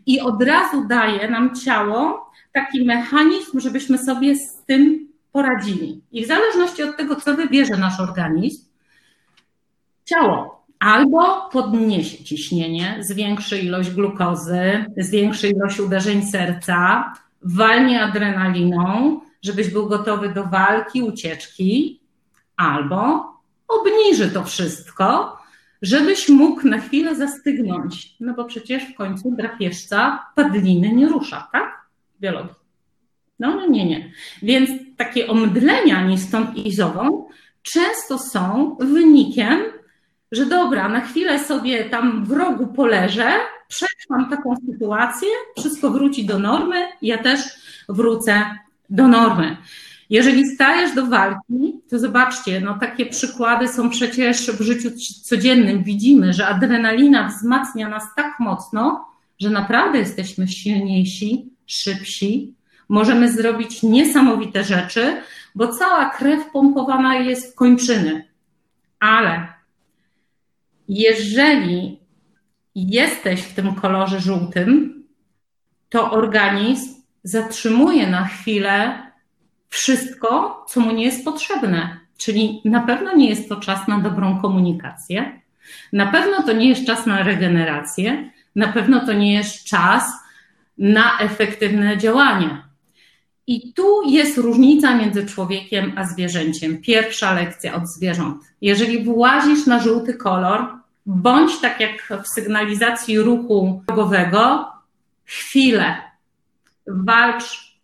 i 0.06 0.22
od 0.22 0.44
razu 0.44 0.88
daje 0.88 1.30
nam 1.30 1.56
ciało 1.56 2.32
taki 2.54 2.86
mechanizm, 2.86 3.60
żebyśmy 3.60 3.98
sobie 3.98 4.36
z 4.36 4.64
tym 4.66 5.08
poradzili. 5.32 6.02
I 6.12 6.26
w 6.26 6.28
zależności 6.28 6.84
od 6.84 6.98
tego, 6.98 7.16
co 7.16 7.36
wybierze 7.36 7.78
nasz 7.78 8.00
organizm, 8.00 8.66
ciało 10.06 10.55
albo 10.80 11.50
podniesie 11.52 12.24
ciśnienie, 12.24 12.98
zwiększy 13.00 13.60
ilość 13.60 13.90
glukozy, 13.90 14.86
zwiększy 14.98 15.50
ilość 15.50 15.80
uderzeń 15.80 16.26
serca, 16.26 17.14
walnie 17.42 18.02
adrenaliną, 18.02 19.20
żebyś 19.42 19.70
był 19.70 19.88
gotowy 19.88 20.30
do 20.30 20.44
walki, 20.44 21.04
ucieczki, 21.04 22.00
albo 22.58 23.34
obniży 23.68 24.32
to 24.32 24.44
wszystko, 24.44 25.38
żebyś 25.82 26.30
mógł 26.30 26.68
na 26.68 26.78
chwilę 26.78 27.16
zastygnąć. 27.16 28.16
No 28.20 28.34
bo 28.34 28.46
przecież 28.46 28.84
w 28.84 28.96
końcu 28.96 29.32
drapieżca 29.32 30.26
padliny 30.36 30.94
nie 30.94 31.08
rusza, 31.08 31.48
tak? 31.52 31.86
Biologii. 32.20 32.56
No, 33.40 33.56
no 33.56 33.68
nie, 33.68 33.86
nie. 33.86 34.12
Więc 34.42 34.70
takie 34.98 35.28
omdlenia 35.28 36.08
ni 36.08 36.18
stąd 36.18 36.56
i 36.58 36.76
zową 36.76 37.28
często 37.62 38.20
są 38.20 38.76
wynikiem 38.80 39.60
że 40.32 40.46
dobra, 40.46 40.90
na 40.90 41.02
chwilę 41.02 41.40
sobie 41.40 41.86
tam 41.86 42.26
w 42.26 42.32
rogu 42.32 42.68
poleżę, 42.68 43.32
przetrwam 43.68 44.30
taką 44.30 44.56
sytuację, 44.72 45.28
wszystko 45.60 45.90
wróci 45.90 46.26
do 46.26 46.40
normy, 46.40 46.88
ja 47.02 47.18
też 47.18 47.40
wrócę 47.90 48.46
do 48.90 49.08
normy. 49.08 49.58
Jeżeli 50.10 50.48
stajesz 50.48 50.96
do 50.96 51.06
walki, 51.06 51.82
to 51.90 52.00
zobaczcie, 52.00 52.62
no 52.62 52.78
takie 52.80 53.06
przykłady 53.06 53.68
są 53.68 53.90
przecież 53.90 54.52
w 54.52 54.62
życiu 54.62 54.90
codziennym. 55.24 55.84
Widzimy, 55.84 56.34
że 56.34 56.48
adrenalina 56.48 57.28
wzmacnia 57.28 57.90
nas 57.90 58.04
tak 58.16 58.40
mocno, 58.40 59.06
że 59.40 59.50
naprawdę 59.50 60.00
jesteśmy 60.00 60.48
silniejsi, 60.48 61.50
szybsi, 61.66 62.54
możemy 62.90 63.32
zrobić 63.32 63.84
niesamowite 63.84 64.64
rzeczy, 64.64 65.22
bo 65.56 65.68
cała 65.68 66.10
krew 66.10 66.52
pompowana 66.52 67.16
jest 67.16 67.52
w 67.52 67.56
kończyny. 67.56 68.28
Ale 69.00 69.55
jeżeli 70.88 72.00
jesteś 72.76 73.42
w 73.42 73.54
tym 73.54 73.76
kolorze 73.76 74.20
żółtym, 74.20 75.04
to 75.90 76.12
organizm 76.12 76.96
zatrzymuje 77.24 78.08
na 78.08 78.26
chwilę 78.26 78.98
wszystko, 79.70 80.66
co 80.70 80.80
mu 80.80 80.92
nie 80.92 81.06
jest 81.06 81.26
potrzebne. 81.26 82.00
Czyli 82.18 82.62
na 82.66 82.80
pewno 82.80 83.16
nie 83.16 83.30
jest 83.30 83.50
to 83.50 83.56
czas 83.56 83.88
na 83.88 84.00
dobrą 84.00 84.42
komunikację, 84.42 85.42
na 85.94 86.06
pewno 86.06 86.44
to 86.44 86.54
nie 86.54 86.70
jest 86.70 86.86
czas 86.86 87.06
na 87.06 87.24
regenerację, 87.24 88.32
na 88.56 88.68
pewno 88.68 89.06
to 89.06 89.14
nie 89.14 89.34
jest 89.34 89.64
czas 89.64 90.14
na 90.78 91.20
efektywne 91.20 91.98
działanie. 91.98 92.65
I 93.48 93.74
tu 93.74 94.10
jest 94.10 94.38
różnica 94.38 94.96
między 94.96 95.26
człowiekiem 95.26 95.92
a 95.96 96.04
zwierzęciem. 96.04 96.82
Pierwsza 96.82 97.34
lekcja 97.34 97.76
od 97.76 97.88
zwierząt. 97.88 98.44
Jeżeli 98.62 99.04
włazisz 99.04 99.66
na 99.66 99.80
żółty 99.80 100.14
kolor, 100.14 100.68
bądź 101.06 101.60
tak 101.60 101.80
jak 101.80 102.14
w 102.24 102.28
sygnalizacji 102.28 103.20
ruchu 103.20 103.82
drogowego, 103.88 104.72
chwilę, 105.26 105.96
walcz, 106.88 107.76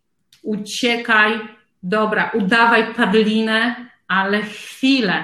uciekaj, 0.43 1.39
dobra, 1.83 2.31
udawaj 2.33 2.93
padlinę, 2.93 3.75
ale 4.07 4.41
chwilę. 4.41 5.23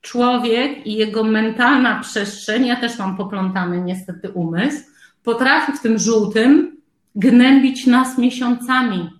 Człowiek 0.00 0.86
i 0.86 0.94
jego 0.94 1.24
mentalna 1.24 2.00
przestrzeń, 2.00 2.66
ja 2.66 2.76
też 2.76 2.98
mam 2.98 3.16
poplątany 3.16 3.80
niestety 3.80 4.30
umysł, 4.30 4.84
potrafi 5.22 5.72
w 5.72 5.80
tym 5.80 5.98
żółtym 5.98 6.76
gnębić 7.14 7.86
nas 7.86 8.18
miesiącami, 8.18 9.10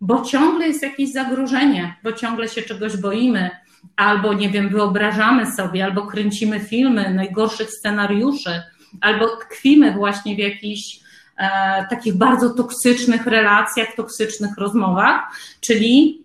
bo 0.00 0.24
ciągle 0.24 0.68
jest 0.68 0.82
jakieś 0.82 1.12
zagrożenie, 1.12 1.96
bo 2.04 2.12
ciągle 2.12 2.48
się 2.48 2.62
czegoś 2.62 2.96
boimy, 2.96 3.50
albo 3.96 4.32
nie 4.34 4.50
wiem, 4.50 4.68
wyobrażamy 4.68 5.52
sobie, 5.52 5.84
albo 5.84 6.06
kręcimy 6.06 6.60
filmy 6.60 7.14
najgorszych 7.14 7.70
scenariuszy, 7.70 8.62
albo 9.00 9.26
tkwimy 9.36 9.92
właśnie 9.92 10.36
w 10.36 10.38
jakichś 10.38 11.00
e, 11.38 11.86
takich 11.90 12.14
bardzo 12.14 12.54
toksycznych 12.54 13.26
relacjach, 13.26 13.88
toksycznych 13.96 14.58
rozmowach, 14.58 15.20
czyli 15.60 16.24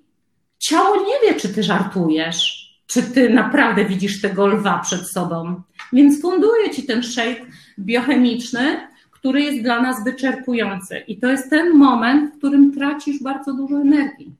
ciało 0.60 0.96
nie 0.96 1.30
wie, 1.30 1.40
czy 1.40 1.50
ty 1.50 1.64
żartujesz, 1.64 2.70
czy 2.88 3.04
ty 3.04 3.30
naprawdę 3.30 3.86
widzisz 3.86 4.22
tego 4.22 4.48
lwa 4.48 4.80
przed 4.80 5.10
sobą. 5.10 5.62
Więc 5.94 6.22
funduje 6.22 6.70
ci 6.70 6.84
ten 6.84 7.04
shake 7.04 7.46
biochemiczny, 7.80 8.88
który 9.24 9.42
jest 9.42 9.64
dla 9.64 9.82
nas 9.82 10.04
wyczerpujący. 10.04 11.04
I 11.08 11.18
to 11.18 11.28
jest 11.28 11.50
ten 11.50 11.74
moment, 11.78 12.34
w 12.34 12.38
którym 12.38 12.74
tracisz 12.74 13.24
bardzo 13.24 13.54
dużo 13.54 13.76
energii. 13.76 14.32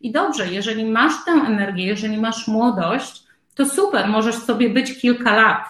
I 0.00 0.12
dobrze, 0.12 0.52
jeżeli 0.52 0.84
masz 0.84 1.12
tę 1.24 1.32
energię, 1.32 1.86
jeżeli 1.86 2.18
masz 2.18 2.48
młodość, 2.48 3.22
to 3.54 3.66
super, 3.66 4.08
możesz 4.08 4.34
sobie 4.34 4.70
być 4.70 4.98
kilka 4.98 5.36
lat, 5.36 5.64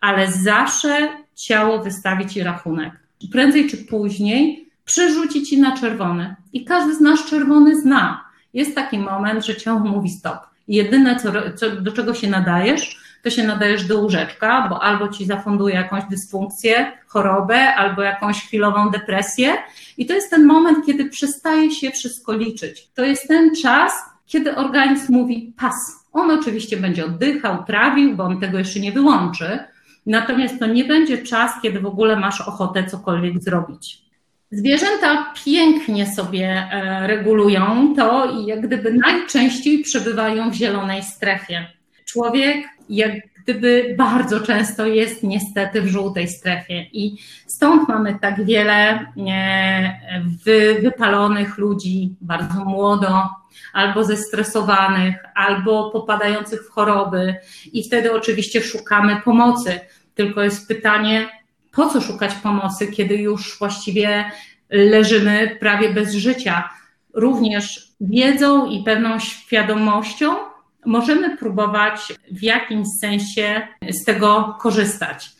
ale 0.00 0.32
zawsze 0.32 1.08
ciało 1.34 1.82
wystawi 1.82 2.26
ci 2.26 2.42
rachunek. 2.42 2.92
Prędzej 3.32 3.68
czy 3.68 3.76
później 3.76 4.68
przerzuci 4.84 5.42
ci 5.42 5.60
na 5.60 5.76
czerwony. 5.76 6.36
I 6.52 6.64
każdy 6.64 6.94
z 6.94 7.00
nas 7.00 7.24
czerwony 7.24 7.80
zna. 7.80 8.24
Jest 8.54 8.74
taki 8.74 8.98
moment, 8.98 9.46
że 9.46 9.56
ciało 9.56 9.80
mówi 9.80 10.10
stop. 10.10 10.38
Jedyne, 10.68 11.16
co, 11.16 11.32
co, 11.56 11.70
do 11.70 11.92
czego 11.92 12.14
się 12.14 12.30
nadajesz, 12.30 13.01
to 13.22 13.30
się 13.30 13.44
nadajesz 13.44 13.84
do 13.84 14.00
łóżeczka, 14.00 14.66
bo 14.70 14.82
albo 14.82 15.08
ci 15.08 15.24
zafunduje 15.24 15.74
jakąś 15.74 16.04
dysfunkcję, 16.10 16.92
chorobę, 17.06 17.74
albo 17.74 18.02
jakąś 18.02 18.44
chwilową 18.44 18.90
depresję. 18.90 19.56
I 19.98 20.06
to 20.06 20.14
jest 20.14 20.30
ten 20.30 20.44
moment, 20.44 20.86
kiedy 20.86 21.04
przestaje 21.04 21.70
się 21.70 21.90
wszystko 21.90 22.32
liczyć. 22.32 22.88
To 22.94 23.04
jest 23.04 23.28
ten 23.28 23.56
czas, 23.62 23.92
kiedy 24.26 24.56
organizm 24.56 25.12
mówi 25.12 25.54
pas. 25.58 25.74
On 26.12 26.30
oczywiście 26.30 26.76
będzie 26.76 27.04
oddychał, 27.04 27.64
trawił, 27.64 28.16
bo 28.16 28.24
on 28.24 28.40
tego 28.40 28.58
jeszcze 28.58 28.80
nie 28.80 28.92
wyłączy. 28.92 29.58
Natomiast 30.06 30.58
to 30.58 30.66
nie 30.66 30.84
będzie 30.84 31.18
czas, 31.18 31.52
kiedy 31.62 31.80
w 31.80 31.86
ogóle 31.86 32.16
masz 32.16 32.40
ochotę 32.40 32.84
cokolwiek 32.84 33.42
zrobić. 33.42 34.02
Zwierzęta 34.50 35.34
pięknie 35.44 36.06
sobie 36.06 36.68
e, 36.72 37.06
regulują 37.06 37.94
to 37.96 38.32
i 38.38 38.46
jak 38.46 38.66
gdyby 38.66 38.92
najczęściej 38.92 39.82
przebywają 39.82 40.50
w 40.50 40.54
zielonej 40.54 41.02
strefie. 41.02 41.66
Człowiek 42.04 42.66
jak 42.96 43.12
gdyby 43.42 43.94
bardzo 43.98 44.40
często 44.40 44.86
jest 44.86 45.22
niestety 45.22 45.82
w 45.82 45.86
żółtej 45.86 46.28
strefie 46.28 46.86
i 46.92 47.16
stąd 47.46 47.88
mamy 47.88 48.18
tak 48.20 48.44
wiele 48.44 49.06
e, 49.26 50.80
wypalonych 50.82 51.58
ludzi, 51.58 52.14
bardzo 52.20 52.64
młodo, 52.64 53.28
albo 53.72 54.04
zestresowanych, 54.04 55.16
albo 55.34 55.90
popadających 55.90 56.66
w 56.66 56.70
choroby 56.70 57.34
i 57.72 57.84
wtedy 57.84 58.12
oczywiście 58.12 58.60
szukamy 58.60 59.20
pomocy. 59.24 59.80
Tylko 60.14 60.42
jest 60.42 60.68
pytanie, 60.68 61.28
po 61.72 61.86
co 61.86 62.00
szukać 62.00 62.34
pomocy, 62.34 62.86
kiedy 62.86 63.16
już 63.16 63.58
właściwie 63.58 64.30
leżymy 64.70 65.56
prawie 65.60 65.94
bez 65.94 66.14
życia? 66.14 66.70
Również 67.14 67.92
wiedzą 68.00 68.66
i 68.66 68.82
pewną 68.82 69.18
świadomością 69.18 70.51
możemy 70.86 71.36
próbować 71.36 72.12
w 72.30 72.42
jakimś 72.42 72.86
sensie 73.00 73.68
z 73.90 74.04
tego 74.04 74.58
korzystać. 74.60 75.30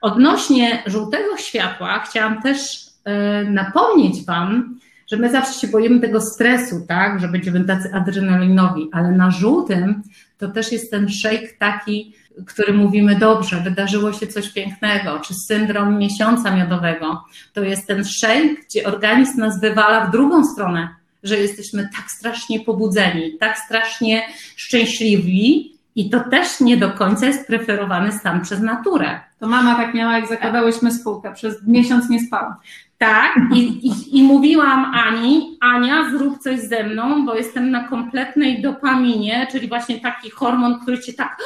Odnośnie 0.00 0.82
żółtego 0.86 1.36
światła, 1.36 1.98
chciałam 1.98 2.42
też 2.42 2.86
e, 3.04 3.44
napomnieć 3.44 4.24
Wam, 4.24 4.78
że 5.10 5.16
my 5.16 5.30
zawsze 5.30 5.60
się 5.60 5.68
boimy 5.68 6.00
tego 6.00 6.20
stresu, 6.20 6.84
tak, 6.88 7.20
że 7.20 7.28
będziemy 7.28 7.64
tacy 7.64 7.94
adrenalinowi, 7.94 8.88
ale 8.92 9.12
na 9.12 9.30
żółtym 9.30 10.02
to 10.38 10.48
też 10.48 10.72
jest 10.72 10.90
ten 10.90 11.08
shake 11.08 11.48
taki, 11.58 12.14
który 12.46 12.72
mówimy 12.72 13.14
dobrze, 13.14 13.60
wydarzyło 13.60 14.12
się 14.12 14.26
coś 14.26 14.48
pięknego, 14.48 15.20
czy 15.20 15.34
syndrom 15.34 15.98
miesiąca 15.98 16.56
miodowego. 16.56 17.24
To 17.52 17.64
jest 17.64 17.86
ten 17.86 18.04
shake, 18.04 18.56
gdzie 18.66 18.86
organizm 18.86 19.40
nas 19.40 19.60
wywala 19.60 20.06
w 20.06 20.10
drugą 20.10 20.44
stronę, 20.44 20.88
że 21.22 21.36
jesteśmy 21.36 21.88
tak 21.96 22.10
strasznie 22.10 22.60
pobudzeni, 22.60 23.38
tak 23.38 23.58
strasznie 23.58 24.22
szczęśliwi, 24.56 25.80
i 25.94 26.10
to 26.10 26.20
też 26.20 26.60
nie 26.60 26.76
do 26.76 26.90
końca 26.90 27.26
jest 27.26 27.46
preferowany 27.46 28.12
stan 28.12 28.40
przez 28.40 28.60
naturę. 28.60 29.20
To 29.38 29.46
mama 29.46 29.74
tak 29.74 29.94
miała, 29.94 30.18
jak 30.18 30.28
zakładałyśmy 30.28 30.92
spółkę. 30.92 31.32
Przez 31.32 31.66
miesiąc 31.66 32.08
nie 32.08 32.20
spała. 32.20 32.60
Tak, 32.98 33.36
i, 33.54 33.88
i, 33.88 34.18
i, 34.18 34.22
mówiłam 34.22 34.92
Ani, 34.94 35.58
Ania, 35.60 36.10
zrób 36.10 36.38
coś 36.38 36.60
ze 36.60 36.84
mną, 36.84 37.26
bo 37.26 37.34
jestem 37.34 37.70
na 37.70 37.88
kompletnej 37.88 38.62
dopaminie, 38.62 39.46
czyli 39.52 39.68
właśnie 39.68 40.00
taki 40.00 40.30
hormon, 40.30 40.80
który 40.80 40.98
cię 41.00 41.12
tak, 41.12 41.36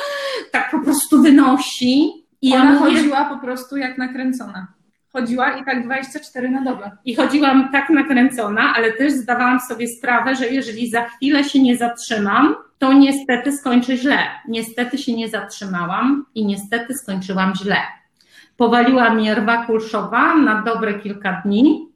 tak 0.52 0.70
po 0.70 0.80
prostu 0.80 1.22
wynosi. 1.22 2.12
I 2.42 2.54
Ona 2.54 2.64
ja 2.64 2.70
mówię, 2.70 2.96
chodziła 2.96 3.24
po 3.24 3.38
prostu 3.38 3.76
jak 3.76 3.98
nakręcona. 3.98 4.66
Chodziła 5.14 5.56
i 5.56 5.64
tak 5.64 5.84
24 5.84 6.50
na 6.50 6.62
dobę. 6.62 6.90
I 7.04 7.14
chodziłam 7.14 7.68
tak 7.72 7.90
nakręcona, 7.90 8.74
ale 8.76 8.92
też 8.92 9.12
zdawałam 9.12 9.60
sobie 9.60 9.88
sprawę, 9.88 10.36
że 10.36 10.48
jeżeli 10.48 10.90
za 10.90 11.04
chwilę 11.04 11.44
się 11.44 11.62
nie 11.62 11.76
zatrzymam, 11.76 12.54
to 12.78 12.92
niestety 12.92 13.52
skończę 13.52 13.96
źle. 13.96 14.18
Niestety 14.48 14.98
się 14.98 15.12
nie 15.12 15.28
zatrzymałam 15.28 16.26
i 16.34 16.46
niestety 16.46 16.94
skończyłam 16.94 17.54
źle. 17.54 17.76
Powaliła 18.56 19.10
mnie 19.10 19.34
rwa 19.34 19.66
kulszowa 19.66 20.34
na 20.36 20.62
dobre 20.62 20.94
kilka 20.94 21.42
dni 21.44 21.88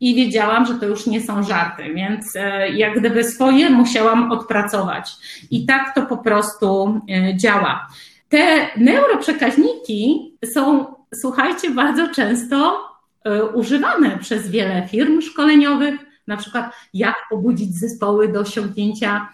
i 0.00 0.14
wiedziałam, 0.14 0.66
że 0.66 0.74
to 0.74 0.86
już 0.86 1.06
nie 1.06 1.20
są 1.20 1.42
żarty, 1.42 1.94
więc 1.94 2.36
e, 2.36 2.70
jak 2.70 2.98
gdyby 2.98 3.24
swoje 3.24 3.70
musiałam 3.70 4.32
odpracować. 4.32 5.12
I 5.50 5.66
tak 5.66 5.94
to 5.94 6.02
po 6.02 6.16
prostu 6.16 7.00
e, 7.10 7.36
działa. 7.36 7.88
Te 8.28 8.68
neuroprzekaźniki 8.76 10.32
są, 10.54 10.86
słuchajcie, 11.14 11.70
bardzo 11.70 12.14
często 12.14 12.80
e, 13.24 13.44
używane 13.44 14.18
przez 14.18 14.48
wiele 14.48 14.88
firm 14.88 15.20
szkoleniowych, 15.20 15.94
na 16.26 16.36
przykład 16.36 16.72
jak 16.94 17.16
pobudzić 17.30 17.74
zespoły 17.74 18.28
do 18.28 18.40
osiągnięcia 18.40 19.28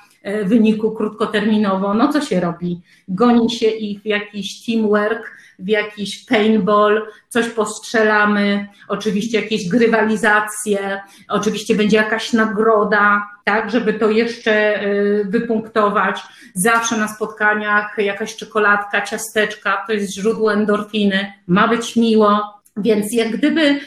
wyniku 0.45 0.91
krótkoterminowo. 0.93 1.95
No 1.95 2.13
co 2.13 2.21
się 2.21 2.41
robi? 2.41 2.81
Goni 3.09 3.51
się 3.51 3.67
ich 3.67 4.03
w 4.03 4.07
jakiś 4.07 4.65
teamwork, 4.65 5.37
w 5.59 5.69
jakiś 5.69 6.25
paintball, 6.25 7.07
coś 7.29 7.49
postrzelamy, 7.49 8.69
oczywiście 8.89 9.41
jakieś 9.41 9.69
grywalizacje, 9.69 11.01
oczywiście 11.29 11.75
będzie 11.75 11.97
jakaś 11.97 12.33
nagroda, 12.33 13.27
tak, 13.45 13.71
żeby 13.71 13.93
to 13.93 14.11
jeszcze 14.11 14.85
y, 14.85 15.25
wypunktować. 15.29 16.23
Zawsze 16.55 16.97
na 16.97 17.09
spotkaniach 17.09 17.95
jakaś 17.99 18.37
czekoladka, 18.37 19.03
ciasteczka, 19.03 19.85
to 19.87 19.93
jest 19.93 20.15
źródło 20.15 20.53
endorfiny, 20.53 21.33
ma 21.47 21.69
być 21.69 21.97
miło, 21.97 22.61
więc 22.77 23.13
jak 23.13 23.37
gdyby 23.37 23.81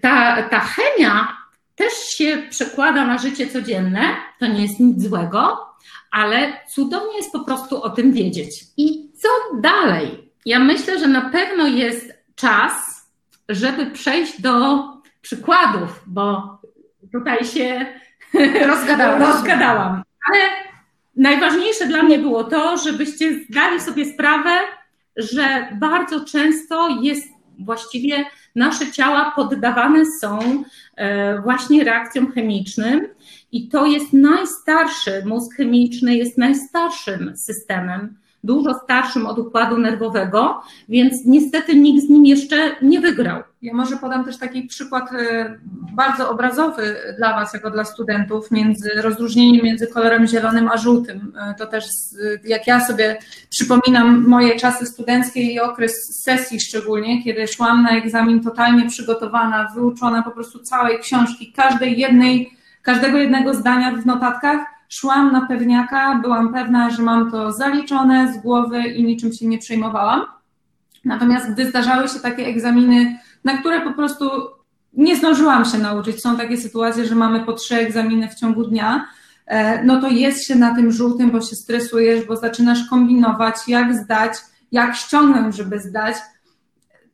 ta, 0.00 0.42
ta 0.42 0.60
chemia 0.60 1.28
też 1.74 1.92
się 1.92 2.42
przekłada 2.50 3.06
na 3.06 3.18
życie 3.18 3.46
codzienne, 3.46 4.00
to 4.38 4.46
nie 4.46 4.62
jest 4.62 4.80
nic 4.80 5.02
złego, 5.02 5.66
ale 6.10 6.52
cudownie 6.74 7.16
jest 7.16 7.32
po 7.32 7.44
prostu 7.44 7.82
o 7.82 7.90
tym 7.90 8.12
wiedzieć. 8.12 8.64
I 8.76 9.12
co 9.22 9.28
dalej? 9.60 10.31
Ja 10.46 10.58
myślę, 10.58 10.98
że 10.98 11.08
na 11.08 11.20
pewno 11.30 11.66
jest 11.66 12.12
czas, 12.34 13.02
żeby 13.48 13.86
przejść 13.86 14.40
do 14.40 14.84
przykładów, 15.20 16.02
bo 16.06 16.58
tutaj 17.12 17.44
się 17.44 17.86
rozgadałam. 18.68 19.22
rozgadałam. 19.22 20.02
Ale 20.32 20.40
najważniejsze 21.16 21.86
dla 21.86 22.02
mnie 22.02 22.18
było 22.18 22.44
to, 22.44 22.76
żebyście 22.76 23.44
zdali 23.44 23.80
sobie 23.80 24.04
sprawę, 24.14 24.50
że 25.16 25.68
bardzo 25.80 26.24
często 26.24 26.88
jest 27.02 27.28
właściwie 27.58 28.24
nasze 28.54 28.92
ciała 28.92 29.32
poddawane 29.36 30.04
są 30.20 30.64
e, 30.96 31.40
właśnie 31.40 31.84
reakcjom 31.84 32.32
chemicznym 32.32 33.08
i 33.52 33.68
to 33.68 33.86
jest 33.86 34.12
najstarszy, 34.12 35.22
mózg 35.26 35.56
chemiczny 35.56 36.16
jest 36.16 36.38
najstarszym 36.38 37.36
systemem 37.36 38.16
dużo 38.44 38.74
starszym 38.74 39.26
od 39.26 39.38
układu 39.38 39.78
nerwowego, 39.78 40.62
więc 40.88 41.14
niestety 41.26 41.74
nikt 41.74 42.06
z 42.06 42.08
nim 42.08 42.26
jeszcze 42.26 42.56
nie 42.82 43.00
wygrał. 43.00 43.42
Ja 43.62 43.74
może 43.74 43.96
podam 43.96 44.24
też 44.24 44.38
taki 44.38 44.62
przykład 44.62 45.12
y, 45.12 45.60
bardzo 45.92 46.30
obrazowy 46.30 46.96
dla 47.18 47.32
Was, 47.32 47.54
jako 47.54 47.70
dla 47.70 47.84
studentów, 47.84 48.50
między 48.50 48.90
rozróżnieniem 49.02 49.64
między 49.64 49.86
kolorem 49.86 50.26
zielonym 50.26 50.68
a 50.68 50.76
żółtym. 50.76 51.32
Y, 51.50 51.58
to 51.58 51.66
też, 51.66 51.84
jak 52.44 52.66
ja 52.66 52.86
sobie 52.86 53.18
przypominam 53.50 54.28
moje 54.28 54.56
czasy 54.56 54.86
studenckie 54.86 55.42
i 55.42 55.60
okres 55.60 56.22
sesji 56.22 56.60
szczególnie, 56.60 57.24
kiedy 57.24 57.48
szłam 57.48 57.82
na 57.82 57.90
egzamin 57.90 58.40
totalnie 58.40 58.88
przygotowana, 58.88 59.72
wyuczona 59.74 60.22
po 60.22 60.30
prostu 60.30 60.58
całej 60.58 60.98
książki, 60.98 61.52
każdej 61.52 61.98
jednej, 61.98 62.56
każdego 62.82 63.18
jednego 63.18 63.54
zdania 63.54 63.92
w 63.92 64.06
notatkach, 64.06 64.72
Szłam 64.92 65.32
na 65.32 65.46
pewniaka, 65.46 66.14
byłam 66.14 66.52
pewna, 66.52 66.90
że 66.90 67.02
mam 67.02 67.30
to 67.30 67.52
zaliczone 67.52 68.32
z 68.32 68.42
głowy 68.42 68.80
i 68.80 69.04
niczym 69.04 69.32
się 69.32 69.46
nie 69.46 69.58
przejmowałam. 69.58 70.22
Natomiast 71.04 71.52
gdy 71.52 71.68
zdarzały 71.68 72.08
się 72.08 72.20
takie 72.20 72.46
egzaminy, 72.46 73.18
na 73.44 73.58
które 73.58 73.80
po 73.80 73.92
prostu 73.92 74.30
nie 74.92 75.16
zdążyłam 75.16 75.64
się 75.64 75.78
nauczyć, 75.78 76.22
są 76.22 76.36
takie 76.36 76.56
sytuacje, 76.56 77.06
że 77.06 77.14
mamy 77.14 77.40
po 77.40 77.52
trzy 77.52 77.74
egzaminy 77.74 78.28
w 78.28 78.34
ciągu 78.34 78.64
dnia, 78.64 79.08
e, 79.46 79.84
no 79.84 80.00
to 80.00 80.08
jest 80.08 80.46
się 80.46 80.54
na 80.54 80.74
tym 80.74 80.92
żółtym, 80.92 81.30
bo 81.30 81.40
się 81.40 81.56
stresujesz, 81.56 82.26
bo 82.26 82.36
zaczynasz 82.36 82.88
kombinować, 82.90 83.56
jak 83.68 83.94
zdać, 83.94 84.32
jak 84.72 84.96
ściągnąć, 84.96 85.56
żeby 85.56 85.80
zdać, 85.80 86.16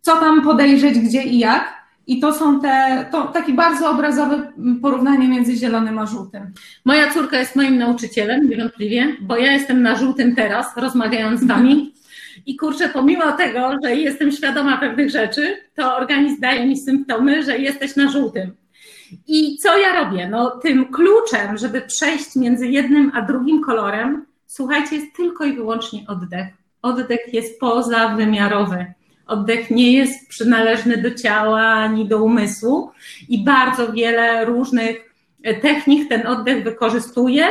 co 0.01 0.17
tam 0.17 0.43
podejrzeć, 0.43 0.99
gdzie 0.99 1.23
i 1.23 1.39
jak. 1.39 1.78
I 2.09 2.21
to 2.21 2.33
są 2.33 2.61
te, 2.61 3.07
to 3.13 3.25
takie 3.27 3.53
bardzo 3.53 3.91
obrazowe 3.91 4.53
porównanie 4.83 5.29
między 5.29 5.57
zielonym 5.57 5.99
a 5.99 6.07
żółtym. 6.07 6.53
Moja 6.85 7.11
córka 7.11 7.39
jest 7.39 7.57
moim 7.57 7.79
nauczycielem, 7.79 8.49
niewątpliwie, 8.49 9.17
bo 9.21 9.37
ja 9.37 9.53
jestem 9.53 9.83
na 9.83 9.97
żółtym 9.97 10.35
teraz, 10.35 10.77
rozmawiając 10.77 11.41
z 11.41 11.47
Wami. 11.47 11.95
I 12.47 12.57
kurczę, 12.57 12.89
pomimo 12.89 13.33
tego, 13.33 13.71
że 13.85 13.95
jestem 13.95 14.33
świadoma 14.33 14.79
pewnych 14.79 15.11
rzeczy, 15.11 15.57
to 15.75 15.97
organizm 15.97 16.41
daje 16.41 16.67
mi 16.67 16.77
symptomy, 16.77 17.43
że 17.43 17.59
jesteś 17.59 17.97
na 17.97 18.11
żółtym. 18.11 18.57
I 19.27 19.57
co 19.57 19.79
ja 19.79 20.05
robię? 20.05 20.29
No, 20.29 20.51
tym 20.51 20.93
kluczem, 20.93 21.59
żeby 21.59 21.81
przejść 21.81 22.37
między 22.37 22.69
jednym 22.69 23.13
a 23.15 23.23
drugim 23.23 23.63
kolorem, 23.63 24.27
słuchajcie, 24.47 24.97
jest 24.97 25.17
tylko 25.17 25.45
i 25.45 25.53
wyłącznie 25.53 26.05
oddech. 26.09 26.47
Oddech 26.83 27.35
jest 27.35 27.61
pozawymiarowy. 27.61 28.87
Oddech 29.29 29.71
nie 29.71 29.93
jest 29.93 30.29
przynależny 30.29 30.97
do 30.97 31.15
ciała 31.15 31.63
ani 31.63 32.09
do 32.09 32.25
umysłu 32.25 32.91
i 33.29 33.45
bardzo 33.45 33.93
wiele 33.93 34.45
różnych 34.45 35.15
technik 35.63 36.09
ten 36.09 36.27
oddech 36.27 36.65
wykorzystuje, 36.65 37.47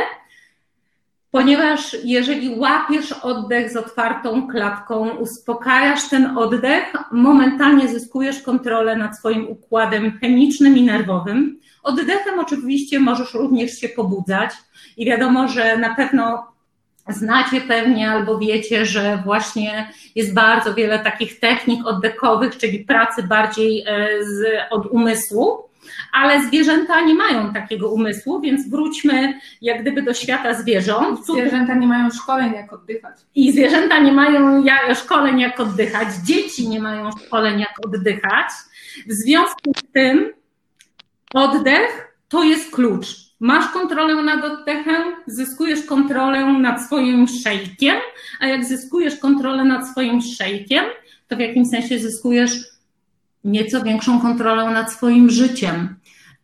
ponieważ 1.30 1.96
jeżeli 2.04 2.58
łapiesz 2.58 3.12
oddech 3.12 3.72
z 3.72 3.76
otwartą 3.76 4.48
klatką, 4.48 5.10
uspokajasz 5.10 6.08
ten 6.08 6.38
oddech, 6.38 6.92
momentalnie 7.12 7.88
zyskujesz 7.88 8.42
kontrolę 8.42 8.96
nad 8.96 9.18
swoim 9.18 9.48
układem 9.48 10.18
chemicznym 10.18 10.76
i 10.76 10.82
nerwowym. 10.82 11.60
Oddechem 11.82 12.38
oczywiście 12.38 13.00
możesz 13.00 13.34
również 13.34 13.80
się 13.80 13.88
pobudzać 13.88 14.50
i 14.96 15.06
wiadomo, 15.06 15.48
że 15.48 15.76
na 15.76 15.94
pewno 15.94 16.46
znacie 17.08 17.60
pewnie 17.60 18.10
albo 18.10 18.38
wiecie, 18.38 18.86
że 18.86 19.22
właśnie 19.24 19.88
jest 20.14 20.34
bardzo 20.34 20.74
wiele 20.74 20.98
takich 20.98 21.40
technik 21.40 21.86
oddechowych, 21.86 22.56
czyli 22.56 22.78
pracy 22.78 23.22
bardziej 23.22 23.84
e, 23.86 24.08
z, 24.24 24.46
od 24.70 24.86
umysłu 24.86 25.68
ale 26.12 26.46
zwierzęta 26.46 27.00
nie 27.00 27.14
mają 27.14 27.52
takiego 27.52 27.90
umysłu, 27.90 28.40
więc 28.40 28.70
wróćmy 28.70 29.40
jak 29.62 29.82
gdyby 29.82 30.02
do 30.02 30.14
świata 30.14 30.54
zwierząt. 30.54 31.26
Zwierzęta 31.26 31.74
nie 31.74 31.86
mają 31.86 32.10
szkoleń, 32.10 32.52
jak 32.54 32.72
oddychać. 32.72 33.16
I 33.34 33.52
zwierzęta 33.52 33.98
nie 33.98 34.12
mają 34.12 34.64
szkoleń, 34.94 35.40
jak 35.40 35.60
oddychać, 35.60 36.08
dzieci 36.24 36.68
nie 36.68 36.80
mają 36.80 37.10
szkoleń, 37.12 37.60
jak 37.60 37.74
oddychać. 37.86 38.48
W 39.06 39.12
związku 39.12 39.72
z 39.76 39.92
tym 39.92 40.32
oddech 41.34 42.14
to 42.28 42.44
jest 42.44 42.74
klucz. 42.74 43.27
Masz 43.40 43.68
kontrolę 43.72 44.22
nad 44.22 44.44
oddechem, 44.44 45.02
zyskujesz 45.26 45.82
kontrolę 45.82 46.52
nad 46.52 46.86
swoim 46.86 47.28
szejkiem, 47.28 47.96
a 48.40 48.46
jak 48.46 48.64
zyskujesz 48.64 49.16
kontrolę 49.16 49.64
nad 49.64 49.88
swoim 49.88 50.22
szejkiem, 50.22 50.84
to 51.28 51.36
w 51.36 51.40
jakimś 51.40 51.68
sensie 51.68 51.98
zyskujesz 51.98 52.52
nieco 53.44 53.82
większą 53.82 54.20
kontrolę 54.20 54.70
nad 54.70 54.92
swoim 54.92 55.30
życiem. 55.30 55.96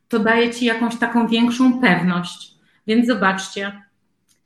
To 0.09 0.19
daje 0.19 0.51
ci 0.51 0.65
jakąś 0.65 0.97
taką 0.97 1.29
większą 1.29 1.81
pewność. 1.81 2.55
Więc 2.87 3.07
zobaczcie, 3.07 3.83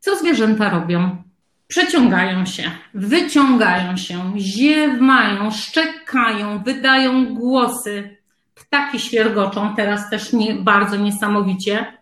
co 0.00 0.16
zwierzęta 0.16 0.70
robią. 0.70 1.22
Przeciągają 1.68 2.46
się, 2.46 2.70
wyciągają 2.94 3.96
się, 3.96 4.32
ziewmają, 4.36 5.50
szczekają, 5.50 6.62
wydają 6.62 7.34
głosy. 7.34 8.16
Ptaki 8.54 9.00
świergoczą 9.00 9.76
teraz 9.76 10.10
też 10.10 10.32
nie, 10.32 10.54
bardzo 10.54 10.96
niesamowicie. 10.96 11.97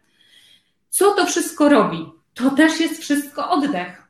Co 0.97 1.11
to 1.11 1.27
wszystko 1.27 1.69
robi? 1.69 2.07
To 2.35 2.51
też 2.51 2.81
jest 2.81 3.01
wszystko 3.01 3.51
oddech, 3.51 4.03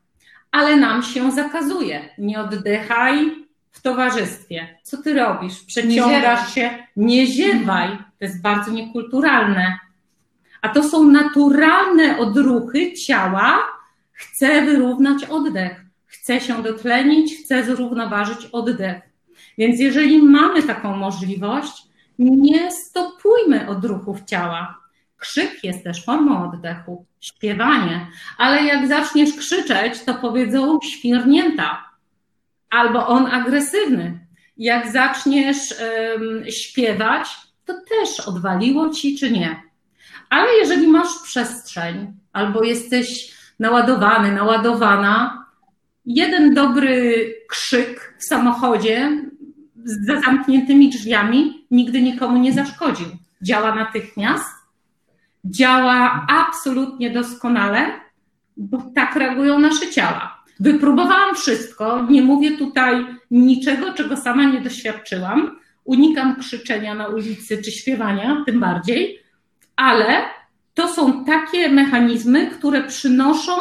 ale 0.53 0.77
nam 0.77 1.03
się 1.03 1.33
zakazuje. 1.33 2.09
Nie 2.19 2.41
oddychaj, 2.41 3.47
w 3.71 3.81
towarzystwie. 3.81 4.79
Co 4.83 5.03
ty 5.03 5.15
robisz? 5.15 5.65
Przeciągasz 5.65 6.55
się, 6.55 6.71
nie 6.97 7.27
ziewaj. 7.27 7.89
To 7.89 8.25
jest 8.25 8.43
bardzo 8.43 8.71
niekulturalne. 8.71 9.79
A 10.63 10.69
to 10.69 10.83
są 10.83 11.05
naturalne 11.05 12.19
odruchy 12.19 12.93
ciała. 12.93 13.59
Chce 14.13 14.63
wyrównać 14.63 15.25
oddech, 15.25 15.85
chce 16.07 16.41
się 16.41 16.63
dotlenić, 16.63 17.37
chce 17.45 17.65
zrównoważyć 17.65 18.47
oddech. 18.53 19.03
Więc 19.59 19.81
jeżeli 19.81 20.23
mamy 20.23 20.63
taką 20.63 20.97
możliwość, 20.97 21.83
nie 22.19 22.73
stopujmy 22.73 23.69
odruchów 23.69 24.25
ciała. 24.25 24.86
Krzyk 25.17 25.65
jest 25.65 25.85
też 25.85 26.05
formą 26.05 26.53
oddechu, 26.53 27.07
śpiewanie, 27.21 28.07
ale 28.39 28.63
jak 28.63 28.89
zaczniesz 28.89 29.33
krzyczeć, 29.33 30.05
to 30.05 30.15
powiedzą 30.15 30.79
świrnięta 30.83 31.87
albo 32.71 33.07
on 33.07 33.27
agresywny. 33.27 34.27
Jak 34.57 34.93
zaczniesz 34.93 35.59
um, 35.81 36.45
śpiewać, 36.51 37.29
to 37.65 37.75
też 37.89 38.21
odwaliło 38.21 38.91
ci 38.91 39.19
czy 39.19 39.31
nie. 39.31 39.63
Ale 40.31 40.53
jeżeli 40.53 40.89
masz 40.89 41.09
przestrzeń, 41.23 42.13
albo 42.33 42.65
jesteś 42.65 43.35
naładowany, 43.59 44.33
naładowana, 44.33 45.47
jeden 46.07 46.55
dobry 46.55 47.35
krzyk 47.49 48.15
w 48.19 48.25
samochodzie 48.25 49.23
z 49.85 50.07
zamkniętymi 50.07 50.91
drzwiami 50.91 51.67
nigdy 51.71 52.03
nikomu 52.03 52.39
nie 52.39 52.53
zaszkodził. 52.53 53.07
Działa 53.43 53.75
natychmiast, 53.75 54.56
działa 55.51 56.27
absolutnie 56.29 57.11
doskonale, 57.11 57.87
bo 58.57 58.83
tak 58.95 59.17
reagują 59.17 59.59
nasze 59.59 59.91
ciała. 59.91 60.45
Wypróbowałam 60.61 61.35
wszystko, 61.35 62.07
nie 62.11 62.23
mówię 62.23 62.59
tutaj 62.59 63.07
niczego, 63.31 63.93
czego 63.93 64.17
sama 64.17 64.45
nie 64.45 64.61
doświadczyłam. 64.61 65.59
Unikam 65.85 66.37
krzyczenia 66.37 66.95
na 66.95 67.09
ulicy 67.09 67.63
czy 67.63 67.73
śpiewania, 67.73 68.43
tym 68.47 68.61
bardziej, 68.61 69.19
ale 69.77 70.07
to 70.75 70.89
są 70.89 71.25
takie 71.25 71.69
mechanizmy, 71.69 72.47
które 72.47 72.85
przynoszą 72.85 73.53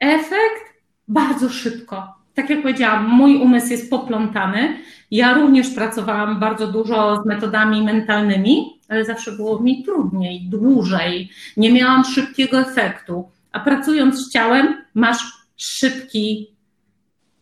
efekt 0.00 0.64
bardzo 1.08 1.48
szybko. 1.48 2.14
Tak 2.34 2.50
jak 2.50 2.62
powiedziałam, 2.62 3.08
mój 3.08 3.36
umysł 3.36 3.70
jest 3.70 3.90
poplątany. 3.90 4.78
Ja 5.10 5.34
również 5.34 5.70
pracowałam 5.70 6.40
bardzo 6.40 6.66
dużo 6.66 7.22
z 7.22 7.26
metodami 7.26 7.82
mentalnymi, 7.82 8.77
ale 8.88 9.04
zawsze 9.04 9.32
było 9.32 9.60
mi 9.60 9.84
trudniej, 9.84 10.40
dłużej. 10.48 11.30
Nie 11.56 11.72
miałam 11.72 12.04
szybkiego 12.04 12.60
efektu. 12.60 13.30
A 13.52 13.60
pracując 13.60 14.16
z 14.16 14.32
ciałem, 14.32 14.84
masz 14.94 15.18
szybki 15.56 16.56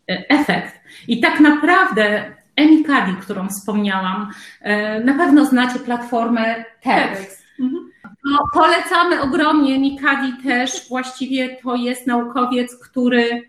e, 0.09 0.29
efekt. 0.29 0.79
I 1.07 1.19
tak 1.19 1.39
naprawdę 1.39 2.37
Emikadi, 2.55 3.13
którą 3.21 3.49
wspomniałam, 3.49 4.31
e, 4.61 4.99
na 5.03 5.13
pewno 5.13 5.45
znacie 5.45 5.79
platformę 5.79 6.65
TEDx. 6.81 7.43
Mhm. 7.59 7.91
No, 8.31 8.39
polecamy 8.53 9.21
ogromnie. 9.21 9.75
Emikadi 9.75 10.43
też 10.43 10.89
właściwie 10.89 11.57
to 11.63 11.75
jest 11.75 12.07
naukowiec, 12.07 12.75
który, 12.89 13.41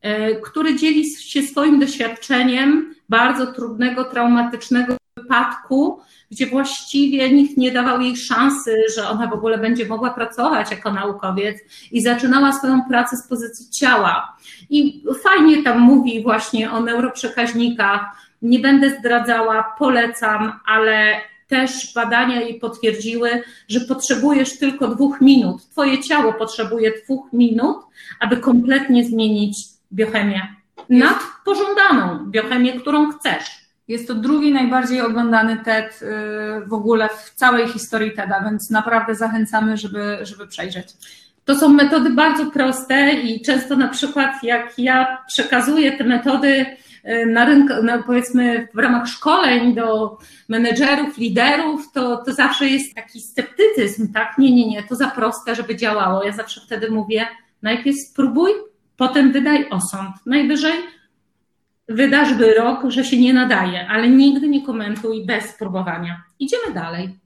e, 0.00 0.34
który 0.34 0.76
dzieli 0.76 1.10
się 1.10 1.42
swoim 1.42 1.80
doświadczeniem 1.80 2.94
bardzo 3.08 3.52
trudnego, 3.52 4.04
traumatycznego 4.04 4.96
wypadku, 5.32 6.00
gdzie 6.30 6.46
właściwie 6.46 7.32
nikt 7.32 7.56
nie 7.56 7.72
dawał 7.72 8.00
jej 8.00 8.16
szansy, 8.16 8.76
że 8.96 9.08
ona 9.08 9.26
w 9.26 9.32
ogóle 9.32 9.58
będzie 9.58 9.86
mogła 9.86 10.10
pracować 10.10 10.70
jako 10.70 10.92
naukowiec 10.92 11.58
i 11.92 12.02
zaczynała 12.02 12.52
swoją 12.52 12.84
pracę 12.84 13.16
z 13.16 13.28
pozycji 13.28 13.70
ciała. 13.70 14.36
I 14.70 15.04
fajnie 15.22 15.62
tam 15.62 15.78
mówi 15.78 16.22
właśnie 16.22 16.72
o 16.72 16.80
neuroprzekaźnikach. 16.80 18.00
Nie 18.42 18.58
będę 18.58 18.98
zdradzała, 18.98 19.74
polecam, 19.78 20.52
ale 20.66 21.20
też 21.48 21.94
badania 21.94 22.40
jej 22.40 22.54
potwierdziły, 22.60 23.42
że 23.68 23.80
potrzebujesz 23.80 24.58
tylko 24.58 24.88
dwóch 24.88 25.20
minut. 25.20 25.62
Twoje 25.70 26.02
ciało 26.02 26.32
potrzebuje 26.32 26.92
dwóch 27.04 27.32
minut, 27.32 27.76
aby 28.20 28.36
kompletnie 28.36 29.04
zmienić 29.04 29.56
biochemię 29.92 30.56
nad 30.88 31.18
pożądaną 31.44 32.24
biochemię, 32.30 32.72
którą 32.72 33.12
chcesz. 33.12 33.61
Jest 33.92 34.08
to 34.08 34.14
drugi 34.14 34.52
najbardziej 34.52 35.00
oglądany 35.00 35.56
TED 35.56 36.02
y, 36.02 36.06
w 36.66 36.72
ogóle 36.72 37.08
w 37.08 37.34
całej 37.34 37.68
historii 37.68 38.12
TEDa, 38.12 38.40
więc 38.44 38.70
naprawdę 38.70 39.14
zachęcamy, 39.14 39.76
żeby, 39.76 40.18
żeby 40.22 40.46
przejrzeć. 40.46 40.88
To 41.44 41.54
są 41.54 41.68
metody 41.68 42.10
bardzo 42.10 42.50
proste 42.50 43.12
i 43.12 43.42
często 43.42 43.76
na 43.76 43.88
przykład 43.88 44.42
jak 44.42 44.78
ja 44.78 45.24
przekazuję 45.28 45.98
te 45.98 46.04
metody 46.04 46.66
y, 47.08 47.26
na 47.26 47.44
rynku, 47.44 47.74
no 47.82 48.02
powiedzmy 48.02 48.68
w 48.74 48.78
ramach 48.78 49.08
szkoleń 49.08 49.74
do 49.74 50.18
menedżerów, 50.48 51.18
liderów, 51.18 51.92
to, 51.92 52.16
to 52.16 52.32
zawsze 52.32 52.68
jest 52.68 52.94
taki 52.94 53.20
sceptycyzm, 53.20 54.12
tak? 54.12 54.38
Nie, 54.38 54.52
nie, 54.52 54.68
nie, 54.68 54.82
to 54.82 54.96
za 54.96 55.10
proste, 55.10 55.54
żeby 55.54 55.76
działało. 55.76 56.24
Ja 56.24 56.32
zawsze 56.32 56.60
wtedy 56.60 56.90
mówię, 56.90 57.26
najpierw 57.62 57.96
spróbuj, 58.10 58.50
potem 58.96 59.32
wydaj 59.32 59.68
osąd. 59.70 60.16
Najwyżej 60.26 60.74
wydasz 61.94 62.34
wyrok, 62.34 62.80
że 62.88 63.04
się 63.04 63.20
nie 63.20 63.34
nadaje, 63.34 63.88
ale 63.88 64.08
nigdy 64.08 64.48
nie 64.48 64.66
komentuj 64.66 65.26
bez 65.26 65.44
spróbowania. 65.44 66.22
Idziemy 66.38 66.74
dalej. 66.74 67.18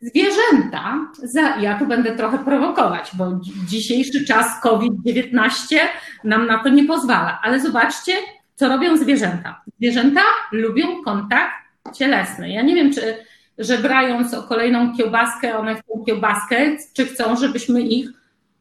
Zwierzęta, 0.00 0.98
za, 1.22 1.56
ja 1.56 1.78
tu 1.78 1.86
będę 1.86 2.16
trochę 2.16 2.38
prowokować, 2.38 3.10
bo 3.14 3.40
dzisiejszy 3.66 4.24
czas 4.24 4.60
COVID-19 4.62 5.76
nam 6.24 6.46
na 6.46 6.62
to 6.62 6.68
nie 6.68 6.84
pozwala, 6.84 7.40
ale 7.42 7.60
zobaczcie, 7.60 8.12
co 8.54 8.68
robią 8.68 8.96
zwierzęta. 8.96 9.62
Zwierzęta 9.78 10.20
lubią 10.52 11.02
kontakt 11.04 11.54
cielesny. 11.94 12.52
Ja 12.52 12.62
nie 12.62 12.74
wiem, 12.74 12.92
czy 12.92 13.16
żebrając 13.58 14.34
o 14.34 14.42
kolejną 14.42 14.96
kiełbaskę, 14.96 15.58
one 15.58 15.74
chcą 15.74 16.04
kiełbaskę, 16.06 16.56
czy 16.92 17.06
chcą, 17.06 17.36
żebyśmy 17.36 17.80
ich 17.80 18.10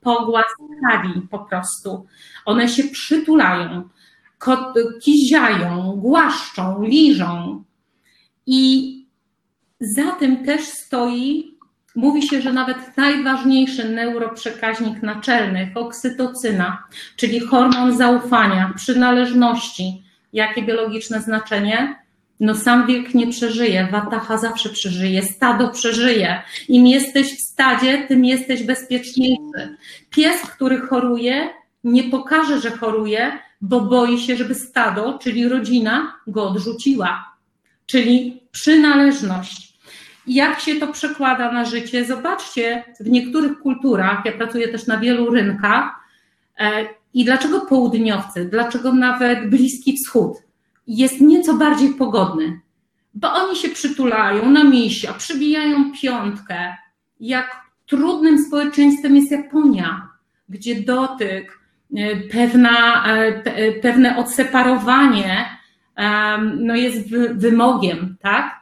pogłaskali 0.02 1.28
po 1.32 1.40
prostu. 1.40 2.06
One 2.46 2.70
się 2.70 2.84
przytulają 2.84 3.90
kiziają, 5.02 5.98
głaszczą, 5.98 6.84
liżą. 6.84 7.64
I 8.46 8.96
za 9.80 10.12
tym 10.12 10.46
też 10.46 10.62
stoi, 10.62 11.58
mówi 11.96 12.28
się, 12.28 12.42
że 12.42 12.54
nawet 12.54 12.98
najważniejszy 12.98 13.90
neuroprzekaźnik 13.90 15.04
naczelny, 15.04 15.72
oksytocyna, 15.76 16.84
czyli 17.16 17.40
hormon 17.40 17.98
zaufania, 17.98 18.74
przynależności, 18.76 20.04
Jakie 20.34 20.62
biologiczne 20.62 21.22
znaczenie? 21.22 21.96
No 22.40 22.56
sam 22.56 22.88
wilk 22.88 23.14
nie 23.14 23.28
przeżyje, 23.28 23.88
wataha 23.92 24.38
zawsze 24.38 24.70
przeżyje, 24.70 25.24
stado 25.24 25.70
przeżyje. 25.70 26.42
Im 26.68 26.88
jesteś 26.88 27.38
w 27.38 27.42
stadzie, 27.42 28.08
tym 28.08 28.26
jesteś 28.26 28.64
bezpieczniejszy. 28.64 29.78
Pies, 30.10 30.42
który 30.42 30.82
choruje, 30.82 31.50
nie 31.84 32.04
pokaże, 32.04 32.60
że 32.62 32.72
choruje, 32.72 33.32
bo 33.62 33.82
boi 33.82 34.20
się, 34.20 34.36
żeby 34.36 34.56
stado, 34.56 35.20
czyli 35.22 35.48
rodzina, 35.48 36.20
go 36.28 36.50
odrzuciła. 36.50 37.36
Czyli 37.86 38.44
przynależność. 38.52 39.72
Jak 40.28 40.60
się 40.60 40.76
to 40.76 40.88
przekłada 40.88 41.52
na 41.52 41.66
życie? 41.66 42.06
Zobaczcie, 42.06 42.84
w 43.00 43.10
niektórych 43.10 43.60
kulturach, 43.60 44.26
ja 44.26 44.32
pracuję 44.32 44.68
też 44.68 44.88
na 44.88 44.98
wielu 44.98 45.30
rynkach, 45.30 45.92
e, 46.60 46.86
i 47.14 47.26
dlaczego 47.26 47.62
południowcy, 47.62 48.46
dlaczego 48.46 48.94
nawet 48.94 49.50
Bliski 49.50 49.98
Wschód 49.98 50.38
jest 50.88 51.22
nieco 51.22 51.54
bardziej 51.54 51.90
pogodny? 51.90 52.62
Bo 53.14 53.34
oni 53.34 53.56
się 53.56 53.70
przytulają 53.70 54.50
na 54.50 54.64
misia, 54.64 55.14
przybijają 55.14 55.92
piątkę. 56.02 56.76
Jak 57.20 57.62
trudnym 57.86 58.46
społeczeństwem 58.46 59.16
jest 59.16 59.32
Japonia, 59.32 60.10
gdzie 60.50 60.82
dotyk, 60.82 61.61
pewna, 62.32 63.06
e, 63.06 63.72
pewne 63.72 64.18
odseparowanie 64.18 65.46
no 66.58 66.76
jest 66.76 67.10
wymogiem, 67.34 68.16
tak? 68.22 68.62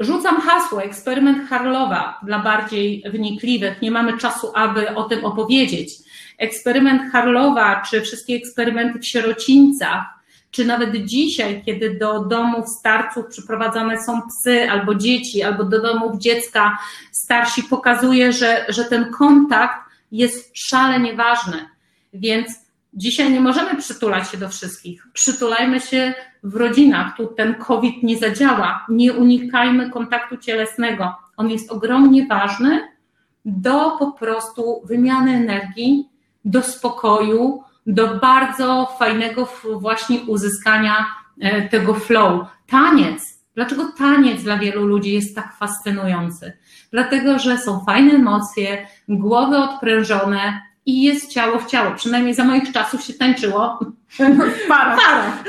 Rzucam 0.00 0.40
hasło, 0.40 0.82
eksperyment 0.82 1.48
Harlowa 1.48 2.20
dla 2.22 2.38
bardziej 2.38 3.04
wnikliwych. 3.10 3.82
Nie 3.82 3.90
mamy 3.90 4.18
czasu, 4.18 4.52
aby 4.54 4.94
o 4.94 5.04
tym 5.04 5.24
opowiedzieć. 5.24 5.94
Eksperyment 6.38 7.12
Harlowa, 7.12 7.82
czy 7.90 8.00
wszystkie 8.00 8.34
eksperymenty 8.34 8.98
w 8.98 9.06
sierocińcach, 9.06 10.04
czy 10.50 10.64
nawet 10.64 10.96
dzisiaj, 10.96 11.62
kiedy 11.66 11.98
do 11.98 12.24
domów 12.24 12.68
starców 12.68 13.26
przyprowadzane 13.26 14.02
są 14.02 14.22
psy 14.22 14.70
albo 14.70 14.94
dzieci, 14.94 15.42
albo 15.42 15.64
do 15.64 15.82
domów 15.82 16.18
dziecka 16.18 16.78
starsi, 17.12 17.62
pokazuje, 17.62 18.32
że, 18.32 18.66
że 18.68 18.84
ten 18.84 19.10
kontakt 19.10 19.83
jest 20.18 20.50
szalenie 20.54 21.14
ważny. 21.14 21.68
Więc 22.12 22.64
Dzisiaj 22.96 23.32
nie 23.32 23.40
możemy 23.40 23.76
przytulać 23.76 24.30
się 24.30 24.38
do 24.38 24.48
wszystkich. 24.48 25.06
Przytulajmy 25.12 25.80
się 25.80 26.14
w 26.42 26.56
rodzinach. 26.56 27.16
Tu 27.16 27.26
ten 27.26 27.54
COVID 27.54 28.02
nie 28.02 28.18
zadziała. 28.18 28.86
Nie 28.88 29.12
unikajmy 29.12 29.90
kontaktu 29.90 30.36
cielesnego. 30.36 31.14
On 31.36 31.50
jest 31.50 31.72
ogromnie 31.72 32.26
ważny 32.26 32.88
do 33.44 33.96
po 33.98 34.12
prostu 34.12 34.82
wymiany 34.84 35.32
energii, 35.32 36.08
do 36.44 36.62
spokoju, 36.62 37.62
do 37.86 38.16
bardzo 38.16 38.96
fajnego 38.98 39.48
właśnie 39.80 40.20
uzyskania 40.20 41.06
e, 41.40 41.68
tego 41.68 41.94
flow. 41.94 42.46
Taniec. 42.66 43.33
Dlaczego 43.54 43.92
taniec 43.98 44.42
dla 44.42 44.58
wielu 44.58 44.86
ludzi 44.86 45.12
jest 45.12 45.34
tak 45.34 45.56
fascynujący? 45.56 46.52
Dlatego, 46.90 47.38
że 47.38 47.58
są 47.58 47.84
fajne 47.84 48.12
emocje, 48.12 48.86
głowy 49.08 49.56
odprężone, 49.56 50.60
i 50.86 51.02
jest 51.02 51.30
ciało 51.30 51.58
w 51.58 51.66
ciało. 51.66 51.94
Przynajmniej 51.94 52.34
za 52.34 52.44
moich 52.44 52.72
czasów 52.72 53.02
się 53.02 53.14
tańczyło 53.14 53.78
w 54.64 54.68
parach. 54.68 55.44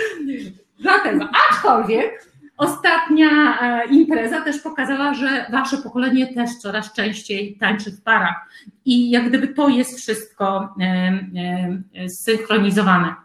Dlatego, 0.80 1.30
aczkolwiek 1.50 2.26
ostatnia 2.58 3.60
e, 3.62 3.88
impreza 3.88 4.42
też 4.42 4.60
pokazała, 4.60 5.14
że 5.14 5.46
wasze 5.52 5.78
pokolenie 5.78 6.34
też 6.34 6.56
coraz 6.56 6.94
częściej 6.94 7.58
tańczy 7.60 7.92
w 7.92 8.02
parach. 8.02 8.50
I 8.86 9.10
jak 9.10 9.30
gdyby 9.30 9.48
to 9.48 9.70
jest 9.70 10.00
wszystko 10.00 10.76
zsynchronizowane. 12.08 13.16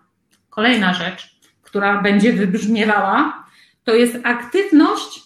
Kolejna 0.50 0.94
rzecz, 0.94 1.36
która 1.62 2.02
będzie 2.02 2.32
wybrzmiewała, 2.32 3.39
to 3.84 3.94
jest 3.94 4.16
aktywność 4.24 5.22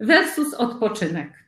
versus 0.00 0.54
odpoczynek. 0.54 1.44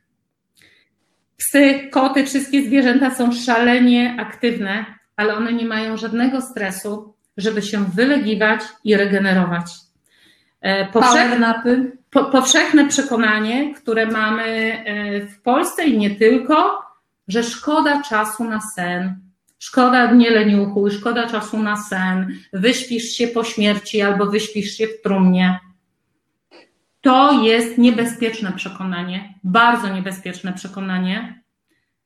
Psy, 1.37 1.89
koty, 1.91 2.25
wszystkie 2.25 2.63
zwierzęta 2.63 3.15
są 3.15 3.31
szalenie 3.31 4.15
aktywne, 4.19 4.85
ale 5.15 5.35
one 5.35 5.53
nie 5.53 5.65
mają 5.65 5.97
żadnego 5.97 6.41
stresu, 6.41 7.13
żeby 7.37 7.61
się 7.61 7.85
wylegiwać 7.85 8.61
i 8.83 8.95
regenerować. 8.95 9.65
E, 10.61 10.85
powszechne, 10.85 11.63
po, 12.09 12.25
powszechne 12.25 12.87
przekonanie, 12.87 13.73
które 13.75 14.05
mamy 14.05 14.43
e, 14.45 15.21
w 15.27 15.41
Polsce 15.41 15.83
i 15.83 15.97
nie 15.97 16.15
tylko, 16.15 16.81
że 17.27 17.43
szkoda 17.43 18.01
czasu 18.01 18.43
na 18.43 18.61
sen, 18.75 19.19
szkoda 19.59 20.11
nie 20.11 20.29
leniuchu, 20.29 20.89
szkoda 20.89 21.29
czasu 21.29 21.63
na 21.63 21.75
sen, 21.75 22.37
wyśpisz 22.53 23.03
się 23.03 23.27
po 23.27 23.43
śmierci 23.43 24.01
albo 24.01 24.25
wyśpisz 24.25 24.77
się 24.77 24.87
w 24.87 25.01
trumnie. 25.01 25.59
To 27.07 27.43
jest 27.43 27.77
niebezpieczne 27.77 28.51
przekonanie, 28.51 29.33
bardzo 29.43 29.89
niebezpieczne 29.89 30.53
przekonanie, 30.53 31.43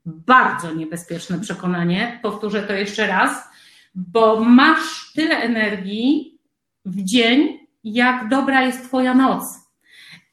bardzo 0.06 0.74
niebezpieczne 0.74 1.40
przekonanie. 1.40 2.20
Powtórzę 2.22 2.64
to 2.64 2.74
jeszcze 2.74 3.08
raz, 3.08 3.50
bo 3.96 4.44
masz 4.44 5.12
tyle 5.16 5.38
energii 5.38 6.40
w 6.86 7.04
dzień, 7.04 7.60
jak 7.84 8.30
dobra 8.30 8.62
jest 8.62 8.84
Twoja 8.84 9.14
noc. 9.14 9.44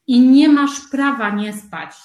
I 0.06 0.20
nie 0.20 0.48
masz 0.48 0.80
prawa 0.90 1.30
nie 1.30 1.52
spać. 1.52 1.96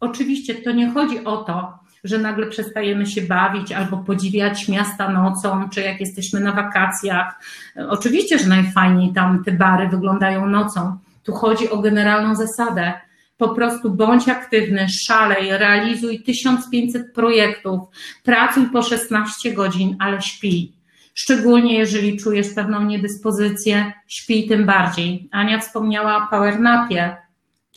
Oczywiście 0.00 0.54
to 0.54 0.72
nie 0.72 0.90
chodzi 0.90 1.24
o 1.24 1.36
to, 1.36 1.78
że 2.04 2.18
nagle 2.18 2.46
przestajemy 2.46 3.06
się 3.06 3.22
bawić 3.22 3.72
albo 3.72 3.96
podziwiać 3.96 4.68
miasta 4.68 5.08
nocą, 5.08 5.68
czy 5.68 5.80
jak 5.80 6.00
jesteśmy 6.00 6.40
na 6.40 6.52
wakacjach. 6.52 7.40
Oczywiście, 7.88 8.38
że 8.38 8.48
najfajniej 8.48 9.12
tam 9.12 9.44
te 9.44 9.52
bary 9.52 9.88
wyglądają 9.88 10.46
nocą, 10.46 10.98
tu 11.26 11.32
chodzi 11.32 11.70
o 11.70 11.78
generalną 11.78 12.34
zasadę. 12.34 12.92
Po 13.36 13.48
prostu 13.48 13.90
bądź 13.90 14.28
aktywny, 14.28 14.88
szalej, 14.88 15.58
realizuj 15.58 16.22
1500 16.22 17.12
projektów, 17.12 17.80
pracuj 18.22 18.66
po 18.66 18.82
16 18.82 19.52
godzin, 19.52 19.96
ale 19.98 20.22
śpij. 20.22 20.72
Szczególnie 21.14 21.78
jeżeli 21.78 22.16
czujesz 22.16 22.54
pewną 22.54 22.82
niedyspozycję, 22.82 23.92
śpij 24.06 24.48
tym 24.48 24.66
bardziej. 24.66 25.28
Ania 25.32 25.58
wspomniała 25.58 26.16
o 26.16 26.30
powernapie. 26.30 27.16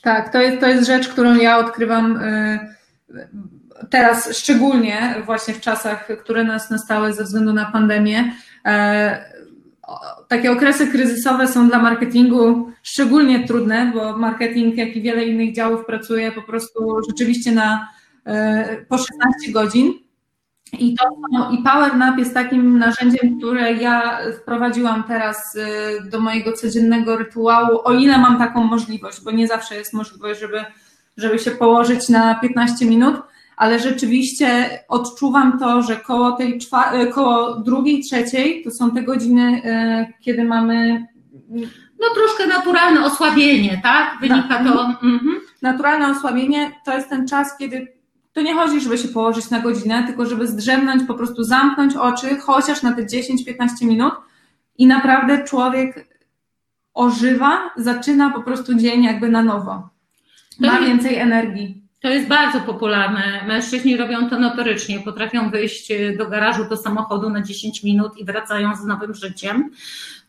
Tak, 0.01 0.31
to 0.31 0.41
jest, 0.41 0.59
to 0.59 0.67
jest 0.67 0.87
rzecz, 0.87 1.07
którą 1.07 1.35
ja 1.35 1.57
odkrywam 1.57 2.17
y, 2.17 2.59
teraz, 3.89 4.37
szczególnie 4.37 5.15
właśnie 5.25 5.53
w 5.53 5.61
czasach, 5.61 6.07
które 6.23 6.43
nas 6.43 6.69
nastały 6.69 7.13
ze 7.13 7.23
względu 7.23 7.53
na 7.53 7.71
pandemię. 7.71 8.33
Takie 10.27 10.51
okresy 10.51 10.87
kryzysowe 10.87 11.47
są 11.47 11.69
dla 11.69 11.79
marketingu 11.79 12.71
szczególnie 12.83 13.47
trudne, 13.47 13.91
bo 13.93 14.17
marketing, 14.17 14.77
jak 14.77 14.95
i 14.95 15.01
wiele 15.01 15.25
innych 15.25 15.55
działów 15.55 15.85
pracuje 15.85 16.31
po 16.31 16.41
prostu 16.41 17.01
rzeczywiście 17.09 17.51
na 17.51 17.87
e, 18.25 18.85
po 18.89 18.97
16 18.97 19.51
godzin. 19.51 19.93
I, 20.73 20.95
to, 20.95 21.05
I 21.51 21.63
PowerNap 21.63 22.17
jest 22.17 22.33
takim 22.33 22.79
narzędziem, 22.79 23.37
które 23.37 23.73
ja 23.73 24.19
wprowadziłam 24.41 25.03
teraz 25.03 25.55
e, 25.55 26.09
do 26.09 26.19
mojego 26.19 26.53
codziennego 26.53 27.17
rytuału, 27.17 27.79
o 27.83 27.93
ile 27.93 28.17
mam 28.17 28.37
taką 28.37 28.63
możliwość, 28.63 29.21
bo 29.23 29.31
nie 29.31 29.47
zawsze 29.47 29.75
jest 29.75 29.93
możliwość, 29.93 30.39
żeby, 30.39 30.65
żeby 31.17 31.39
się 31.39 31.51
położyć 31.51 32.09
na 32.09 32.35
15 32.35 32.85
minut 32.85 33.15
ale 33.59 33.79
rzeczywiście 33.79 34.69
odczuwam 34.87 35.59
to, 35.59 35.81
że 35.81 35.95
koło 35.95 36.31
tej 36.31 36.59
e, 36.93 37.07
koło 37.07 37.55
drugiej, 37.55 38.01
trzeciej 38.01 38.63
to 38.63 38.71
są 38.71 38.91
te 38.91 39.03
godziny, 39.03 39.61
e, 39.65 40.13
kiedy 40.21 40.43
mamy 40.43 41.07
no 41.99 42.07
troszkę 42.15 42.47
naturalne 42.47 43.05
osłabienie, 43.05 43.79
tak? 43.83 44.17
Wynika 44.21 44.63
to. 44.63 44.85
Mhm. 44.85 45.35
Naturalne 45.61 46.07
osłabienie 46.07 46.71
to 46.85 46.93
jest 46.93 47.09
ten 47.09 47.27
czas, 47.27 47.57
kiedy 47.57 47.87
to 48.33 48.41
nie 48.41 48.53
chodzi, 48.53 48.81
żeby 48.81 48.97
się 48.97 49.07
położyć 49.07 49.49
na 49.49 49.59
godzinę, 49.59 50.03
tylko 50.07 50.25
żeby 50.25 50.47
zdrzemnąć, 50.47 51.03
po 51.07 51.13
prostu 51.13 51.43
zamknąć 51.43 51.95
oczy, 51.95 52.37
chociaż 52.37 52.83
na 52.83 52.93
te 52.93 53.05
10-15 53.05 53.07
minut 53.81 54.13
i 54.77 54.87
naprawdę 54.87 55.43
człowiek 55.43 56.19
ożywa, 56.93 57.69
zaczyna 57.77 58.29
po 58.29 58.41
prostu 58.41 58.73
dzień 58.73 59.03
jakby 59.03 59.29
na 59.29 59.43
nowo. 59.43 59.89
Ma 60.59 60.79
więcej 60.79 61.15
energii. 61.15 61.88
To 61.99 62.09
jest 62.09 62.27
bardzo 62.27 62.61
popularne. 62.61 63.43
Mężczyźni 63.47 63.97
robią 63.97 64.29
to 64.29 64.39
notorycznie. 64.39 64.99
Potrafią 64.99 65.49
wyjść 65.49 65.91
e, 65.91 66.17
do 66.17 66.27
garażu, 66.27 66.65
do 66.69 66.77
samochodu 66.77 67.29
na 67.29 67.41
10 67.41 67.83
minut 67.83 68.17
i 68.17 68.25
wracają 68.25 68.75
z 68.75 68.85
nowym 68.85 69.13
życiem. 69.13 69.69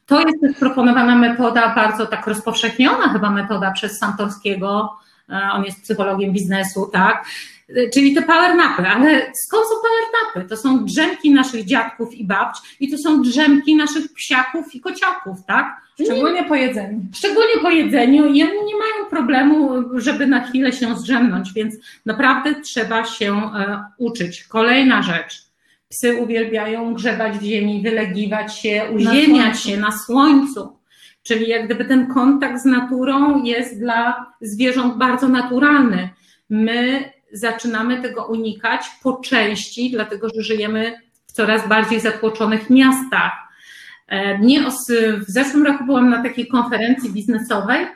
To 0.06 0.20
jest 0.20 0.40
też 0.40 0.56
proponowana 0.58 1.16
metoda, 1.16 1.74
bardzo 1.74 2.06
tak 2.06 2.26
rozpowszechniona 2.26 3.12
chyba 3.12 3.30
metoda 3.30 3.70
przez 3.70 3.98
Santorskiego. 3.98 4.98
E, 5.28 5.48
on 5.52 5.64
jest 5.64 5.82
psychologiem 5.82 6.32
biznesu, 6.32 6.90
tak? 6.92 7.26
E, 7.68 7.90
czyli 7.90 8.14
te 8.14 8.22
power 8.22 8.56
napy, 8.56 8.88
ale 8.88 9.32
skąd 9.44 9.64
są 9.64 9.74
power 9.74 10.04
napy? 10.24 10.48
To 10.48 10.56
są 10.56 10.84
drzemki 10.84 11.30
naszych 11.30 11.64
dziadków 11.64 12.14
i 12.14 12.24
babć 12.24 12.58
i 12.80 12.90
to 12.90 12.98
są 12.98 13.22
drzemki 13.22 13.76
naszych 13.76 14.12
psiaków 14.12 14.74
i 14.74 14.80
kociaków, 14.80 15.38
tak? 15.46 15.80
Szczególnie 16.04 16.44
po 16.44 16.54
jedzeniu. 16.54 17.00
Szczególnie 17.14 17.58
po 17.62 17.70
jedzeniu 17.70 18.26
i 18.26 18.42
oni 18.42 18.64
nie 18.66 18.76
mają 18.76 19.10
problemu, 19.10 19.70
żeby 20.00 20.26
na 20.26 20.44
chwilę 20.44 20.72
się 20.72 20.96
zdrzemnąć, 20.96 21.52
więc 21.52 21.74
naprawdę 22.06 22.60
trzeba 22.60 23.04
się 23.04 23.34
e, 23.34 23.84
uczyć. 23.98 24.44
Kolejna 24.44 25.02
rzecz. 25.02 25.42
Psy 25.88 26.16
uwielbiają 26.16 26.94
grzebać 26.94 27.38
w 27.38 27.42
ziemi, 27.42 27.82
wylegiwać 27.82 28.58
się, 28.58 28.82
uziemiać 28.94 29.62
się 29.62 29.76
na 29.76 29.92
słońcu. 29.92 30.76
Czyli 31.22 31.48
jak 31.48 31.66
gdyby 31.66 31.84
ten 31.84 32.06
kontakt 32.06 32.62
z 32.62 32.64
naturą 32.64 33.44
jest 33.44 33.78
dla 33.78 34.26
zwierząt 34.40 34.96
bardzo 34.96 35.28
naturalny. 35.28 36.08
My 36.50 37.04
zaczynamy 37.32 38.02
tego 38.02 38.24
unikać 38.26 38.90
po 39.02 39.12
części, 39.12 39.90
dlatego 39.90 40.28
że 40.28 40.42
żyjemy 40.42 41.00
w 41.26 41.32
coraz 41.32 41.68
bardziej 41.68 42.00
zatłoczonych 42.00 42.70
miastach. 42.70 43.32
E, 44.10 44.38
mnie 44.38 44.60
w 45.26 45.30
zeszłym 45.30 45.66
roku 45.66 45.84
byłam 45.84 46.10
na 46.10 46.22
takiej 46.22 46.48
konferencji 46.48 47.10
biznesowej 47.10 47.86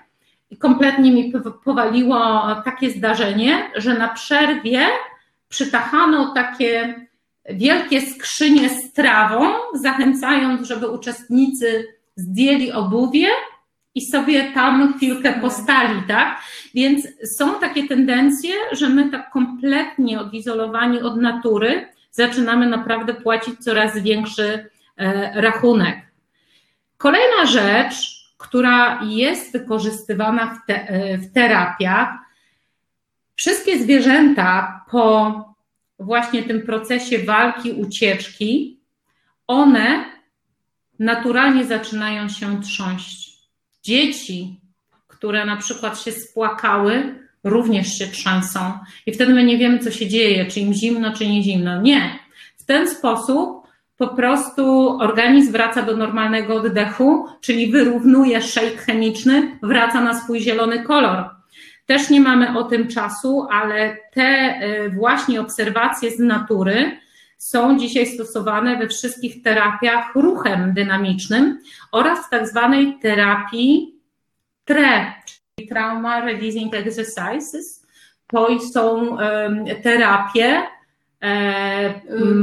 i 0.51 0.57
kompletnie 0.57 1.13
mi 1.13 1.33
powaliło 1.65 2.43
takie 2.65 2.91
zdarzenie, 2.91 3.71
że 3.77 3.99
na 3.99 4.09
przerwie 4.09 4.87
przytachano 5.49 6.35
takie 6.35 6.95
wielkie 7.51 8.01
skrzynie 8.01 8.69
z 8.69 8.93
trawą, 8.93 9.47
zachęcając, 9.75 10.69
żeby 10.69 10.89
uczestnicy 10.89 11.87
zdjęli 12.17 12.73
obuwie 12.73 13.29
i 13.95 14.07
sobie 14.07 14.53
tam 14.53 14.95
chwilkę 14.97 15.33
postali, 15.33 16.03
tak? 16.09 16.41
Więc 16.75 17.09
są 17.39 17.61
takie 17.61 17.89
tendencje, 17.89 18.55
że 18.73 18.89
my 18.89 19.11
tak 19.11 19.31
kompletnie 19.31 20.21
odizolowani 20.21 21.01
od 21.01 21.17
natury 21.17 21.89
zaczynamy 22.11 22.67
naprawdę 22.67 23.15
płacić 23.15 23.59
coraz 23.59 23.99
większy 23.99 24.69
e, 24.97 25.41
rachunek. 25.41 26.04
Kolejna 27.05 27.47
rzecz, 27.47 27.95
która 28.39 29.03
jest 29.03 29.53
wykorzystywana 29.53 30.55
w, 30.55 30.67
te, 30.67 30.89
e, 30.89 31.19
w 31.19 31.33
terapiach, 31.33 32.09
wszystkie 33.35 33.79
zwierzęta 33.79 34.85
po 34.91 35.35
właśnie 35.99 36.43
tym 36.43 36.63
procesie 36.63 37.19
walki, 37.19 37.73
ucieczki, 37.73 38.81
one 39.47 40.05
naturalnie 40.99 41.65
zaczynają 41.65 42.29
się 42.29 42.63
trząść. 42.63 43.39
Dzieci, 43.83 44.61
które 45.07 45.47
na 45.47 45.57
przykład 45.57 46.01
się 46.01 46.13
spłakały, 46.13 47.19
również 47.45 47.99
się 47.99 48.07
trzęsą. 48.07 48.79
I 49.07 49.13
wtedy 49.13 49.35
my 49.35 49.45
nie 49.45 49.59
wiemy, 49.59 49.79
co 49.79 49.91
się 49.91 50.09
dzieje, 50.09 50.47
czy 50.47 50.61
im 50.61 50.75
zimno, 50.75 51.13
czy 51.13 51.27
nie 51.27 51.43
zimno. 51.43 51.83
Nie. 51.83 52.19
W 52.57 52.65
ten 52.65 52.91
sposób 52.91 53.64
po 53.97 54.09
prostu 54.09 54.97
organizm 55.01 55.53
wraca 55.53 55.83
do 55.83 55.97
normalnego 55.97 56.55
oddechu, 56.55 57.27
czyli 57.41 57.71
wyrównuje 57.73 58.43
shake 58.43 58.77
chemiczny, 58.77 59.59
wraca 59.63 60.01
na 60.01 60.15
swój 60.15 60.41
zielony 60.41 60.83
kolor. 60.83 61.31
Też 61.87 62.11
nie 62.11 62.21
mamy 62.21 62.59
o 62.59 62.65
tym 62.65 62.89
czasu, 62.89 63.47
ale 63.51 63.97
te 64.13 64.61
y, 64.63 64.91
właśnie 64.91 65.41
obserwacje 65.41 66.11
z 66.11 66.19
natury 66.19 66.99
są 67.39 67.79
dzisiaj 67.79 68.07
stosowane 68.07 68.79
we 68.79 68.89
wszystkich 68.89 69.43
terapiach 69.43 70.15
ruchem 70.15 70.73
dynamicznym 70.75 71.59
oraz 71.93 72.27
w 72.27 72.31
tak 72.31 72.49
zwanej 72.49 72.99
terapii 73.03 74.01
TRE, 74.65 75.13
czyli 75.27 75.69
Trauma 75.69 76.21
Releasing 76.21 76.75
Exercises. 76.75 77.87
To 78.27 78.61
są 78.61 79.17
terapie 79.83 80.63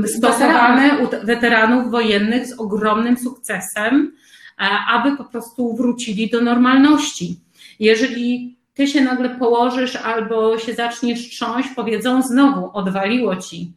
stosowane 0.05 0.97
u 0.97 1.25
weteranów 1.25 1.91
wojennych 1.91 2.47
z 2.47 2.59
ogromnym 2.59 3.17
sukcesem, 3.17 4.11
e, 4.59 4.63
aby 4.89 5.17
po 5.17 5.23
prostu 5.23 5.75
wrócili 5.75 6.29
do 6.29 6.41
normalności. 6.41 7.39
Jeżeli 7.79 8.57
ty 8.73 8.87
się 8.87 9.01
nagle 9.01 9.29
położysz 9.29 9.95
albo 9.95 10.57
się 10.57 10.73
zaczniesz 10.73 11.29
trząść, 11.29 11.69
powiedzą 11.75 12.21
znowu, 12.21 12.69
odwaliło 12.73 13.35
ci 13.35 13.73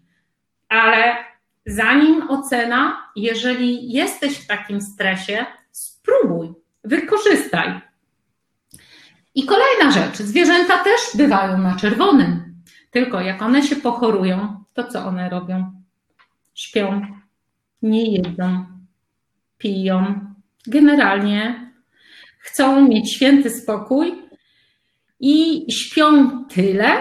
ale 0.75 1.17
zanim 1.67 2.31
ocena, 2.31 3.11
jeżeli 3.17 3.93
jesteś 3.93 4.39
w 4.39 4.47
takim 4.47 4.81
stresie, 4.81 5.47
spróbuj, 5.71 6.53
wykorzystaj. 6.85 7.81
I 9.35 9.47
kolejna 9.47 9.91
rzecz, 9.91 10.17
zwierzęta 10.17 10.85
też 10.85 11.01
bywają 11.15 11.59
na 11.59 11.77
czerwonym, 11.77 12.55
tylko 12.91 13.21
jak 13.21 13.43
one 13.43 13.63
się 13.63 13.77
pochorują, 13.77 14.64
to 14.75 14.85
co 14.85 15.07
one 15.07 15.29
robią? 15.29 15.73
Śpią, 16.55 17.07
nie 17.83 18.13
jedzą, 18.13 18.67
piją. 19.59 20.21
Generalnie 20.67 21.71
chcą 22.39 22.89
mieć 22.89 23.15
święty 23.15 23.51
spokój 23.51 24.15
i 25.21 25.67
śpią 25.73 26.45
tyle, 26.45 26.93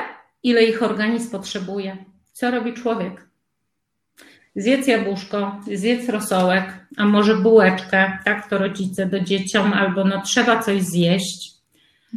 ile 0.44 0.64
ich 0.64 0.84
organizm 0.84 1.32
potrzebuje. 1.32 1.98
Co 2.34 2.52
robi 2.52 2.74
człowiek? 2.74 3.28
Zjedz 4.56 4.88
jabłuszko, 4.88 5.60
zjedz 5.74 6.10
rosołek, 6.10 6.88
a 6.98 7.06
może 7.06 7.36
bułeczkę, 7.36 8.18
tak 8.26 8.50
to 8.50 8.58
rodzice 8.58 9.06
do 9.06 9.20
dzieciom, 9.20 9.74
albo 9.74 10.04
no 10.06 10.22
trzeba 10.22 10.60
coś 10.64 10.82
zjeść. 10.82 11.54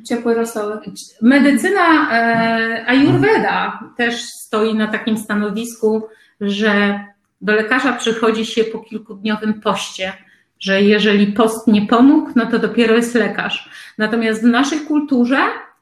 Ciepły 0.05 0.35
rosołek. 0.35 0.81
Medycyna 1.23 2.11
e, 2.13 2.85
Ayurveda 2.87 3.81
też 3.97 4.23
stoi 4.47 4.75
na 4.75 4.87
takim 4.87 5.19
stanowisku, 5.19 6.09
że 6.41 7.01
do 7.41 7.53
lekarza 7.53 7.93
przychodzi 7.93 8.47
się 8.47 8.65
po 8.65 8.79
kilkudniowym 8.79 9.61
poście, 9.61 10.13
że 10.61 10.83
jeżeli 10.83 11.27
post 11.27 11.67
nie 11.67 11.87
pomógł, 11.87 12.31
no 12.37 12.47
to 12.47 12.59
dopiero 12.59 12.97
jest 12.97 13.15
lekarz. 13.15 13.71
Natomiast 13.99 14.43
w 14.43 14.47
naszej 14.47 14.81
kulturze 14.81 15.39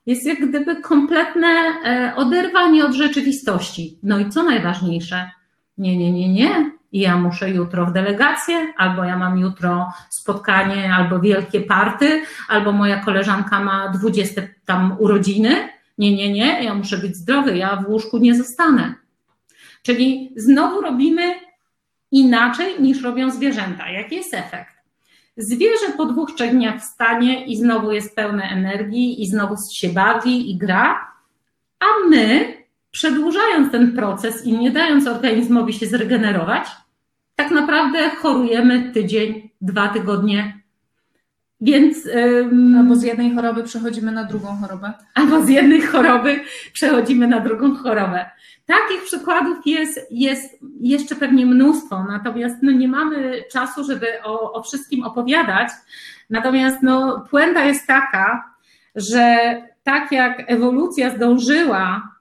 jest 0.06 0.26
jak 0.26 0.48
gdyby 0.48 0.76
kompletne 0.76 1.48
e, 1.48 2.12
oderwanie 2.16 2.84
od 2.84 2.94
rzeczywistości. 2.94 3.98
No 4.02 4.18
i 4.18 4.28
co 4.30 4.42
najważniejsze, 4.42 5.30
nie, 5.78 5.96
nie, 5.96 6.12
nie, 6.12 6.28
nie. 6.28 6.70
Ja 6.92 7.16
muszę 7.16 7.50
jutro 7.50 7.86
w 7.86 7.92
delegację, 7.92 8.72
albo 8.76 9.04
ja 9.04 9.18
mam 9.18 9.38
jutro 9.38 9.92
spotkanie, 10.10 10.94
albo 10.94 11.20
wielkie 11.20 11.60
party, 11.60 12.22
albo 12.48 12.72
moja 12.72 13.04
koleżanka 13.04 13.60
ma 13.60 13.88
dwudzieste 13.88 14.48
tam 14.64 14.96
urodziny. 14.98 15.68
Nie, 15.98 16.16
nie, 16.16 16.32
nie, 16.32 16.64
ja 16.64 16.74
muszę 16.74 16.98
być 16.98 17.16
zdrowy, 17.16 17.56
ja 17.56 17.76
w 17.76 17.88
łóżku 17.88 18.18
nie 18.18 18.34
zostanę. 18.34 18.94
Czyli 19.82 20.32
znowu 20.36 20.80
robimy 20.80 21.34
inaczej 22.10 22.82
niż 22.82 23.02
robią 23.02 23.30
zwierzęta. 23.30 23.90
Jaki 23.90 24.16
jest 24.16 24.34
efekt? 24.34 24.74
Zwierzę 25.36 25.92
po 25.96 26.06
dwóch, 26.06 26.32
trzech 26.34 26.50
dniach 26.50 26.80
wstanie 26.80 27.46
i 27.46 27.56
znowu 27.56 27.92
jest 27.92 28.16
pełne 28.16 28.42
energii 28.42 29.22
i 29.22 29.26
znowu 29.26 29.54
się 29.72 29.88
bawi 29.88 30.50
i 30.50 30.58
gra, 30.58 31.12
a 31.80 32.08
my 32.08 32.54
przedłużając 32.90 33.72
ten 33.72 33.92
proces 33.92 34.46
i 34.46 34.52
nie 34.52 34.70
dając 34.70 35.06
organizmowi 35.06 35.72
się 35.72 35.86
zregenerować, 35.86 36.66
tak 37.34 37.50
naprawdę 37.50 38.10
chorujemy 38.10 38.92
tydzień, 38.92 39.50
dwa 39.60 39.88
tygodnie. 39.88 40.63
Więc. 41.64 42.08
albo 42.78 42.96
z 42.96 43.02
jednej 43.02 43.34
choroby 43.34 43.62
przechodzimy 43.62 44.12
na 44.12 44.24
drugą 44.24 44.56
chorobę. 44.56 44.92
Albo 45.14 45.42
z 45.42 45.48
jednej 45.48 45.82
choroby 45.82 46.40
przechodzimy 46.72 47.28
na 47.28 47.40
drugą 47.40 47.76
chorobę. 47.76 48.30
Takich 48.66 49.02
przykładów 49.04 49.58
jest, 49.66 50.00
jest 50.10 50.58
jeszcze 50.80 51.14
pewnie 51.14 51.46
mnóstwo, 51.46 52.04
natomiast 52.08 52.56
no, 52.62 52.72
nie 52.72 52.88
mamy 52.88 53.42
czasu, 53.52 53.84
żeby 53.84 54.06
o, 54.22 54.52
o 54.52 54.62
wszystkim 54.62 55.04
opowiadać. 55.04 55.68
Natomiast 56.30 56.82
no, 56.82 57.24
puenta 57.30 57.64
jest 57.64 57.86
taka, 57.86 58.54
że 58.94 59.36
tak 59.82 60.12
jak 60.12 60.42
ewolucja 60.46 61.10
zdążyła 61.10 62.13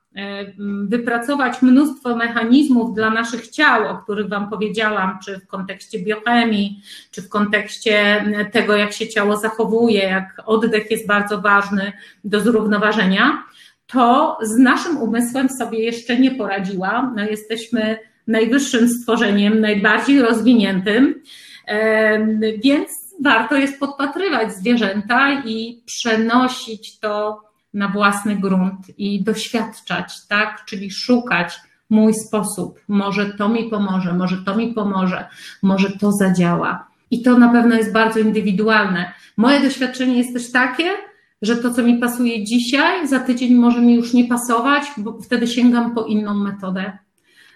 wypracować 0.88 1.62
mnóstwo 1.62 2.16
mechanizmów 2.16 2.96
dla 2.96 3.10
naszych 3.10 3.48
ciał, 3.48 3.88
o 3.88 3.98
których 3.98 4.30
Wam 4.30 4.50
powiedziałam, 4.50 5.20
czy 5.26 5.40
w 5.40 5.48
kontekście 5.48 6.00
biochemii, 6.00 6.82
czy 7.12 7.22
w 7.22 7.30
kontekście 7.30 8.26
tego, 8.52 8.76
jak 8.76 8.94
się 8.94 9.08
ciało 9.08 9.38
zachowuje, 9.38 10.00
jak 10.00 10.42
oddech 10.46 10.92
jest 10.92 11.08
bardzo 11.08 11.42
ważny 11.42 11.92
do 12.24 12.40
zrównoważenia, 12.40 13.44
to 13.88 14.38
z 14.42 14.58
naszym 14.58 14.98
umysłem 14.98 15.50
sobie 15.50 15.80
jeszcze 15.80 16.20
nie 16.20 16.32
poradziła. 16.32 17.14
No, 17.16 17.24
jesteśmy 17.24 17.98
najwyższym 18.28 18.90
stworzeniem, 18.90 19.62
najbardziej 19.62 20.22
rozwiniętym, 20.22 21.22
e, 21.68 22.26
więc 22.64 22.90
warto 23.24 23.56
jest 23.56 23.80
podpatrywać 23.80 24.54
zwierzęta 24.54 25.44
i 25.46 25.84
przenosić 25.86 27.00
to 27.00 27.42
na 27.74 27.88
własny 27.88 28.36
grunt 28.36 29.00
i 29.00 29.24
doświadczać, 29.24 30.28
tak? 30.28 30.66
Czyli 30.66 30.92
szukać 30.92 31.60
mój 31.90 32.14
sposób. 32.14 32.80
Może 32.88 33.26
to 33.26 33.50
mi 33.50 33.70
pomoże, 33.70 34.14
może 34.14 34.38
to 34.38 34.56
mi 34.56 34.74
pomoże, 34.74 35.28
może 35.62 35.90
to 35.90 36.12
zadziała. 36.12 36.88
I 37.12 37.22
to 37.22 37.38
na 37.38 37.50
pewno 37.50 37.76
jest 37.76 37.94
bardzo 37.94 38.20
indywidualne. 38.20 39.14
Moje 39.38 39.60
doświadczenie 39.60 40.18
jest 40.18 40.34
też 40.34 40.52
takie, 40.52 40.92
że 41.42 41.58
to, 41.58 41.74
co 41.74 41.84
mi 41.84 41.98
pasuje 41.98 42.44
dzisiaj, 42.44 43.08
za 43.08 43.20
tydzień 43.20 43.56
może 43.56 43.82
mi 43.82 43.96
już 43.96 44.14
nie 44.14 44.28
pasować, 44.28 44.84
bo 44.98 45.22
wtedy 45.22 45.48
sięgam 45.48 45.96
po 45.96 46.06
inną 46.06 46.34
metodę. 46.34 46.98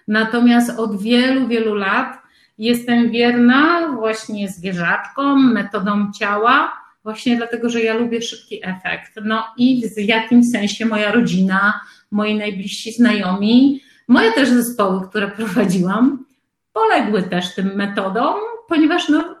Natomiast 0.08 0.78
od 0.78 1.02
wielu, 1.02 1.48
wielu 1.48 1.74
lat 1.74 2.18
jestem 2.58 3.10
wierna 3.10 3.92
właśnie 3.92 4.48
zwierzaczkom, 4.48 5.52
metodą 5.52 6.12
ciała, 6.12 6.72
właśnie 7.08 7.36
dlatego, 7.36 7.70
że 7.70 7.80
ja 7.80 7.94
lubię 7.94 8.22
szybki 8.22 8.60
efekt. 8.62 9.12
No 9.24 9.44
i 9.56 9.82
w 9.96 9.98
jakimś 9.98 10.50
sensie 10.52 10.86
moja 10.86 11.12
rodzina, 11.12 11.80
moi 12.10 12.34
najbliżsi 12.34 12.92
znajomi, 12.92 13.80
moje 14.08 14.32
też 14.32 14.48
zespoły, 14.48 15.08
które 15.08 15.28
prowadziłam, 15.36 16.24
poległy 16.72 17.22
też 17.22 17.54
tym 17.54 17.76
metodom, 17.76 18.34
ponieważ 18.68 19.08
no, 19.08 19.36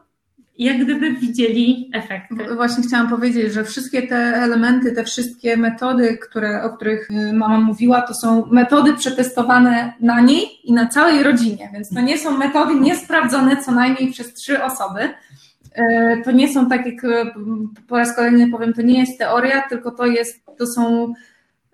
jak 0.58 0.84
gdyby 0.84 1.12
widzieli 1.12 1.90
efekty. 1.94 2.54
Właśnie 2.56 2.84
chciałam 2.84 3.08
powiedzieć, 3.10 3.52
że 3.52 3.64
wszystkie 3.64 4.02
te 4.02 4.16
elementy, 4.16 4.92
te 4.92 5.04
wszystkie 5.04 5.56
metody, 5.56 6.18
które, 6.18 6.62
o 6.62 6.70
których 6.70 7.10
y, 7.10 7.32
mama 7.32 7.60
mówiła, 7.60 8.02
to 8.02 8.14
są 8.14 8.46
metody 8.46 8.94
przetestowane 8.94 9.92
na 10.00 10.20
niej 10.20 10.46
i 10.64 10.72
na 10.72 10.86
całej 10.86 11.22
rodzinie, 11.22 11.70
więc 11.72 11.90
to 11.90 12.00
nie 12.00 12.18
są 12.18 12.38
metody 12.38 12.74
niesprawdzone 12.74 13.56
co 13.56 13.72
najmniej 13.72 14.12
przez 14.12 14.34
trzy 14.34 14.62
osoby. 14.64 15.00
Y, 15.78 16.22
to 16.24 16.30
nie 16.30 16.52
są 16.54 16.68
tak 16.68 16.86
y, 16.86 16.92
po 17.88 17.96
raz 17.96 18.16
kolejny 18.16 18.50
powiem, 18.50 18.72
to 18.72 18.82
nie 18.82 19.00
jest 19.00 19.18
teoria, 19.18 19.62
tylko 19.68 19.90
to, 19.90 20.06
jest, 20.06 20.44
to 20.58 20.66
są 20.66 21.14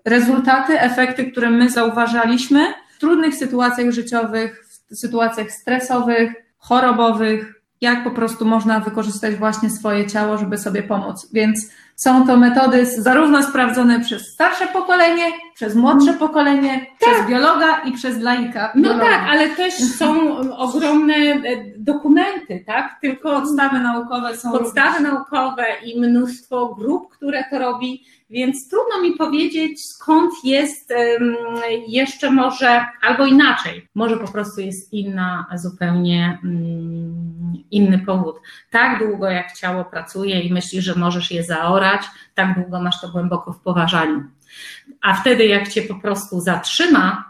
rezultaty, 0.05 0.81
efekty, 0.81 1.31
które 1.31 1.49
my 1.49 1.69
zauważaliśmy 1.69 2.73
w 2.95 2.99
trudnych 2.99 3.35
sytuacjach 3.35 3.91
życiowych, 3.91 4.65
w 4.91 4.95
sytuacjach 4.95 5.51
stresowych, 5.51 6.33
chorobowych, 6.57 7.61
jak 7.81 8.03
po 8.03 8.11
prostu 8.11 8.45
można 8.45 8.79
wykorzystać 8.79 9.35
właśnie 9.35 9.69
swoje 9.69 10.07
ciało, 10.07 10.37
żeby 10.37 10.57
sobie 10.57 10.83
pomóc. 10.83 11.29
Więc 11.33 11.71
są 11.95 12.27
to 12.27 12.37
metody 12.37 12.85
zarówno 12.85 13.43
sprawdzone 13.43 13.99
przez 13.99 14.33
starsze 14.33 14.67
pokolenie, 14.67 15.23
przez 15.55 15.75
młodsze 15.75 16.13
pokolenie, 16.13 16.85
tak. 16.99 17.09
przez 17.13 17.27
biologa 17.27 17.81
i 17.81 17.91
przez 17.91 18.21
laika. 18.21 18.71
No 18.75 18.99
tak, 18.99 19.21
ale 19.29 19.49
też 19.49 19.73
są 19.73 20.37
ogromne 20.57 21.15
e, 21.15 21.41
dokumenty, 21.77 22.63
tak? 22.67 22.97
Tylko 23.01 23.41
podstawy 23.41 23.79
naukowe 23.79 24.37
są. 24.37 24.51
Podstawy 24.51 24.97
również. 24.97 25.13
naukowe 25.13 25.65
i 25.85 25.99
mnóstwo 25.99 26.75
grup, 26.75 27.09
które 27.09 27.43
to 27.51 27.59
robi 27.59 28.03
więc 28.29 28.69
trudno 28.69 29.01
mi 29.01 29.11
powiedzieć, 29.17 29.85
skąd 29.85 30.31
jest 30.43 30.93
jeszcze 31.87 32.31
może, 32.31 32.85
albo 33.01 33.25
inaczej, 33.25 33.87
może 33.95 34.17
po 34.17 34.31
prostu 34.31 34.61
jest 34.61 34.93
inna, 34.93 35.45
zupełnie 35.55 36.39
mm, 36.43 37.63
inny 37.71 37.99
powód. 37.99 38.35
Tak 38.71 38.99
długo 38.99 39.29
jak 39.29 39.53
ciało 39.53 39.85
pracuje 39.85 40.41
i 40.41 40.53
myślisz, 40.53 40.85
że 40.85 40.95
możesz 40.95 41.31
je 41.31 41.43
zaorać, 41.43 42.01
tak 42.35 42.59
długo 42.59 42.81
masz 42.81 43.01
to 43.01 43.09
głęboko 43.09 43.53
w 43.53 43.59
poważaniu. 43.59 44.23
A 45.05 45.13
wtedy, 45.13 45.45
jak 45.45 45.67
cię 45.67 45.81
po 45.81 45.95
prostu 45.95 46.41
zatrzyma, 46.41 47.29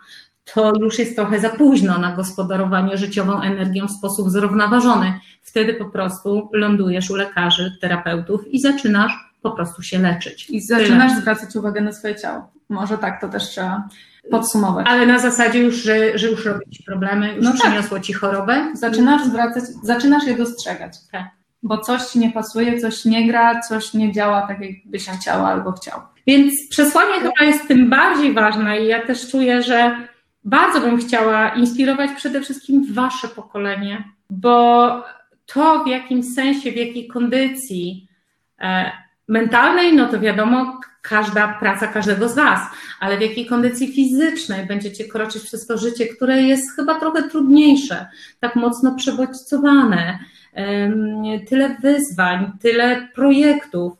to 0.53 0.73
już 0.79 0.99
jest 0.99 1.15
trochę 1.15 1.39
za 1.39 1.49
późno 1.49 1.97
na 1.97 2.15
gospodarowanie 2.15 2.97
życiową 2.97 3.41
energią 3.41 3.87
w 3.87 3.91
sposób 3.91 4.29
zrównoważony. 4.29 5.19
Wtedy 5.41 5.73
po 5.73 5.85
prostu 5.85 6.49
lądujesz 6.53 7.09
u 7.09 7.15
lekarzy, 7.15 7.77
terapeutów 7.81 8.47
i 8.47 8.59
zaczynasz 8.59 9.13
po 9.41 9.51
prostu 9.51 9.81
się 9.81 9.99
leczyć. 9.99 10.49
I 10.49 10.61
zaczynasz 10.61 11.11
Tyle. 11.11 11.21
zwracać 11.21 11.55
uwagę 11.55 11.81
na 11.81 11.91
swoje 11.91 12.15
ciało. 12.15 12.51
Może 12.69 12.97
tak 12.97 13.21
to 13.21 13.29
też 13.29 13.43
trzeba 13.43 13.87
podsumować. 14.31 14.87
Ale 14.89 15.05
na 15.05 15.19
zasadzie 15.19 15.59
już, 15.59 15.75
że, 15.75 16.17
że 16.17 16.27
już 16.27 16.45
robi 16.45 16.71
ci 16.71 16.83
problemy, 16.83 17.35
już 17.35 17.45
no 17.45 17.51
tak. 17.51 17.61
przyniosło 17.61 17.97
tak. 17.97 18.05
ci 18.05 18.13
chorobę. 18.13 18.71
Zaczynasz 18.73 19.25
zwracać, 19.25 19.63
zaczynasz 19.83 20.27
je 20.27 20.37
dostrzegać. 20.37 20.93
Tak. 21.11 21.25
Bo 21.63 21.77
coś 21.77 22.05
ci 22.05 22.19
nie 22.19 22.31
pasuje, 22.31 22.79
coś 22.79 23.05
nie 23.05 23.27
gra, 23.27 23.61
coś 23.61 23.93
nie 23.93 24.11
działa 24.11 24.47
tak, 24.47 24.61
jakby 24.61 24.99
się 24.99 25.11
chciała 25.11 25.47
albo 25.47 25.71
chciał. 25.71 26.01
Więc 26.27 26.53
przesłanie 26.69 27.13
chyba 27.13 27.45
jest 27.45 27.67
tym 27.67 27.89
bardziej 27.89 28.33
ważne 28.33 28.81
i 28.81 28.87
ja 28.87 29.05
też 29.05 29.31
czuję, 29.31 29.63
że 29.63 30.07
bardzo 30.43 30.81
bym 30.81 30.97
chciała 30.97 31.49
inspirować 31.49 32.11
przede 32.17 32.41
wszystkim 32.41 32.93
wasze 32.93 33.27
pokolenie, 33.27 34.03
bo 34.29 34.87
to 35.45 35.83
w 35.83 35.87
jakim 35.87 36.23
sensie, 36.23 36.71
w 36.71 36.75
jakiej 36.75 37.07
kondycji 37.07 38.07
e, 38.59 38.91
mentalnej, 39.27 39.93
no 39.93 40.07
to 40.07 40.19
wiadomo, 40.19 40.79
każda 41.01 41.47
praca 41.47 41.87
każdego 41.87 42.29
z 42.29 42.35
Was, 42.35 42.59
ale 42.99 43.17
w 43.17 43.21
jakiej 43.21 43.45
kondycji 43.45 43.93
fizycznej 43.93 44.65
będziecie 44.65 45.05
kroczyć 45.05 45.43
przez 45.43 45.67
to 45.67 45.77
życie, 45.77 46.07
które 46.07 46.41
jest 46.41 46.75
chyba 46.75 46.99
trochę 46.99 47.29
trudniejsze, 47.29 48.05
tak 48.39 48.55
mocno 48.55 48.95
przebodźcowane, 48.95 50.19
tyle 51.49 51.77
wyzwań, 51.81 52.51
tyle 52.61 53.07
projektów. 53.15 53.93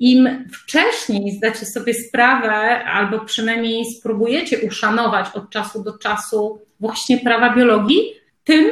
Im 0.00 0.44
wcześniej 0.52 1.32
zdacie 1.32 1.66
sobie 1.66 1.94
sprawę, 1.94 2.84
albo 2.84 3.20
przynajmniej 3.20 3.84
spróbujecie 3.84 4.58
uszanować 4.60 5.26
od 5.34 5.50
czasu 5.50 5.82
do 5.82 5.98
czasu 5.98 6.60
właśnie 6.80 7.18
prawa 7.18 7.54
biologii, 7.54 8.12
tym 8.44 8.70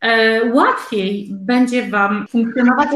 E, 0.00 0.40
łatwiej 0.52 1.28
będzie 1.30 1.90
Wam 1.90 2.26
funkcjonować, 2.28 2.88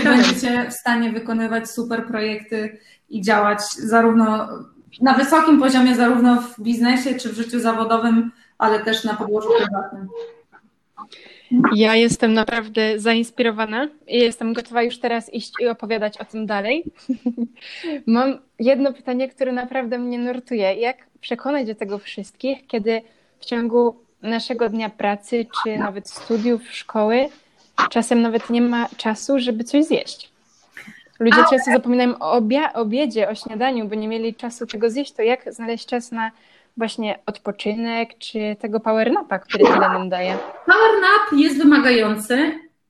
i 0.00 0.04
będziecie 0.04 0.70
w 0.70 0.72
stanie 0.72 1.12
wykonywać 1.12 1.70
super 1.70 2.06
projekty 2.06 2.78
i 3.08 3.22
działać 3.22 3.60
zarówno 3.78 4.48
na 5.00 5.14
wysokim 5.14 5.60
poziomie, 5.60 5.94
zarówno 5.94 6.42
w 6.42 6.62
biznesie 6.62 7.14
czy 7.14 7.28
w 7.28 7.36
życiu 7.36 7.60
zawodowym, 7.60 8.30
ale 8.58 8.80
też 8.80 9.04
na 9.04 9.14
podłożu 9.14 9.48
prywatnym. 9.58 10.08
Ja 11.74 11.96
jestem 11.96 12.34
naprawdę 12.34 12.98
zainspirowana 12.98 13.88
i 14.08 14.18
jestem 14.18 14.52
gotowa 14.52 14.82
już 14.82 14.98
teraz 14.98 15.34
iść 15.34 15.52
i 15.60 15.68
opowiadać 15.68 16.18
o 16.18 16.24
tym 16.24 16.46
dalej. 16.46 16.84
Mam 18.06 18.38
jedno 18.58 18.92
pytanie, 18.92 19.28
które 19.28 19.52
naprawdę 19.52 19.98
mnie 19.98 20.18
nurtuje. 20.18 20.74
Jak 20.74 20.96
przekonać 21.20 21.66
do 21.66 21.74
tego 21.74 21.98
wszystkich, 21.98 22.66
kiedy 22.66 23.02
w 23.40 23.44
ciągu 23.44 23.96
naszego 24.22 24.68
dnia 24.68 24.90
pracy, 24.90 25.46
czy 25.64 25.78
nawet 25.78 26.10
studiów, 26.10 26.72
szkoły, 26.72 27.28
czasem 27.90 28.22
nawet 28.22 28.50
nie 28.50 28.62
ma 28.62 28.88
czasu, 28.96 29.38
żeby 29.38 29.64
coś 29.64 29.84
zjeść. 29.84 30.30
Ludzie 31.20 31.44
często 31.50 31.72
zapominają 31.72 32.18
o 32.18 32.40
obiedzie, 32.74 33.28
o 33.28 33.34
śniadaniu, 33.34 33.88
bo 33.88 33.94
nie 33.94 34.08
mieli 34.08 34.34
czasu 34.34 34.66
tego 34.66 34.90
zjeść. 34.90 35.12
To 35.12 35.22
jak 35.22 35.52
znaleźć 35.52 35.86
czas 35.86 36.12
na 36.12 36.30
właśnie 36.80 37.18
odpoczynek, 37.26 38.18
czy 38.18 38.56
tego 38.60 38.80
power 38.80 39.12
napa, 39.12 39.38
który 39.38 39.64
tyle 39.64 39.80
nam 39.80 40.08
daje? 40.08 40.38
Power 40.66 41.00
nap 41.00 41.40
jest 41.40 41.58
wymagający. 41.58 42.34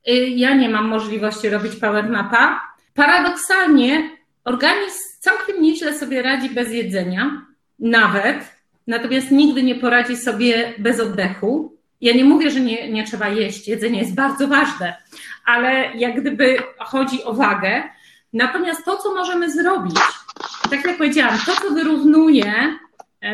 Y, 0.08 0.12
ja 0.12 0.54
nie 0.54 0.68
mam 0.68 0.88
możliwości 0.88 1.48
robić 1.48 1.76
power 1.76 2.10
napa. 2.10 2.60
Paradoksalnie 2.94 4.10
organizm 4.44 4.98
całkiem 5.20 5.62
nieźle 5.62 5.98
sobie 5.98 6.22
radzi 6.22 6.50
bez 6.50 6.72
jedzenia, 6.72 7.46
nawet 7.78 8.38
natomiast 8.86 9.30
nigdy 9.30 9.62
nie 9.62 9.74
poradzi 9.74 10.16
sobie 10.16 10.74
bez 10.78 11.00
oddechu. 11.00 11.76
Ja 12.00 12.14
nie 12.14 12.24
mówię, 12.24 12.50
że 12.50 12.60
nie, 12.60 12.92
nie 12.92 13.04
trzeba 13.04 13.28
jeść, 13.28 13.68
jedzenie 13.68 13.98
jest 13.98 14.14
bardzo 14.14 14.48
ważne, 14.48 14.96
ale 15.44 15.96
jak 15.96 16.20
gdyby 16.20 16.56
chodzi 16.78 17.24
o 17.24 17.34
wagę. 17.34 17.82
Natomiast 18.32 18.84
to, 18.84 18.96
co 18.96 19.14
możemy 19.14 19.50
zrobić, 19.50 19.96
tak 20.70 20.84
jak 20.84 20.96
powiedziałam, 20.96 21.38
to, 21.46 21.52
co 21.52 21.70
wyrównuje 21.74 22.52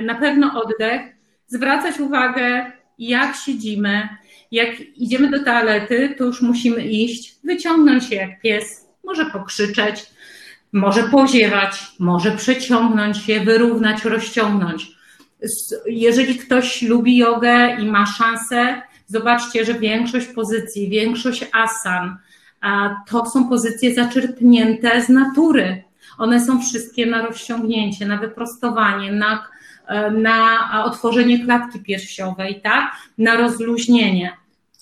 na 0.02 0.14
pewno 0.14 0.62
oddech, 0.62 1.02
zwracać 1.46 2.00
uwagę, 2.00 2.72
jak 2.98 3.36
siedzimy, 3.36 4.08
jak 4.50 4.80
idziemy 4.80 5.30
do 5.30 5.44
toalety, 5.44 6.14
to 6.18 6.24
już 6.24 6.42
musimy 6.42 6.82
iść, 6.82 7.36
wyciągnąć 7.44 8.04
się 8.04 8.14
jak 8.14 8.40
pies, 8.40 8.88
może 9.04 9.26
pokrzyczeć, 9.26 10.06
może 10.72 11.02
poziewać, 11.02 11.86
może 11.98 12.30
przeciągnąć 12.30 13.18
się, 13.18 13.40
wyrównać, 13.40 14.04
rozciągnąć. 14.04 14.96
Jeżeli 15.86 16.38
ktoś 16.38 16.82
lubi 16.82 17.16
jogę 17.16 17.76
i 17.80 17.86
ma 17.86 18.06
szansę, 18.06 18.82
zobaczcie, 19.06 19.64
że 19.64 19.74
większość 19.74 20.26
pozycji, 20.26 20.88
większość 20.88 21.44
asan, 21.52 22.16
to 23.06 23.26
są 23.26 23.48
pozycje 23.48 23.94
zaczerpnięte 23.94 25.02
z 25.02 25.08
natury. 25.08 25.82
One 26.18 26.44
są 26.44 26.62
wszystkie 26.62 27.06
na 27.06 27.26
rozciągnięcie, 27.26 28.06
na 28.06 28.16
wyprostowanie, 28.16 29.12
na, 29.12 29.48
na 30.10 30.58
otworzenie 30.84 31.44
klatki 31.44 31.80
piersiowej, 31.80 32.60
tak? 32.60 32.92
na 33.18 33.36
rozluźnienie. 33.36 34.32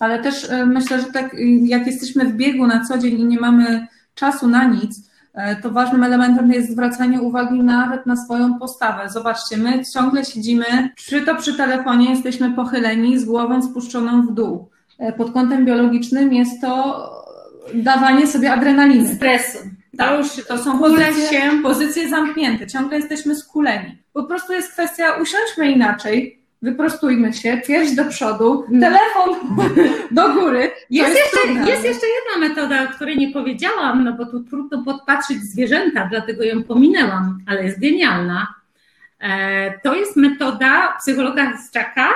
Ale 0.00 0.22
też 0.22 0.50
e, 0.50 0.66
myślę, 0.66 1.00
że 1.00 1.06
tak 1.06 1.36
jak 1.62 1.86
jesteśmy 1.86 2.24
w 2.24 2.36
biegu 2.36 2.66
na 2.66 2.84
co 2.84 2.98
dzień 2.98 3.20
i 3.20 3.24
nie 3.24 3.40
mamy 3.40 3.86
czasu 4.14 4.48
na 4.48 4.64
nic, 4.64 5.14
E, 5.34 5.56
to 5.56 5.70
ważnym 5.70 6.02
elementem 6.02 6.52
jest 6.52 6.70
zwracanie 6.70 7.20
uwagi 7.20 7.60
nawet 7.60 8.06
na 8.06 8.16
swoją 8.16 8.58
postawę. 8.58 9.10
Zobaczcie, 9.10 9.56
my 9.56 9.84
ciągle 9.94 10.24
siedzimy, 10.24 10.90
czy 10.96 11.22
to 11.22 11.36
przy 11.36 11.56
telefonie 11.56 12.10
jesteśmy 12.10 12.52
pochyleni 12.52 13.18
z 13.18 13.24
głową 13.24 13.62
spuszczoną 13.62 14.26
w 14.26 14.34
dół. 14.34 14.68
E, 14.98 15.12
pod 15.12 15.32
kątem 15.32 15.64
biologicznym 15.64 16.32
jest 16.32 16.60
to 16.60 17.10
dawanie 17.74 18.26
sobie 18.26 18.52
adrenaliny. 18.52 19.14
Stresu. 19.14 19.58
To 19.58 19.98
tak. 19.98 20.18
już 20.18 20.46
to 20.46 20.58
są 20.58 20.78
pozycje, 20.78 21.50
pozycje 21.62 22.08
zamknięte, 22.08 22.66
ciągle 22.66 22.98
jesteśmy 22.98 23.36
skuleni. 23.36 24.03
Po 24.14 24.24
prostu 24.24 24.52
jest 24.52 24.72
kwestia, 24.72 25.12
usiądźmy 25.12 25.70
inaczej, 25.70 26.38
wyprostujmy 26.62 27.32
się, 27.32 27.60
pierś 27.66 27.94
do 27.94 28.04
przodu, 28.04 28.64
mm. 28.68 28.80
telefon 28.80 29.56
do 30.10 30.32
góry. 30.34 30.70
Jest, 30.90 31.18
jest, 31.18 31.18
jeszcze, 31.18 31.70
jest 31.70 31.84
jeszcze 31.84 32.06
jedna 32.06 32.48
metoda, 32.48 32.84
o 32.84 32.92
której 32.94 33.18
nie 33.18 33.32
powiedziałam, 33.32 34.04
no 34.04 34.12
bo 34.12 34.26
tu 34.26 34.40
trudno 34.40 34.82
podpatrzeć 34.84 35.38
zwierzęta, 35.38 36.08
dlatego 36.10 36.44
ją 36.44 36.62
pominęłam, 36.62 37.38
ale 37.46 37.64
jest 37.64 37.80
genialna. 37.80 38.54
E, 39.20 39.80
to 39.80 39.94
jest 39.94 40.16
metoda 40.16 40.96
psychologa 40.98 41.56
Straka, 41.56 42.08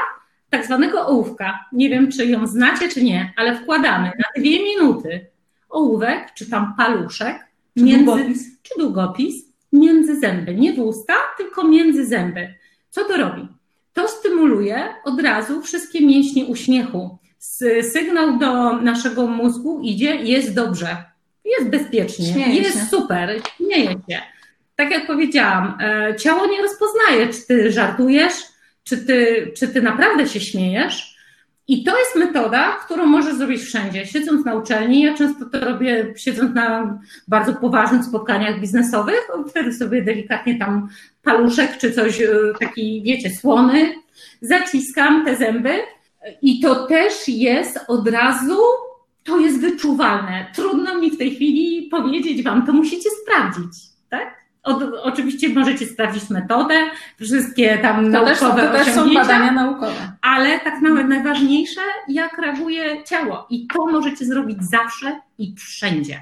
tak 0.51 0.66
zwanego 0.66 1.07
ołówka. 1.07 1.65
Nie 1.73 1.89
wiem, 1.89 2.12
czy 2.12 2.27
ją 2.27 2.47
znacie, 2.47 2.89
czy 2.89 3.05
nie, 3.05 3.33
ale 3.37 3.57
wkładamy 3.57 4.12
na 4.19 4.43
dwie 4.43 4.65
minuty 4.65 5.27
ołówek, 5.69 6.35
czy 6.35 6.51
tam 6.51 6.75
paluszek, 6.77 7.47
czy 7.79 7.85
między, 7.85 8.05
długopis. 8.05 8.62
czy 8.62 8.79
długopis 8.79 9.48
między 9.73 10.20
zęby. 10.20 10.55
Nie 10.55 10.73
w 10.73 10.78
usta, 10.78 11.15
tylko 11.36 11.65
między 11.65 12.07
zęby. 12.07 12.55
Co 12.90 13.05
to 13.05 13.16
robi? 13.16 13.49
To 13.93 14.09
stymuluje 14.09 14.95
od 15.05 15.20
razu 15.20 15.62
wszystkie 15.62 16.07
mięśnie 16.07 16.45
uśmiechu. 16.47 17.19
Sygnał 17.82 18.39
do 18.39 18.73
naszego 18.73 19.27
mózgu 19.27 19.81
idzie, 19.82 20.16
jest 20.16 20.55
dobrze, 20.55 20.97
jest 21.45 21.70
bezpiecznie, 21.70 22.55
jest 22.55 22.78
się. 22.78 22.86
super, 22.86 23.40
śmieje 23.57 23.90
się. 23.90 24.20
Tak 24.77 24.90
jak 24.90 25.07
powiedziałam, 25.07 25.78
e, 25.81 26.16
ciało 26.16 26.47
nie 26.47 26.62
rozpoznaje, 26.62 27.28
czy 27.32 27.47
ty 27.47 27.73
żartujesz, 27.73 28.35
czy 28.85 28.97
ty, 28.97 29.53
czy 29.57 29.69
ty 29.69 29.82
naprawdę 29.82 30.28
się 30.28 30.40
śmiejesz. 30.40 31.18
I 31.69 31.85
to 31.85 31.99
jest 31.99 32.16
metoda, 32.16 32.73
którą 32.85 33.07
możesz 33.07 33.35
zrobić 33.35 33.62
wszędzie. 33.62 34.07
Siedząc 34.07 34.45
na 34.45 34.55
uczelni, 34.55 35.03
ja 35.03 35.15
często 35.15 35.45
to 35.45 35.61
robię 35.61 36.15
siedząc 36.16 36.55
na 36.55 36.99
bardzo 37.28 37.55
poważnych 37.55 38.05
spotkaniach 38.05 38.61
biznesowych, 38.61 39.28
wtedy 39.51 39.73
sobie 39.73 40.03
delikatnie 40.03 40.59
tam 40.59 40.89
paluszek 41.23 41.78
czy 41.78 41.93
coś, 41.93 42.20
e, 42.20 42.28
taki 42.61 43.03
wiecie, 43.03 43.31
słony, 43.31 43.95
zaciskam 44.40 45.24
te 45.24 45.36
zęby 45.36 45.78
i 46.43 46.61
to 46.61 46.86
też 46.86 47.28
jest 47.28 47.81
od 47.89 48.09
razu, 48.09 48.59
to 49.24 49.39
jest 49.39 49.61
wyczuwalne. 49.61 50.47
Trudno 50.55 51.01
mi 51.01 51.11
w 51.11 51.19
tej 51.19 51.35
chwili 51.35 51.89
powiedzieć 51.90 52.43
Wam, 52.43 52.66
to 52.66 52.73
musicie 52.73 53.11
sprawdzić, 53.23 53.73
tak? 54.11 54.48
Od, 54.62 54.82
oczywiście 55.02 55.48
możecie 55.48 55.86
sprawdzić 55.86 56.30
metodę, 56.30 56.74
wszystkie 57.20 57.78
tam 57.78 58.12
To 58.12 58.24
też, 58.24 58.40
naukowe 58.40 58.62
to 58.68 58.72
też 58.72 58.94
są 58.94 59.14
badania 59.14 59.52
naukowe. 59.52 60.12
ale 60.22 60.60
tak 60.60 60.80
nawet 60.82 61.09
najważniejsze, 61.09 61.80
jak 62.09 62.39
reaguje 62.39 63.05
ciało. 63.05 63.47
I 63.51 63.66
to 63.66 63.86
możecie 63.86 64.24
zrobić 64.24 64.64
zawsze 64.64 65.20
i 65.39 65.55
wszędzie. 65.59 66.20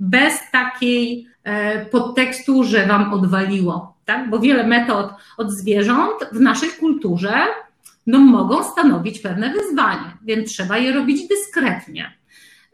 Bez 0.00 0.50
takiej 0.50 1.28
e, 1.44 1.86
podtekstu, 1.86 2.64
że 2.64 2.86
wam 2.86 3.12
odwaliło. 3.14 3.96
Tak? 4.04 4.30
Bo 4.30 4.38
wiele 4.38 4.66
metod 4.66 5.10
od 5.36 5.50
zwierząt 5.52 6.16
w 6.32 6.40
naszej 6.40 6.68
kulturze 6.68 7.34
no, 8.06 8.18
mogą 8.18 8.64
stanowić 8.64 9.18
pewne 9.18 9.50
wyzwanie, 9.52 10.16
więc 10.22 10.50
trzeba 10.50 10.78
je 10.78 10.92
robić 10.92 11.28
dyskretnie. 11.28 12.12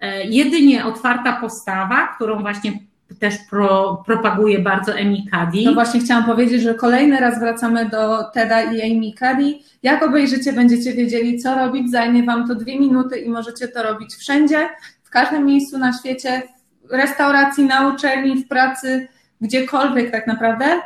E, 0.00 0.24
jedynie 0.24 0.84
otwarta 0.84 1.32
postawa, 1.40 2.06
którą 2.06 2.40
właśnie 2.40 2.72
też 3.20 3.34
pro, 3.51 4.02
propaguje 4.06 4.59
bardzo 4.59 4.94
Emi 4.94 5.26
Cuddy. 5.30 5.62
No 5.64 5.74
właśnie 5.74 6.01
chciałam 6.01 6.24
powiedzieć, 6.24 6.62
że 6.62 6.74
kolejny 6.74 7.20
raz 7.20 7.40
wracamy 7.40 7.89
do 7.89 8.24
Teda 8.34 8.62
i 8.62 8.82
Amy 8.82 9.12
Cuddy. 9.12 9.59
Jak 9.82 10.02
obejrzycie, 10.02 10.52
będziecie 10.52 10.93
wiedzieli, 10.93 11.39
co 11.39 11.55
robić. 11.55 11.90
Zajmie 11.90 12.22
Wam 12.22 12.48
to 12.48 12.55
dwie 12.55 12.80
minuty 12.80 13.18
i 13.18 13.30
możecie 13.30 13.68
to 13.68 13.82
robić 13.82 14.14
wszędzie, 14.14 14.68
w 15.02 15.10
każdym 15.10 15.47
miejscu 15.47 15.78
na 15.78 15.93
świecie, 15.93 16.43
w 16.84 16.93
restauracji, 16.93 17.64
na 17.64 17.89
uczelni, 17.89 18.44
w 18.44 18.48
pracy, 18.48 19.09
gdziekolwiek 19.40 20.10
tak 20.10 20.26
naprawdę. 20.26 20.80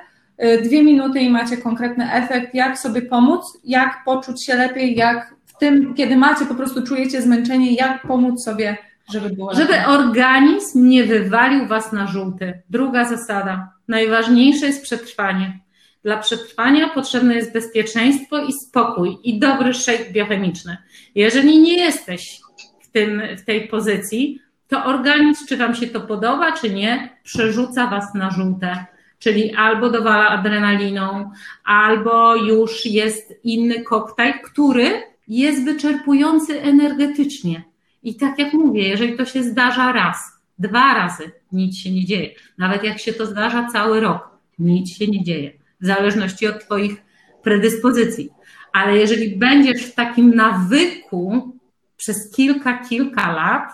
Y, 0.44 0.62
Dwie 0.62 0.82
minuty 0.82 1.20
i 1.20 1.30
macie 1.30 1.56
konkretny 1.56 2.12
efekt, 2.12 2.54
jak 2.54 2.78
sobie 2.78 3.02
pomóc, 3.02 3.58
jak 3.64 4.04
poczuć 4.04 4.44
się 4.44 4.54
lepiej, 4.54 4.96
jak 4.96 5.34
w 5.46 5.58
tym, 5.58 5.94
kiedy 5.94 6.16
macie, 6.16 6.46
po 6.46 6.54
prostu 6.54 6.82
czujecie 6.82 7.22
zmęczenie, 7.22 7.74
jak 7.74 8.02
pomóc 8.02 8.44
sobie, 8.44 8.76
żeby 9.12 9.30
było. 9.30 9.54
Żeby 9.54 9.86
organizm 9.86 10.88
nie 10.88 11.04
wywalił 11.04 11.66
was 11.66 11.92
na 11.92 12.06
żółty. 12.06 12.62
Druga 12.70 13.04
zasada. 13.04 13.72
Najważniejsze 13.88 14.66
jest 14.66 14.82
przetrwanie. 14.82 15.60
Dla 16.04 16.16
przetrwania 16.16 16.88
potrzebne 16.88 17.34
jest 17.34 17.52
bezpieczeństwo 17.52 18.38
i 18.38 18.52
spokój 18.52 19.18
i 19.22 19.38
dobry 19.38 19.74
shake 19.74 20.10
biochemiczny. 20.12 20.76
Jeżeli 21.14 21.60
nie 21.60 21.76
jesteś 21.76 22.40
w, 22.82 22.90
tym, 22.90 23.22
w 23.38 23.44
tej 23.44 23.68
pozycji, 23.68 24.40
to 24.68 24.84
organizm, 24.84 25.46
czy 25.46 25.56
wam 25.56 25.74
się 25.74 25.86
to 25.86 26.00
podoba, 26.00 26.52
czy 26.52 26.70
nie, 26.70 27.18
przerzuca 27.22 27.86
was 27.86 28.14
na 28.14 28.30
żółte. 28.30 28.86
Czyli 29.18 29.54
albo 29.54 29.90
dowala 29.90 30.28
adrenaliną, 30.28 31.30
albo 31.64 32.36
już 32.36 32.86
jest 32.86 33.34
inny 33.44 33.82
koktajl, 33.82 34.34
który 34.44 35.02
jest 35.28 35.64
wyczerpujący 35.64 36.62
energetycznie. 36.62 37.62
I 38.06 38.14
tak 38.14 38.38
jak 38.38 38.52
mówię, 38.52 38.88
jeżeli 38.88 39.16
to 39.16 39.24
się 39.24 39.42
zdarza 39.42 39.92
raz, 39.92 40.16
dwa 40.58 40.94
razy, 40.94 41.30
nic 41.52 41.76
się 41.76 41.90
nie 41.90 42.04
dzieje. 42.04 42.30
Nawet 42.58 42.84
jak 42.84 42.98
się 42.98 43.12
to 43.12 43.26
zdarza 43.26 43.68
cały 43.72 44.00
rok, 44.00 44.38
nic 44.58 44.96
się 44.96 45.06
nie 45.06 45.24
dzieje. 45.24 45.52
W 45.80 45.86
zależności 45.86 46.46
od 46.46 46.60
Twoich 46.64 47.02
predyspozycji. 47.42 48.30
Ale 48.72 48.96
jeżeli 48.96 49.36
będziesz 49.36 49.86
w 49.86 49.94
takim 49.94 50.34
nawyku 50.34 51.52
przez 51.96 52.30
kilka, 52.30 52.78
kilka 52.78 53.32
lat, 53.32 53.72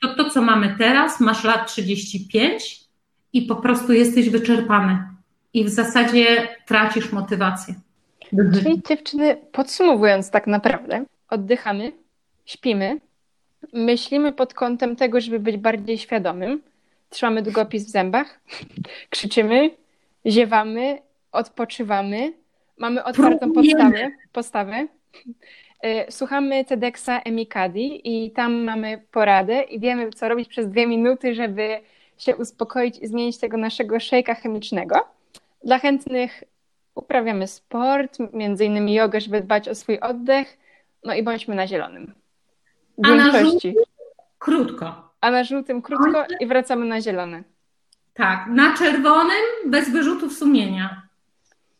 to 0.00 0.14
to, 0.14 0.30
co 0.30 0.42
mamy 0.42 0.74
teraz, 0.78 1.20
masz 1.20 1.44
lat 1.44 1.72
35 1.72 2.80
i 3.32 3.42
po 3.42 3.56
prostu 3.56 3.92
jesteś 3.92 4.30
wyczerpany. 4.30 4.98
I 5.52 5.64
w 5.64 5.68
zasadzie 5.68 6.48
tracisz 6.66 7.12
motywację. 7.12 7.74
Czyli 8.54 8.82
dziewczyny, 8.88 9.36
podsumowując 9.52 10.30
tak 10.30 10.46
naprawdę, 10.46 11.04
oddychamy, 11.28 11.92
śpimy, 12.44 13.00
myślimy 13.72 14.32
pod 14.32 14.54
kątem 14.54 14.96
tego, 14.96 15.20
żeby 15.20 15.40
być 15.40 15.56
bardziej 15.56 15.98
świadomym, 15.98 16.62
trzymamy 17.10 17.42
długopis 17.42 17.86
w 17.86 17.90
zębach, 17.90 18.40
krzyczymy, 19.10 19.70
ziewamy, 20.26 20.98
odpoczywamy, 21.32 22.32
mamy 22.78 23.04
otwartą 23.04 23.52
podstawę, 23.52 24.10
postawę, 24.32 24.86
y, 25.86 26.12
słuchamy 26.12 26.64
TEDxa 26.64 27.20
Emikadi 27.24 28.00
i 28.04 28.30
tam 28.30 28.64
mamy 28.64 29.02
poradę 29.10 29.62
i 29.62 29.80
wiemy, 29.80 30.10
co 30.10 30.28
robić 30.28 30.48
przez 30.48 30.68
dwie 30.68 30.86
minuty, 30.86 31.34
żeby 31.34 31.80
się 32.18 32.36
uspokoić 32.36 32.98
i 32.98 33.06
zmienić 33.06 33.38
tego 33.38 33.56
naszego 33.56 34.00
szejka 34.00 34.34
chemicznego. 34.34 35.08
Dla 35.64 35.78
chętnych 35.78 36.44
uprawiamy 36.94 37.46
sport, 37.46 38.18
między 38.32 38.64
innymi 38.64 38.94
jogę, 38.94 39.20
żeby 39.20 39.40
dbać 39.40 39.68
o 39.68 39.74
swój 39.74 40.00
oddech, 40.00 40.58
no 41.04 41.14
i 41.14 41.22
bądźmy 41.22 41.54
na 41.54 41.66
zielonym. 41.66 42.14
A 43.04 43.14
na 43.14 43.32
większości. 43.32 43.74
Krótko. 44.38 45.12
A 45.20 45.30
na 45.30 45.44
żółtym 45.44 45.82
krótko 45.82 46.24
i 46.40 46.46
wracamy 46.46 46.86
na 46.86 47.00
zielone. 47.00 47.42
Tak, 48.14 48.46
na 48.48 48.76
czerwonym 48.76 49.44
bez 49.66 49.90
wyrzutów 49.90 50.32
sumienia. 50.32 51.02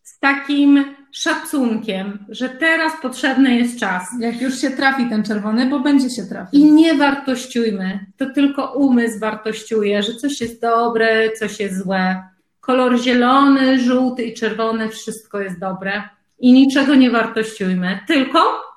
Z 0.02 0.18
takim 0.18 0.84
szacunkiem, 1.12 2.18
że 2.28 2.48
teraz 2.48 2.92
potrzebny 3.02 3.56
jest 3.56 3.80
czas. 3.80 4.08
Jak 4.20 4.40
już 4.40 4.60
się 4.60 4.70
trafi 4.70 5.08
ten 5.08 5.22
czerwony, 5.22 5.66
bo 5.66 5.80
będzie 5.80 6.10
się 6.10 6.22
trafił. 6.22 6.60
I 6.60 6.64
nie 6.64 6.94
wartościujmy. 6.94 8.06
To 8.16 8.26
tylko 8.30 8.72
umysł 8.72 9.18
wartościuje, 9.18 10.02
że 10.02 10.14
coś 10.14 10.40
jest 10.40 10.60
dobre, 10.60 11.30
coś 11.30 11.60
jest 11.60 11.84
złe. 11.84 12.22
Kolor 12.60 12.98
zielony, 12.98 13.80
żółty 13.80 14.22
i 14.24 14.34
czerwony, 14.34 14.88
wszystko 14.88 15.40
jest 15.40 15.58
dobre. 15.60 16.02
I 16.38 16.52
niczego 16.52 16.94
nie 16.94 17.10
wartościujmy. 17.10 17.98
Tylko 18.06 18.67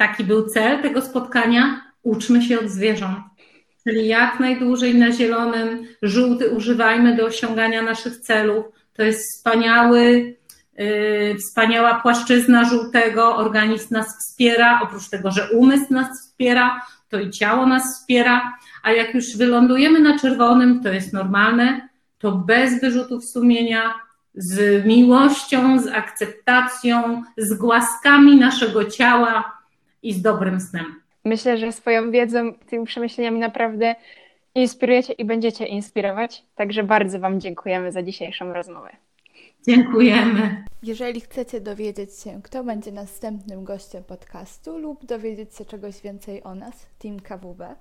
taki 0.00 0.24
był 0.24 0.46
cel 0.46 0.82
tego 0.82 1.02
spotkania. 1.02 1.80
Uczmy 2.02 2.42
się 2.42 2.60
od 2.60 2.68
zwierząt. 2.68 3.18
Czyli 3.84 4.06
jak 4.06 4.40
najdłużej 4.40 4.94
na 4.94 5.12
zielonym, 5.12 5.86
żółty 6.02 6.50
używajmy 6.50 7.16
do 7.16 7.26
osiągania 7.26 7.82
naszych 7.82 8.16
celów. 8.16 8.64
To 8.92 9.02
jest 9.02 9.20
wspaniały, 9.20 10.36
yy, 10.78 11.36
wspaniała 11.38 11.94
płaszczyzna 11.94 12.64
żółtego. 12.64 13.36
Organizm 13.36 13.94
nas 13.94 14.06
wspiera. 14.18 14.80
Oprócz 14.82 15.08
tego, 15.08 15.30
że 15.30 15.50
umysł 15.50 15.94
nas 15.94 16.08
wspiera, 16.20 16.86
to 17.08 17.20
i 17.20 17.30
ciało 17.30 17.66
nas 17.66 17.82
wspiera. 17.82 18.52
A 18.82 18.92
jak 18.92 19.14
już 19.14 19.36
wylądujemy 19.36 20.00
na 20.00 20.18
czerwonym, 20.18 20.82
to 20.82 20.88
jest 20.88 21.12
normalne. 21.12 21.88
To 22.18 22.32
bez 22.32 22.80
wyrzutów 22.80 23.24
sumienia, 23.24 23.94
z 24.34 24.86
miłością, 24.86 25.80
z 25.80 25.86
akceptacją, 25.86 27.22
z 27.36 27.54
głaskami 27.54 28.36
naszego 28.36 28.84
ciała 28.84 29.59
i 30.02 30.12
z 30.12 30.22
dobrym 30.22 30.60
snem. 30.60 31.02
Myślę, 31.24 31.58
że 31.58 31.72
swoją 31.72 32.10
wiedzą, 32.10 32.54
tymi 32.54 32.86
przemyśleniami 32.86 33.38
naprawdę 33.40 33.94
inspirujecie 34.54 35.12
i 35.12 35.24
będziecie 35.24 35.66
inspirować. 35.66 36.44
Także 36.54 36.82
bardzo 36.82 37.18
Wam 37.18 37.40
dziękujemy 37.40 37.92
za 37.92 38.02
dzisiejszą 38.02 38.52
rozmowę. 38.52 38.90
Dziękujemy. 39.66 40.64
Jeżeli 40.82 41.20
chcecie 41.20 41.60
dowiedzieć 41.60 42.18
się, 42.18 42.40
kto 42.42 42.64
będzie 42.64 42.92
następnym 42.92 43.64
gościem 43.64 44.04
podcastu 44.04 44.78
lub 44.78 45.04
dowiedzieć 45.04 45.56
się 45.56 45.64
czegoś 45.64 46.00
więcej 46.00 46.42
o 46.42 46.54
nas, 46.54 46.86
Team 46.98 47.20
KWB, 47.20 47.74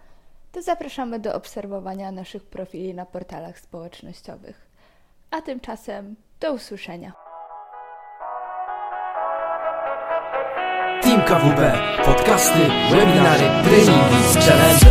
to 0.52 0.62
zapraszamy 0.62 1.20
do 1.20 1.36
obserwowania 1.36 2.12
naszych 2.12 2.44
profili 2.44 2.94
na 2.94 3.06
portalach 3.06 3.60
społecznościowych. 3.60 4.70
A 5.32 5.42
tymczasem 5.42 6.16
do 6.40 6.54
usłyszenia. 6.54 7.29
Team 11.02 11.22
KWB, 11.22 11.62
podcasty, 12.04 12.68
webinary, 12.92 13.48
treningi, 13.64 14.20
challenge. 14.44 14.90